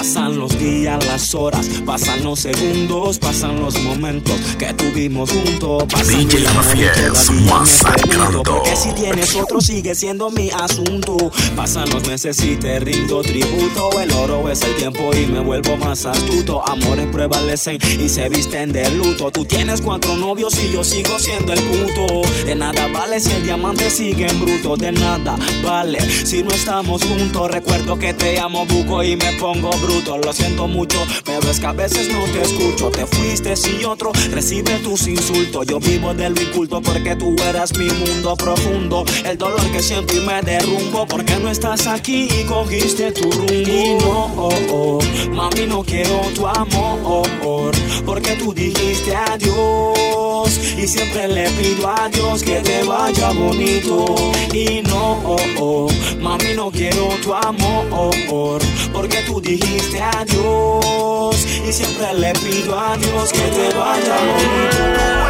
Pasan 0.00 0.38
los 0.38 0.58
días, 0.58 1.04
las 1.04 1.34
horas, 1.34 1.68
pasan 1.84 2.24
los 2.24 2.40
segundos, 2.40 3.18
pasan 3.18 3.60
los 3.60 3.78
momentos 3.82 4.34
que 4.58 4.72
tuvimos 4.72 5.30
juntos. 5.30 5.84
Pasan 5.92 6.26
DJ 6.26 6.40
me 6.40 7.40
masacrando. 7.50 8.42
Porque 8.42 8.74
si 8.76 8.94
tienes 8.94 9.36
otro 9.36 9.60
sigue 9.60 9.94
siendo 9.94 10.30
mi 10.30 10.48
asunto. 10.52 11.30
Pasan 11.54 11.90
los 11.90 12.08
meses 12.08 12.42
y 12.42 12.56
te 12.56 12.80
rindo 12.80 13.20
tributo. 13.20 13.90
El 14.00 14.10
oro 14.12 14.48
es 14.48 14.62
el 14.62 14.74
tiempo 14.76 15.10
y 15.14 15.26
me 15.26 15.40
vuelvo 15.40 15.76
más 15.76 16.06
astuto. 16.06 16.66
Amores 16.66 17.08
prevalecen 17.12 17.78
y 18.02 18.08
se 18.08 18.30
visten 18.30 18.72
de 18.72 18.90
luto. 18.92 19.30
Tú 19.30 19.44
tienes 19.44 19.82
cuatro 19.82 20.16
novios 20.16 20.58
y 20.64 20.72
yo 20.72 20.82
sigo 20.82 21.18
siendo 21.18 21.52
el 21.52 21.60
puto. 21.60 22.22
De 22.46 22.54
nada 22.54 22.86
vale 22.86 23.20
si 23.20 23.32
el 23.32 23.42
diamante 23.42 23.90
sigue 23.90 24.28
en 24.28 24.40
bruto. 24.40 24.78
De 24.78 24.92
nada 24.92 25.36
vale 25.62 26.00
si 26.00 26.42
no 26.42 26.48
estamos 26.52 27.04
juntos. 27.04 27.50
Recuerdo 27.50 27.98
que 27.98 28.14
te 28.14 28.40
amo 28.40 28.64
buco 28.64 29.04
y 29.04 29.14
me 29.14 29.34
pongo 29.34 29.68
bruto. 29.72 29.89
Lo 29.90 30.32
siento 30.32 30.68
mucho, 30.68 31.04
pero 31.24 31.50
es 31.50 31.58
que 31.58 31.66
a 31.66 31.72
veces 31.72 32.08
no 32.12 32.24
te 32.24 32.42
escucho. 32.42 32.90
Te 32.90 33.06
fuiste 33.06 33.54
y 33.80 33.84
otro 33.84 34.12
recibe 34.30 34.78
tus 34.78 35.08
insultos. 35.08 35.66
Yo 35.66 35.80
vivo 35.80 36.14
de 36.14 36.30
lo 36.30 36.40
inculto 36.40 36.80
porque 36.80 37.16
tú 37.16 37.34
eras 37.48 37.76
mi 37.76 37.88
mundo 37.90 38.36
profundo. 38.36 39.04
El 39.24 39.36
dolor 39.36 39.60
que 39.72 39.80
y 39.80 40.20
me 40.20 40.42
derrumbo 40.42 41.06
porque 41.06 41.36
no 41.36 41.50
estás 41.50 41.86
aquí 41.88 42.28
y 42.40 42.44
cogiste 42.44 43.10
tu 43.10 43.30
rumbo. 43.30 43.52
Y 43.52 43.94
no, 44.00 44.32
oh, 44.36 44.52
oh, 44.70 44.98
mami, 45.32 45.66
no 45.66 45.82
quiero 45.82 46.20
tu 46.34 46.46
amor 46.46 47.72
porque 48.06 48.36
tú 48.36 48.52
dijiste 48.52 49.14
adiós. 49.14 50.60
Y 50.78 50.86
siempre 50.86 51.28
le 51.28 51.50
pido 51.50 51.88
a 51.88 52.08
Dios 52.08 52.42
que 52.42 52.60
te 52.60 52.84
vaya 52.84 53.30
bonito. 53.30 54.14
Y 54.52 54.82
no, 54.82 55.20
oh, 55.24 55.36
oh, 55.58 55.88
mami, 56.20 56.54
no 56.54 56.70
quiero 56.70 57.08
tu 57.22 57.34
amor 57.34 58.60
porque 58.92 59.18
tú 59.26 59.40
dijiste 59.40 59.79
adiós. 60.00 61.44
Y 61.44 61.72
siempre 61.72 62.14
le 62.14 62.32
pido 62.34 62.78
a 62.78 62.96
Dios 62.96 63.32
que 63.32 63.40
te 63.40 63.76
vaya 63.76 64.16
bonito. 64.26 65.20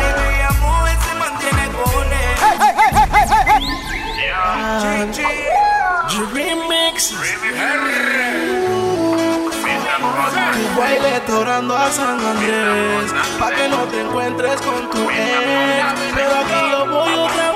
Remix. 6.35 7.15
Tu 10.53 10.81
baile 10.81 11.21
torando 11.27 11.77
a 11.77 11.91
San 11.91 12.21
Andrés. 12.21 13.13
Pa' 13.39 13.51
que 13.51 13.69
no 13.69 13.85
te 13.85 14.01
encuentres 14.03 14.61
con 14.61 14.91
tu 14.91 15.11
ex. 15.11 15.85
Pero 16.15 16.31
aquí 16.31 16.71
yo 16.71 16.87
voy 16.87 17.13
otra 17.15 17.50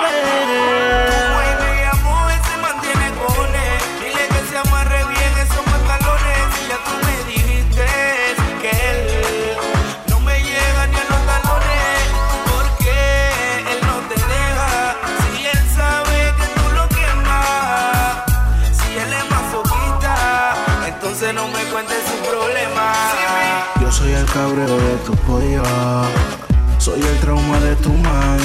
tu 27.85 27.93
man 27.93 28.39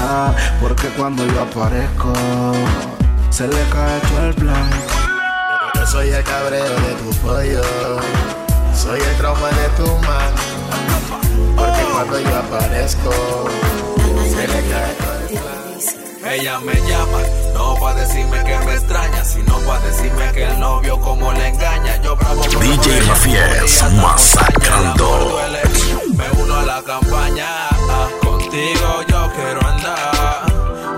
ah, 0.00 0.32
Porque 0.60 0.88
cuando 0.96 1.26
yo 1.26 1.42
aparezco 1.42 2.12
Se 3.30 3.46
le 3.46 3.62
cae 3.74 4.00
todo 4.08 4.26
el 4.28 4.34
plan 4.34 4.70
Yo 5.74 5.86
soy 5.86 6.08
el 6.08 6.24
cabreo 6.24 6.64
de 6.64 6.94
tu 7.02 7.10
pollo. 7.18 7.62
Soy 8.74 9.00
el 9.00 9.16
trauma 9.16 9.48
de 9.48 9.68
tu 9.76 9.86
man. 10.06 10.32
Porque 11.56 11.82
cuando 11.92 12.18
yo 12.20 12.36
aparezco, 12.36 13.10
se 14.30 14.48
le 14.48 14.60
cae 14.70 14.92
todo 15.00 15.14
el 15.20 15.28
plan. 15.38 16.32
Ella 16.32 16.58
me 16.60 16.74
llama, 16.74 17.20
no 17.54 17.76
pa' 17.80 17.94
decirme 17.94 18.42
que 18.44 18.58
me 18.66 18.74
extraña, 18.74 19.24
sino 19.24 19.58
pa' 19.60 19.78
decirme 19.80 20.32
que 20.32 20.44
el 20.44 20.58
novio 20.58 21.00
como 21.00 21.32
le 21.32 21.48
engaña. 21.48 22.02
Yo 22.02 22.16
bravo 22.16 22.42
por 22.42 22.60
DJ 22.60 23.00
Rafiel 23.02 23.64
masacrando. 24.02 25.38
Me 26.16 26.42
uno 26.42 26.56
a 26.56 26.62
la 26.64 26.82
campaña, 26.82 27.68
contigo 28.46 29.02
yo 29.08 29.32
quiero 29.34 29.60
andar. 29.66 30.46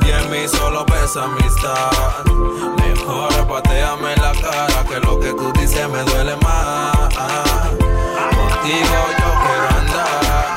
Y 0.07 0.11
en 0.11 0.31
mí 0.31 0.49
solo 0.49 0.85
pesa 0.87 1.25
amistad. 1.25 2.25
Mejor 2.77 3.47
pateame 3.47 4.15
la 4.17 4.33
cara 4.33 4.85
que 4.89 5.01
lo 5.01 5.19
que 5.19 5.33
tú 5.33 5.53
dices 5.53 5.89
me 5.89 6.03
duele 6.03 6.37
más. 6.37 6.97
Contigo 8.37 8.99
yo 9.21 9.31
quiero 9.45 9.69
andar. 9.81 10.55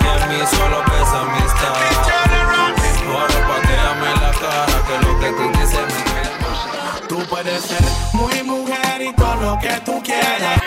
Y 0.00 0.22
en 0.22 0.28
mí 0.30 0.46
solo 0.46 0.82
pesa 0.84 1.20
amistad. 1.20 1.74
Mejor 2.82 3.30
pateame 3.48 4.10
la 4.22 4.32
cara 4.42 4.78
que 4.86 5.06
lo 5.06 5.20
que 5.20 5.28
tú 5.32 5.58
dices 5.58 5.86
me 5.92 6.10
duele 6.10 6.32
más. 6.42 7.08
Tú 7.08 7.18
puedes 7.28 7.62
ser 7.62 7.82
muy 8.12 8.42
mujer 8.42 9.02
y 9.02 9.12
todo 9.14 9.36
lo 9.36 9.58
que 9.58 9.80
tú 9.84 10.02
quieras 10.02 10.60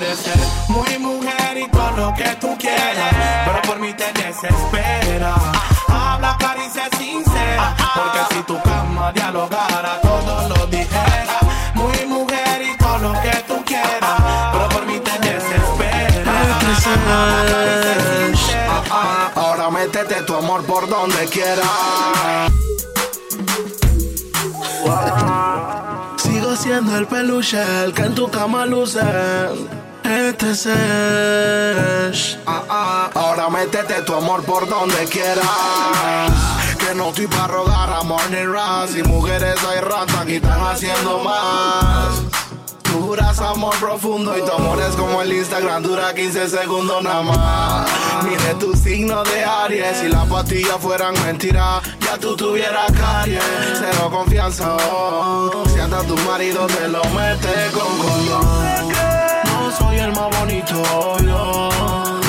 ser 0.00 0.38
muy 0.68 0.98
mujer 0.98 1.56
y 1.56 1.68
todo 1.68 1.90
lo 1.92 2.14
que 2.14 2.28
tú 2.40 2.56
quieras, 2.58 3.14
pero 3.44 3.62
por 3.62 3.78
mí 3.78 3.92
te 3.94 4.12
desespera. 4.12 5.34
Habla 5.88 6.36
clara 6.36 6.64
y 6.64 6.70
sé 6.70 6.82
sincera, 6.98 7.76
porque 7.94 8.34
si 8.34 8.42
tu 8.42 8.60
cama 8.62 9.12
dialogara, 9.12 10.00
todo 10.02 10.48
lo 10.48 10.66
dijera. 10.66 11.38
Muy 11.74 12.06
mujer 12.06 12.62
y 12.62 12.76
todo 12.76 12.98
lo 12.98 13.12
que 13.20 13.36
tú 13.46 13.64
quieras, 13.64 14.20
pero 14.52 14.68
por 14.68 14.86
mí 14.86 14.98
te 14.98 15.18
desespera. 15.28 16.32
Ahora 19.36 19.70
métete 19.70 20.22
tu 20.22 20.34
amor 20.34 20.64
por 20.64 20.88
donde 20.88 21.24
quiera. 21.26 21.62
Sigo 26.64 26.76
siendo 26.76 26.96
el 26.96 27.06
peluche, 27.06 27.84
el 27.84 27.92
que 27.92 28.04
en 28.04 28.14
tu 28.14 28.30
cama 28.30 28.64
luce. 28.64 29.00
Este 30.02 30.50
es 30.50 30.66
Ah, 32.46 32.62
ah. 32.70 33.10
Ahora 33.14 33.50
métete 33.50 34.00
tu 34.00 34.14
amor 34.14 34.42
por 34.44 34.66
donde 34.66 35.04
quieras. 35.04 35.44
Que 36.78 36.94
no 36.94 37.10
estoy 37.10 37.26
para 37.26 37.48
rogar 37.48 37.92
amor 37.92 38.22
ni 38.30 38.42
ras. 38.44 38.96
Y 38.96 39.02
mujeres 39.02 39.56
hay 39.62 39.80
ratas 39.80 40.24
que 40.24 40.36
están 40.36 40.60
haciendo 40.62 41.18
más. 41.18 42.22
Tú 42.82 43.08
juras 43.08 43.38
amor 43.40 43.74
profundo 43.76 44.34
y 44.38 44.40
tu 44.40 44.52
amor 44.52 44.80
es 44.80 44.96
como 44.96 45.20
el 45.20 45.34
Instagram, 45.34 45.82
dura 45.82 46.14
15 46.14 46.48
segundos 46.48 47.02
nada 47.02 47.22
más. 47.22 47.90
Mire 48.22 48.54
tu 48.60 48.74
signo 48.76 49.22
de 49.24 49.44
Aries, 49.44 49.96
si 49.98 50.08
las 50.08 50.26
pastillas 50.28 50.78
fueran 50.78 51.14
mentiras, 51.26 51.82
ya 52.00 52.16
tú 52.18 52.36
tuvieras 52.36 52.90
caries. 52.92 53.42
Cero 53.78 54.08
confianza, 54.10 54.76
oh. 54.76 55.64
si 55.72 55.80
hasta 55.80 56.02
tu 56.04 56.16
marido 56.18 56.66
te 56.66 56.88
lo 56.88 57.02
mete 57.06 57.70
con 57.72 57.98
condón. 57.98 58.88
No 59.46 59.70
soy 59.76 59.98
el 59.98 60.12
más 60.12 60.38
bonito, 60.38 60.82
yo. 61.20 61.68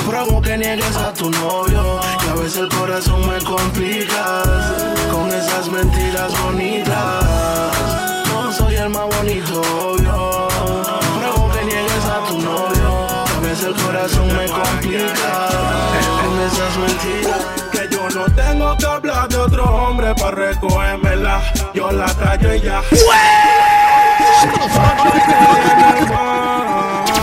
Pruebo 0.06 0.42
que 0.42 0.58
niegues 0.58 0.96
a 0.96 1.12
tu 1.12 1.30
novio. 1.30 2.00
Y 2.26 2.30
a 2.30 2.34
veces 2.34 2.58
el 2.58 2.68
corazón 2.68 3.20
me 3.28 3.42
complicas 3.44 4.48
con 5.10 5.32
esas 5.32 5.68
mentiras 5.70 6.32
bonitas. 6.42 7.24
No 8.28 8.52
soy 8.52 8.74
el 8.74 8.88
más 8.90 9.06
bonito, 9.16 9.96
yo. 10.02 10.25
Veces 13.56 13.66
el 13.66 13.74
corazón 13.82 14.28
me 14.28 14.46
complica 14.46 15.48
con 16.22 16.40
esas 16.40 16.78
mentiras. 16.78 17.42
Que 17.72 17.88
yo 17.90 18.08
no 18.10 18.24
tengo 18.34 18.76
que 18.76 18.86
hablar 18.86 19.28
de 19.28 19.36
otro 19.36 19.64
hombre 19.64 20.14
para 20.14 20.30
recogérmela. 20.30 21.42
Yo 21.74 21.90
la 21.92 22.06
callo 22.14 22.54
y 22.54 22.60
ya. 22.60 22.80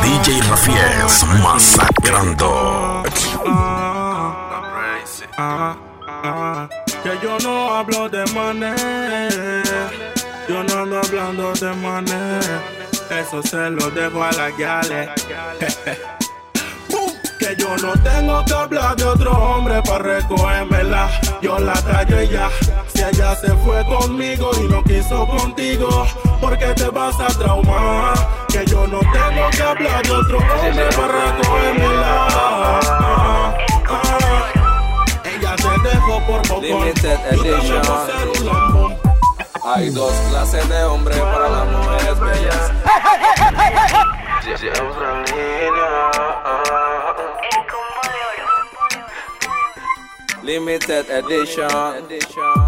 DJ 0.04 0.42
Rafies 0.50 1.24
masacrando. 1.42 3.04
Ah, 3.46 4.62
ah, 5.38 5.76
que 7.04 7.20
yo 7.22 7.38
no 7.40 7.76
hablo 7.76 8.10
de 8.10 8.26
manera, 8.34 9.90
yo 10.48 10.64
no 10.64 10.84
ando 10.84 11.00
hablando 11.00 11.54
de 11.54 11.74
manera, 11.74 12.62
eso 13.20 13.41
se 13.43 13.70
lo 13.70 13.89
dejo 13.91 14.24
a 14.24 14.32
la 14.32 14.49
gale. 14.51 15.09
Que 17.39 17.55
yo 17.57 17.76
no 17.78 17.93
tengo 18.01 18.43
que 18.45 18.53
hablar 18.53 18.95
de 18.95 19.03
otro 19.03 19.32
hombre 19.32 19.82
para 19.84 20.03
recogérmela. 20.03 21.09
Yo 21.41 21.59
la 21.59 21.74
y 21.74 22.28
ya. 22.30 22.49
Si 22.93 23.03
ella 23.03 23.36
se 23.36 23.49
fue 23.57 23.84
conmigo 23.86 24.51
y 24.61 24.68
no 24.68 24.84
quiso 24.84 25.28
contigo, 25.28 26.07
porque 26.39 26.68
te 26.68 26.89
vas 26.89 27.20
a 27.20 27.28
traumar. 27.28 28.14
Que 28.47 28.66
yo 28.66 28.88
no 28.88 28.99
tengo 28.99 29.49
que 29.51 29.61
hablar 29.61 30.03
de 30.03 30.11
otro 30.11 30.38
hombre 30.38 30.86
para 30.95 31.36
recogérmela. 31.36 32.28
Ah, 32.32 33.57
ah. 33.89 34.51
Ella 35.26 35.55
te 35.55 35.89
dejó 35.89 36.26
por 36.26 36.41
poco. 36.47 36.61
Limited 36.61 37.20
edition. 37.32 38.83
Hay 39.66 39.89
dos 39.91 40.14
clases 40.30 40.68
de 40.68 40.84
hombres 40.84 41.18
para 41.20 41.47
las 41.47 41.68
mujeres 41.68 42.20
bellas. 42.20 42.72
Limited 50.43 51.09
edition. 51.09 52.62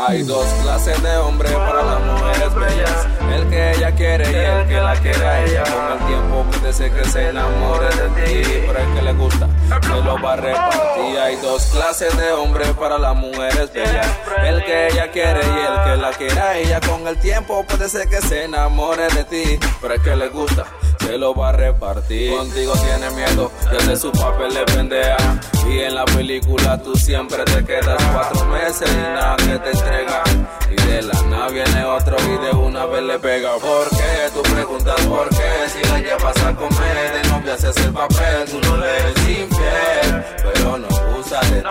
Hay 0.00 0.22
dos 0.22 0.46
clases 0.62 1.02
de 1.02 1.16
hombres 1.16 1.50
para 1.52 1.82
las 1.82 2.00
mujeres 2.00 2.54
bellas. 2.54 3.06
El 3.34 3.48
que 3.48 3.70
ella 3.72 3.90
quiere 3.96 4.30
y 4.30 4.34
el 4.36 4.68
que 4.68 4.80
la 4.80 4.94
quiere 4.94 5.44
ella. 5.44 5.64
Con 5.64 5.92
el 5.92 6.06
tiempo 6.06 6.46
puede 6.52 6.72
ser 6.72 6.92
que 6.92 7.04
se 7.04 7.28
enamore 7.30 7.86
de 7.86 8.08
ti. 8.10 8.48
Pero 8.64 8.78
el 8.78 8.94
que 8.94 9.02
le 9.02 9.12
gusta, 9.14 9.48
se 9.82 9.88
lo 9.88 10.22
va 10.22 10.34
a 10.34 10.36
repartir. 10.36 11.18
Hay 11.18 11.34
dos 11.42 11.64
clases 11.72 12.16
de 12.16 12.30
hombres 12.30 12.68
para 12.74 12.96
las 12.96 13.16
mujeres 13.16 13.72
bellas. 13.72 14.06
El 14.44 14.64
que 14.64 14.86
ella 14.86 15.10
quiere 15.10 15.40
y 15.40 15.66
el 15.66 15.84
que 15.84 15.96
la 16.00 16.10
quiere 16.12 16.62
ella. 16.62 16.80
Con 16.80 17.04
el 17.08 17.18
tiempo 17.18 17.64
puede 17.64 17.88
ser 17.88 18.08
que 18.08 18.20
se 18.20 18.44
enamore 18.44 19.08
de 19.08 19.24
ti. 19.24 19.58
Pero 19.82 19.94
el 19.94 20.00
que 20.00 20.14
le 20.14 20.28
gusta, 20.28 20.64
se 21.08 21.16
lo 21.16 21.34
va 21.34 21.48
a 21.48 21.52
repartir. 21.52 22.36
Contigo 22.36 22.74
tiene 22.74 23.10
miedo, 23.12 23.50
desde 23.72 23.96
su 23.96 24.12
papel 24.12 24.52
le 24.52 24.64
pendeja. 24.64 25.40
Y 25.66 25.78
en 25.80 25.94
la 25.94 26.04
película 26.04 26.82
tú 26.82 26.94
siempre 26.96 27.44
te 27.44 27.64
quedas 27.64 28.02
cuatro 28.12 28.44
meses 28.46 28.90
y 28.90 28.96
nada 28.96 29.36
que 29.36 29.58
te 29.58 29.70
entrega. 29.70 30.22
Y 30.70 30.76
de 30.86 31.02
la 31.02 31.22
nada 31.22 31.48
viene 31.48 31.84
otro 31.84 32.14
y 32.18 32.44
de 32.44 32.50
una 32.50 32.84
vez 32.84 33.02
le 33.04 33.18
pega. 33.18 33.54
¿Por 33.56 33.88
qué? 33.88 34.30
Tú 34.34 34.42
preguntas 34.42 35.00
por 35.06 35.28
qué. 35.30 35.50
Si 35.72 35.88
la 35.88 35.98
llevas 35.98 36.36
a 36.44 36.54
comer, 36.54 37.22
de 37.22 37.28
novia 37.30 37.54
haces 37.54 37.76
el 37.78 37.92
papel. 37.92 38.44
Tú 38.50 38.60
no 38.60 38.76
le 38.76 38.98
eres 38.98 39.18
infiel, 39.28 40.24
pero 40.42 40.76
no 40.76 40.88
usa 41.18 41.40
de 41.40 41.62
ti. 41.62 41.68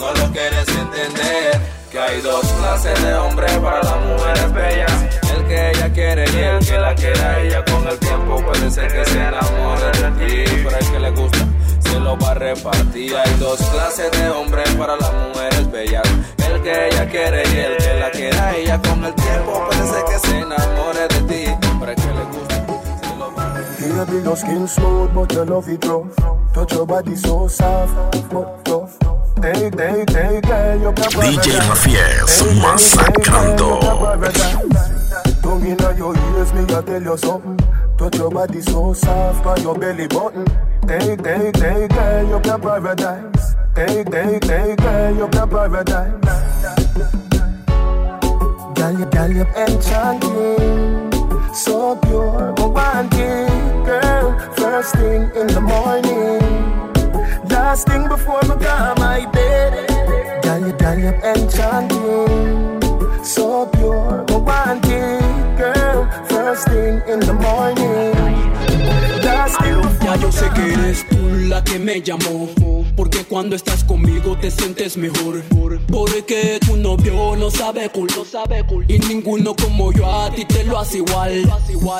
No 0.00 0.12
lo 0.14 0.32
quieres 0.32 0.68
entender. 0.68 1.60
Que 1.92 1.98
hay 1.98 2.20
dos 2.22 2.44
clases 2.58 3.04
de 3.04 3.14
hombres 3.14 3.52
para 3.58 3.82
las 3.84 3.96
mujeres 4.06 4.52
bellas. 4.52 4.91
El 5.52 5.58
que 5.58 5.78
ella 5.78 5.92
quiere 5.92 6.24
y 6.32 6.38
el 6.38 6.64
que 6.64 6.78
la 6.78 6.94
quiere 6.94 7.20
a 7.20 7.40
ella. 7.40 7.64
Con 7.66 7.86
el 7.86 7.98
tiempo 7.98 8.36
puede 8.36 8.70
ser 8.70 8.90
que 8.90 9.04
se 9.04 9.18
enamore 9.18 9.84
de 9.84 10.10
ti. 10.18 10.44
Pero 10.64 10.78
el 10.78 10.90
que 10.90 10.98
le 10.98 11.10
gusta 11.10 11.46
se 11.80 12.00
lo 12.00 12.16
va 12.16 12.30
a 12.30 12.34
repartir. 12.34 13.14
Hay 13.14 13.34
dos 13.38 13.60
clases 13.60 14.10
de 14.12 14.30
hombres 14.30 14.70
para 14.76 14.96
las 14.96 15.12
mujeres 15.12 15.70
bellas. 15.70 16.08
El 16.38 16.62
que 16.62 16.88
ella 16.88 17.06
quiere 17.06 17.42
y 17.52 17.58
el 17.58 17.76
que 17.76 17.94
la 18.00 18.10
quiere 18.10 18.38
a 18.38 18.56
ella. 18.56 18.80
Con 18.80 19.04
el 19.04 19.14
tiempo 19.14 19.68
puede 19.68 19.86
ser 19.92 20.04
que 20.04 20.18
se 20.26 20.38
enamore 20.38 21.08
de 21.08 21.20
ti. 21.28 21.54
Pero 21.80 21.90
el 21.92 21.96
que 21.96 22.06
le 22.06 22.24
gusta 22.32 22.54
se 23.02 23.16
lo 23.16 23.34
va 23.34 23.44
a 23.44 23.54
repartir. 23.54 24.06
Baby, 24.06 24.24
your 24.24 24.36
skin 24.36 24.66
smooth, 24.66 25.12
but 25.12 25.32
your 25.34 25.44
love 25.44 25.68
it 25.68 25.84
rough. 25.84 26.06
Touch 26.54 26.72
your 26.72 26.86
body 26.86 27.14
so 27.14 27.46
soft, 27.46 27.92
but 28.32 28.64
tough. 28.64 28.98
Girl, 29.42 29.58
you 29.58 30.92
can 30.92 31.10
DJ 31.10 31.58
Rafies 31.68 32.42
masacrando. 32.62 33.80
Tongue 35.52 35.66
inna 35.66 35.94
your 35.98 36.16
ears, 36.16 36.50
me 36.54 36.62
a 36.62 36.82
tell 36.82 37.02
you 37.02 37.14
something. 37.18 37.58
Touch 37.98 38.16
your 38.16 38.30
body 38.30 38.62
so 38.62 38.94
soft, 38.94 39.44
on 39.44 39.60
your 39.60 39.78
belly 39.78 40.08
button. 40.08 40.46
Take, 40.88 41.22
take, 41.22 41.52
take, 41.52 41.90
girl, 41.90 42.26
you 42.26 42.40
can 42.40 42.58
paradise. 42.58 43.54
Take, 43.74 44.10
take, 44.10 44.40
take, 44.40 44.78
girl, 44.78 45.14
you 45.14 45.28
can 45.28 45.48
paradise. 45.50 46.24
Girl, 48.74 48.98
you, 48.98 49.04
girl, 49.04 49.30
you 49.30 49.44
enchanting. 49.54 51.12
So 51.52 51.96
pure, 51.96 52.54
want 52.56 53.10
girl. 53.10 54.54
First 54.56 54.94
thing 54.94 55.30
in 55.36 55.48
the 55.48 55.60
morning. 55.60 56.40
Last 57.50 57.88
thing 57.88 58.08
before 58.08 58.42
I 58.42 58.46
go 58.46 58.94
my 58.96 59.30
bed. 59.30 60.42
Girl, 60.42 60.66
you, 60.66 60.72
girl, 60.72 60.98
you 60.98 61.12
enchanting. 61.22 62.80
So 63.22 63.66
pure, 63.66 64.24
but 64.26 64.42
First 66.28 66.68
thing 66.68 67.00
in 67.08 67.20
the 67.20 67.32
morning. 67.32 68.32
Ya 69.22 70.16
yo 70.16 70.32
sé 70.32 70.50
que 70.54 70.72
eres 70.72 71.06
tú 71.08 71.16
la 71.48 71.62
que 71.62 71.78
me 71.78 72.02
llamó 72.02 72.48
Porque 72.96 73.24
cuando 73.24 73.56
estás 73.56 73.84
conmigo 73.84 74.36
te 74.36 74.50
sientes 74.50 74.96
mejor 74.96 75.42
Porque 75.90 76.58
tu 76.66 76.76
novio 76.76 77.36
no 77.36 77.50
sabe 77.50 77.88
cool, 77.90 78.08
no 78.16 78.24
sabe 78.24 78.64
cool 78.66 78.84
Y 78.88 78.98
ninguno 78.98 79.54
como 79.54 79.92
yo 79.92 80.06
a 80.06 80.30
ti 80.30 80.44
te 80.44 80.64
lo 80.64 80.78
hace 80.78 80.98
igual. 80.98 81.50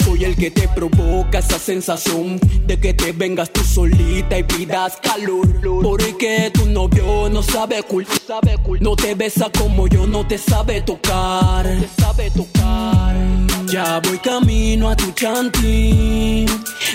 Soy 0.05 0.25
el 0.25 0.37
que 0.37 0.51
te 0.51 0.69
provoca 0.69 1.39
esa 1.39 1.59
sensación 1.59 2.39
De 2.67 2.79
que 2.79 2.93
te 2.93 3.13
vengas 3.13 3.51
tú 3.51 3.63
solita 3.63 4.39
y 4.39 4.43
pidas 4.43 4.99
calor 5.03 5.49
Porque 5.83 6.51
tu 6.53 6.67
novio 6.67 7.31
no 7.31 7.43
sabe 7.43 7.83
cool, 7.85 8.07
no 8.29 8.91
No 8.91 8.97
te 8.97 9.15
besa 9.15 9.51
como 9.57 9.87
yo, 9.87 10.07
no 10.07 10.27
te 10.27 10.39
sabe 10.39 10.83
tocar 10.83 11.65
Te 11.65 12.03
sabe 12.03 12.31
tocar 12.31 13.32
ya 13.73 14.01
voy 14.01 14.19
camino 14.19 14.91
a 14.91 14.95
tu 14.95 15.11
chanti 15.13 16.45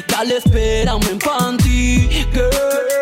Dale, 0.08 0.38
espérame 0.38 1.10
en 1.10 1.18
panty 1.18 2.08
Girl, 2.32 2.52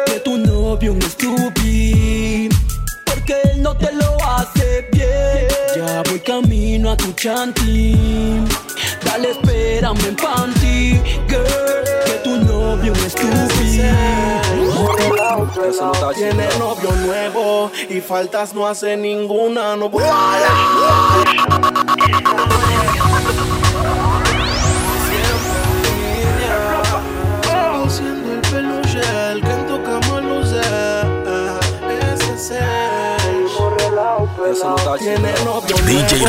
que 0.06 0.20
tu 0.22 0.38
novio 0.38 0.94
un 0.94 1.02
estúpido 1.02 2.56
Porque 3.06 3.36
él 3.44 3.62
no 3.62 3.76
te 3.76 3.92
lo 3.92 4.16
hace 4.24 4.88
bien 4.94 5.48
Ya 5.76 6.02
voy 6.10 6.20
camino 6.22 6.92
a 6.92 6.96
tu 6.96 7.12
chanti 7.14 7.96
Dale, 9.04 9.32
espérame 9.32 10.06
en 10.08 10.16
panty 10.16 11.02
Girl, 11.28 11.84
que 12.06 12.16
estúpida. 13.06 14.42
Tiene 16.16 16.48
novio 16.60 16.92
nuevo 17.06 17.72
y 17.90 18.00
faltas 18.00 18.54
no 18.54 18.68
hace 18.68 18.96
ninguna. 18.96 19.76
No 19.76 19.92
puedo. 19.92 20.08
Tiene 35.00 35.34
novio 35.44 35.76
DJ 35.88 36.24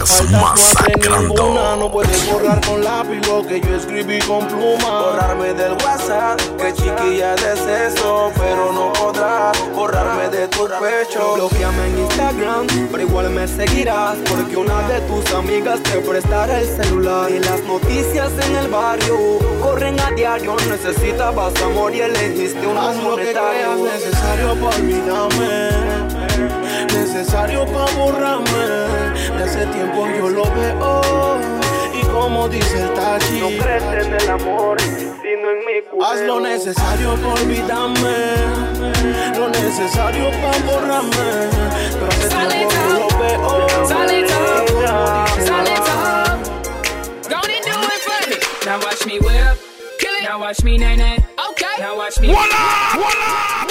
hace 0.00 0.22
masacrando. 0.30 1.34
ninguna. 1.34 1.74
No 1.76 1.90
puedes 1.90 2.30
borrar 2.30 2.64
con 2.64 2.84
lápiz 2.84 3.26
lo 3.26 3.44
que 3.44 3.60
yo 3.60 3.74
escribí 3.74 4.20
con 4.20 4.46
pluma. 4.46 5.02
Borrarme 5.02 5.54
del 5.54 5.72
WhatsApp, 5.72 6.40
que 6.56 6.72
chiquilla 6.72 7.34
de 7.34 7.86
eso, 7.88 8.30
pero 8.38 8.72
no 8.72 8.92
podrás 8.92 9.58
borrarme 9.74 10.28
de 10.28 10.46
tu 10.46 10.68
pecho. 10.68 11.34
Bloqueame 11.34 11.86
en 11.88 11.98
Instagram, 11.98 12.66
pero 12.92 13.02
igual 13.02 13.30
me 13.30 13.48
seguirás, 13.48 14.16
porque 14.30 14.56
una 14.56 14.80
de 14.88 15.00
tus 15.00 15.34
amigas 15.34 15.82
te 15.82 15.98
prestará 15.98 16.60
el 16.60 16.68
celular. 16.68 17.28
Y 17.28 17.40
las 17.40 17.60
noticias 17.64 18.30
en 18.46 18.56
el 18.56 18.68
barrio 18.68 19.38
corren 19.60 19.98
a 19.98 20.12
diario, 20.12 20.54
necesitabas 20.68 21.60
amor 21.62 21.92
y 21.92 22.02
elegiste 22.02 22.64
un 22.64 22.78
Haz 22.78 22.96
lo 23.02 23.16
que 23.16 23.32
creas 23.32 23.78
necesario 23.78 24.54
para 24.54 24.76
olvidarme. 24.76 26.17
Necesario 26.98 27.64
para 27.66 27.90
borrarme 27.92 28.66
De 29.38 29.44
ese 29.44 29.66
tiempo 29.66 30.08
yo 30.18 30.28
lo 30.28 30.44
veo 30.52 31.00
Y 31.94 32.04
como 32.06 32.48
dice 32.48 32.82
el 32.82 32.92
Tachi 32.92 33.40
No 33.40 33.64
crees 33.64 33.82
en 33.84 34.14
el 34.14 34.30
amor 34.30 34.80
Sino 34.80 35.50
en 35.50 35.58
mi 35.64 36.04
Haz 36.04 36.20
lo 36.22 36.40
necesario 36.40 37.14
para 37.14 37.34
olvidarme 37.34 38.16
Lo 39.38 39.48
necesario 39.48 40.30
para 40.42 40.58
borrarme 40.58 41.48
Pero 41.92 42.10
ese 42.10 42.28
tiempo 42.28 42.74
yo 42.88 42.98
lo 42.98 43.08
veo 43.18 43.86
Solito. 43.86 44.34
Go 47.28 47.36
on 47.36 47.50
and 47.50 47.64
do 47.64 47.74
it 47.78 48.02
for 48.02 48.28
me. 48.28 48.36
Now 48.66 48.78
watch 48.80 49.06
me 49.06 49.18
whip. 49.20 49.58
Kill 50.00 50.14
it. 50.14 50.22
Now 50.24 50.40
watch 50.40 50.64
me 50.64 50.76
nae 50.76 50.96
nae. 50.96 51.16
Okay. 51.50 51.76
Now 51.78 51.96
watch 51.96 52.18
me. 52.20 52.28
Voila, 52.28 52.94
voila. 52.94 53.66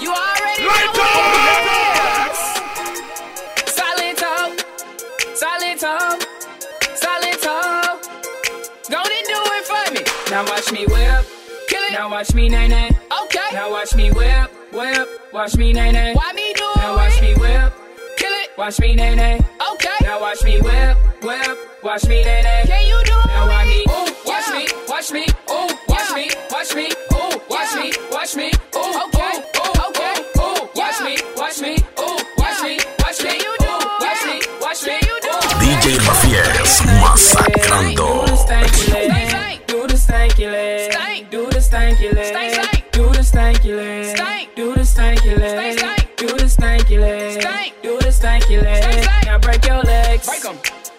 You 0.00 0.10
already 0.12 0.66
Light 0.66 0.94
know 0.94 1.85
Now 10.30 10.44
watch 10.44 10.72
me 10.72 10.84
whip. 10.86 11.24
Kill 11.68 11.82
it. 11.84 11.92
Now 11.92 12.10
watch 12.10 12.34
me 12.34 12.48
nae 12.48 12.66
nae. 12.66 12.90
Okay. 13.22 13.48
Now 13.52 13.70
watch 13.70 13.94
me 13.94 14.10
whip. 14.10 14.50
Whip. 14.72 15.08
Watch 15.32 15.56
me 15.56 15.72
nae 15.72 15.92
nae. 15.92 16.14
Why 16.14 16.32
me 16.32 16.52
do 16.54 16.64
it? 16.64 16.76
Now 16.78 16.96
watch 16.96 17.20
me 17.20 17.34
whip. 17.34 17.72
Kill 18.18 18.32
it. 18.32 18.50
Watch 18.58 18.80
me 18.80 18.94
nae 18.96 19.14
nae. 19.14 19.38
Okay. 19.72 19.96
Now 20.02 20.20
watch 20.20 20.42
me 20.42 20.60
whip. 20.60 20.96
Whip. 21.22 21.58
Watch 21.84 22.08
me 22.08 22.24
nae 22.24 22.42
nae. 22.42 22.64
Can 22.66 22.86
you 22.86 23.00
do 23.04 23.16
Now 23.28 23.46
watch 23.48 23.66
me. 23.66 23.84
Ooh. 23.88 24.08
Watch 24.26 24.48
me. 24.50 24.66
Watch 24.88 25.12
me. 25.12 25.24
Ooh. 25.50 25.68
Watch 25.88 26.10
me. 26.16 26.30
Watch 26.50 26.74
me. 26.74 26.86
Ooh. 27.14 27.40
Watch 27.48 27.74
me. 27.76 27.92
Watch 28.10 28.36
me. 28.36 28.50
Ooh. 28.74 29.02
Okay. 29.06 29.34
Ooh. 29.62 29.86
Okay. 29.88 30.14
Ooh. 30.42 30.68
Watch 30.74 31.00
me. 31.06 31.14
Watch 31.36 31.60
me. 31.60 31.72
Ooh. 32.02 32.18
Watch 32.36 32.62
me. 32.64 32.78
Watch 32.98 33.22
me. 33.22 33.30
You 33.30 33.56
do. 33.62 33.72
Watch 34.02 34.22
me. 34.26 34.40
Watch 34.60 34.82
me. 34.86 34.96
You. 35.06 35.16
DJ 35.60 35.98
Rafiel, 35.98 36.50
masacrando. 37.00 38.15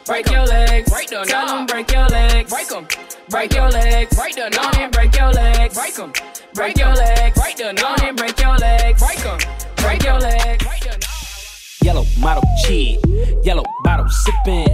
Them. 0.07 0.13
Break 0.15 0.31
your 0.31 0.45
legs. 0.45 0.89
Break 0.89 1.09
them. 1.09 1.25
Tell 1.27 1.47
them 1.47 1.65
break 1.65 1.91
your 1.91 2.07
legs. 2.07 2.49
Break 2.49 2.67
them. 2.67 2.87
Break 3.29 3.53
your 3.53 3.69
legs. 3.69 4.15
Break 4.15 4.35
them. 4.35 4.51
On 4.59 4.75
and 4.79 4.93
break 4.93 5.15
your 5.15 5.31
legs. 5.31 5.75
Break 5.75 5.95
them. 5.95 6.13
Break 6.53 6.77
your 6.77 6.93
legs. 6.93 7.39
Break 7.39 7.57
them. 7.57 7.77
On 7.77 8.01
and 8.03 8.17
break 8.17 8.39
your 8.39 8.57
legs. 8.57 9.03
Break 9.03 9.19
them. 9.19 9.39
Break 9.77 10.03
your 10.03 10.19
legs. 10.19 10.65
Yellow 11.83 12.05
model 12.19 12.43
cheat, 12.65 12.99
yellow 13.43 13.63
bottle 13.83 14.09
sipping. 14.09 14.67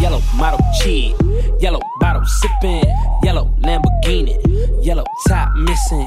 Yellow 0.00 0.20
model 0.36 0.60
cheat, 0.80 1.14
yellow 1.58 1.80
bottle 1.98 2.24
sipping. 2.24 2.84
Yellow 3.24 3.52
Lamborghini, 3.62 4.38
yellow 4.84 5.04
top 5.26 5.52
missing. 5.56 6.06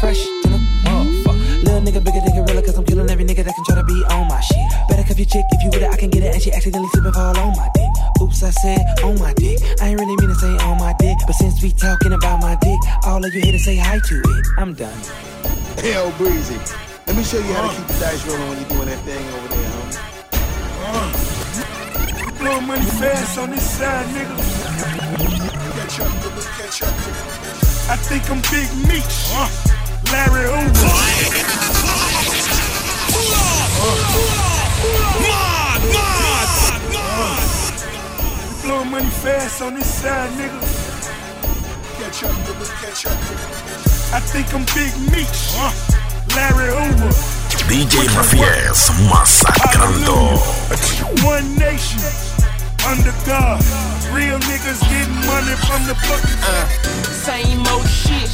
Fresh 0.00 0.24
to 0.24 0.48
the 0.48 0.56
motherfucker. 0.88 1.62
Little 1.62 1.82
nigga, 1.84 2.00
bigger 2.00 2.24
nigga, 2.24 2.48
realer, 2.48 2.62
cause 2.62 2.78
I'm 2.78 2.86
killing 2.86 3.10
every 3.10 3.22
nigga 3.22 3.44
that 3.44 3.54
can 3.54 3.64
try 3.66 3.76
to 3.76 3.84
be 3.84 4.02
on 4.08 4.28
my 4.28 4.40
shit. 4.40 4.56
Better 4.88 5.04
cuff 5.04 5.18
your 5.18 5.28
chick 5.28 5.44
if 5.52 5.62
you 5.62 5.68
with 5.68 5.82
it, 5.82 5.92
I 5.92 5.96
can 5.98 6.08
get 6.08 6.22
it, 6.22 6.32
and 6.32 6.40
she 6.40 6.50
accidentally 6.50 6.88
slip 6.88 7.04
and 7.04 7.14
fall 7.14 7.36
on 7.36 7.52
my 7.52 7.68
dick. 7.74 7.90
Oops, 8.22 8.42
I 8.42 8.48
said 8.48 8.80
on 9.04 9.18
my 9.18 9.34
dick. 9.34 9.60
I 9.78 9.92
ain't 9.92 10.00
really 10.00 10.16
mean 10.16 10.32
to 10.32 10.34
say 10.40 10.56
on 10.64 10.78
my 10.78 10.94
dick, 10.98 11.18
but 11.26 11.36
since 11.36 11.62
we 11.62 11.72
talking 11.72 12.14
about 12.14 12.40
my 12.40 12.56
dick, 12.62 12.80
all 13.04 13.22
of 13.22 13.34
you 13.34 13.42
here 13.42 13.52
to 13.52 13.58
say 13.58 13.76
hi 13.76 14.00
to 14.00 14.14
it. 14.24 14.46
I'm 14.56 14.72
done. 14.72 14.96
Hell 15.84 16.10
breezy. 16.16 16.56
Let 17.04 17.16
me 17.16 17.22
show 17.22 17.36
you 17.36 17.52
how 17.52 17.68
to 17.68 17.68
uh. 17.68 17.76
keep 17.76 17.86
the 17.92 18.00
dice 18.00 18.24
rolling 18.24 18.48
when 18.48 18.56
you're 18.56 18.72
doing 18.72 18.88
that 18.88 19.04
thing 19.04 19.20
over 19.36 19.48
there, 19.52 19.68
homie. 19.68 20.00
Uh. 20.88 21.12
Blow 22.40 22.60
money 22.64 22.88
fast 22.96 23.36
on 23.36 23.50
this 23.50 23.68
side, 23.68 24.08
nigga. 24.16 24.32
Catch 25.76 26.00
up, 26.00 26.08
nigga, 26.24 26.40
catch 26.56 26.88
up. 26.88 26.96
I 27.92 27.96
think 28.00 28.24
I'm 28.32 28.40
Big 28.48 28.64
Meech. 28.88 29.28
Uh. 29.36 29.76
Larry 30.12 30.46
Hoover. 30.50 30.90
Blow 38.62 38.84
money 38.84 39.10
fast 39.22 39.62
on 39.62 39.74
this 39.74 40.02
side, 40.02 40.30
nigga. 40.30 40.60
Catch 41.98 42.24
up, 42.24 42.30
nigga, 42.30 42.66
catch 42.82 43.06
up. 43.06 43.12
I 44.12 44.20
think 44.20 44.52
I'm 44.52 44.64
Big 44.74 44.92
Meech. 45.12 45.54
Larry 46.34 46.70
Hoover. 46.74 47.12
DJ 47.68 48.08
Rafiel, 48.08 48.74
masacrando. 49.08 50.38
One 51.24 51.56
nation 51.56 52.02
under 52.86 53.14
God. 53.26 53.89
Real 54.12 54.38
niggas 54.40 54.80
getting 54.90 55.14
money 55.26 55.54
from 55.66 55.86
the 55.86 55.94
fucking 55.94 56.38
Same 57.12 57.66
old 57.68 57.88
shit, 57.88 58.28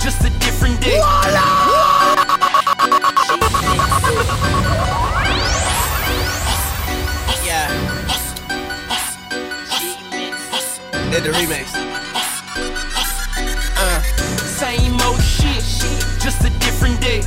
just 0.00 0.20
a 0.24 0.30
different 0.38 0.80
day. 0.80 1.00
Yeah. 7.44 7.68
Did 11.10 11.24
the 11.24 11.30
remix. 11.30 11.72
Uh, 13.76 14.02
same 14.36 15.00
old 15.02 15.22
shit, 15.22 15.64
just 16.20 16.44
a 16.44 16.50
different 16.60 17.00
day. 17.00 17.22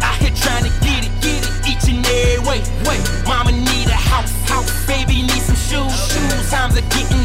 Out 0.00 0.16
here 0.16 0.30
trying 0.36 0.64
to 0.64 0.70
get 0.80 1.06
it, 1.06 1.12
get 1.20 1.42
it 1.42 1.68
each 1.68 1.88
and 1.92 2.06
every 2.06 2.46
way. 2.48 2.62
Wait, 2.86 3.02
mama 3.26 3.52
need 3.52 3.88
a 3.88 3.94
house, 3.94 4.32
house. 4.48 4.86
Baby 4.86 5.22
need 5.22 5.42
some 5.42 5.56
shoes, 5.56 6.12
shoes. 6.12 6.50
Times 6.50 6.76
are 6.76 6.88
getting 6.90 7.21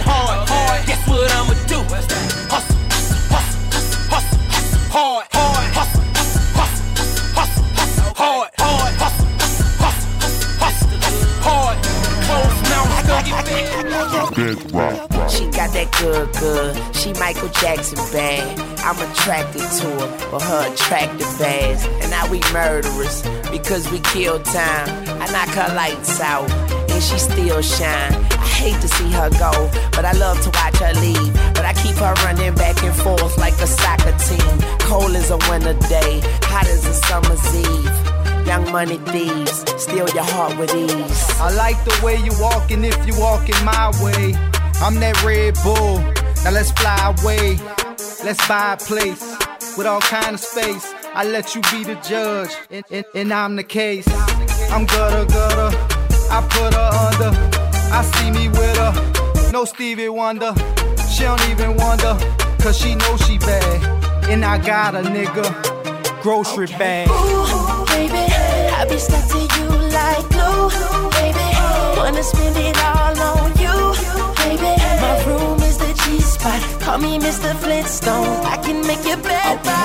She 15.29 15.43
got 15.51 15.73
that 15.73 15.89
good, 15.99 16.31
good. 16.39 16.95
She 16.95 17.11
Michael 17.19 17.49
Jackson 17.49 17.97
bad. 18.13 18.59
I'm 18.79 18.95
attracted 19.11 19.59
to 19.59 19.87
her, 19.99 20.29
but 20.31 20.41
her 20.41 20.73
attractive 20.73 21.41
ass. 21.41 21.85
And 22.01 22.09
now 22.09 22.29
we 22.31 22.39
murderers 22.53 23.23
because 23.51 23.91
we 23.91 23.99
kill 23.99 24.39
time. 24.43 24.87
I 25.21 25.27
knock 25.31 25.49
her 25.49 25.75
lights 25.75 26.21
out. 26.21 26.49
and 26.97 27.03
she 27.03 27.17
still 27.19 27.61
shine. 27.61 28.13
I 28.13 28.47
hate 28.47 28.79
to 28.81 28.87
see 28.87 29.11
her 29.11 29.29
go, 29.31 29.51
but 29.91 30.05
I 30.05 30.13
love 30.13 30.41
to 30.43 30.49
watch 30.49 30.77
her 30.77 30.93
leave. 31.01 31.33
But 31.53 31.65
I 31.65 31.73
keep 31.73 31.95
her 31.97 32.13
running 32.23 32.55
back 32.55 32.81
and 32.83 32.95
forth 32.95 33.37
like 33.37 33.53
a 33.59 33.67
soccer 33.67 34.15
team. 34.17 34.59
Cold 34.79 35.11
as 35.15 35.29
a 35.29 35.37
winter 35.49 35.75
day, 35.89 36.21
hot 36.43 36.67
as 36.67 36.85
a 36.87 36.93
summer's 36.93 37.55
eve. 37.55 38.06
Young 38.47 38.71
money 38.71 38.97
thieves, 39.11 39.65
steal 39.77 40.07
your 40.09 40.23
heart 40.23 40.57
with 40.57 40.73
ease. 40.73 41.39
I 41.41 41.53
like 41.53 41.75
the 41.83 41.99
way 42.01 42.15
you 42.15 42.31
walking 42.39 42.85
if 42.85 43.05
you 43.05 43.13
walking 43.19 43.59
my 43.65 43.91
way. 44.01 44.35
I'm 44.81 44.95
that 45.01 45.21
Red 45.23 45.55
Bull. 45.63 45.99
Now 46.43 46.51
let's 46.51 46.71
fly 46.71 47.13
away. 47.19 47.57
Let's 48.23 48.47
buy 48.47 48.73
a 48.73 48.77
place 48.77 49.21
with 49.77 49.85
all 49.85 49.99
kind 49.99 50.33
of 50.35 50.39
space. 50.39 50.93
I 51.13 51.25
let 51.25 51.55
you 51.55 51.61
be 51.71 51.83
the 51.83 51.95
judge, 51.95 52.51
and, 52.71 52.85
and, 52.89 53.05
and 53.13 53.33
I'm 53.33 53.57
the 53.57 53.63
case. 53.63 54.07
I'm 54.71 54.85
gutter 54.85 55.25
gutter. 55.25 55.75
I 56.31 56.41
put 56.49 56.73
her 56.73 56.89
under. 57.07 57.31
I 57.91 58.01
see 58.15 58.31
me 58.31 58.47
with 58.47 58.77
her. 58.77 59.51
No 59.51 59.65
Stevie 59.65 60.07
Wonder. 60.07 60.53
She 61.11 61.23
don't 61.23 61.49
even 61.49 61.75
wonder, 61.75 62.17
cause 62.61 62.77
she 62.77 62.95
knows 62.95 63.25
she 63.25 63.39
bad. 63.39 64.29
And 64.29 64.45
I 64.45 64.57
got 64.57 64.95
a 64.95 65.01
nigga. 65.01 65.77
Grocery 66.21 66.67
bag. 66.67 67.07
Ooh, 67.09 67.85
baby, 67.85 68.36
I 68.79 68.85
be 68.85 68.99
stuck 68.99 69.25
to 69.29 69.39
you 69.57 69.69
like 69.89 70.29
glue, 70.29 70.69
baby. 71.17 71.49
Wanna 71.97 72.21
spend 72.21 72.55
it 72.57 72.77
all 72.85 73.17
on 73.31 73.49
you, 73.57 73.75
baby. 74.37 74.73
My 75.01 75.13
room 75.25 75.59
is 75.63 75.77
the 75.79 75.91
G 76.01 76.21
spot. 76.21 76.61
Call 76.81 76.99
me 76.99 77.17
Mr. 77.17 77.49
I 77.57 78.57
can 78.63 78.85
make 78.85 79.03
your 79.03 79.17
bed. 79.17 79.59
I, 79.65 79.79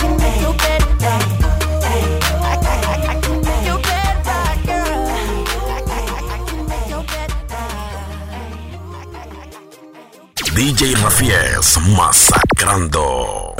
can 0.00 0.16
make 0.16 0.40
your 0.40 0.54
bed 0.54 0.82
DJ 10.56 10.94
Rafies 10.96 11.76
masacrando. 11.96 13.54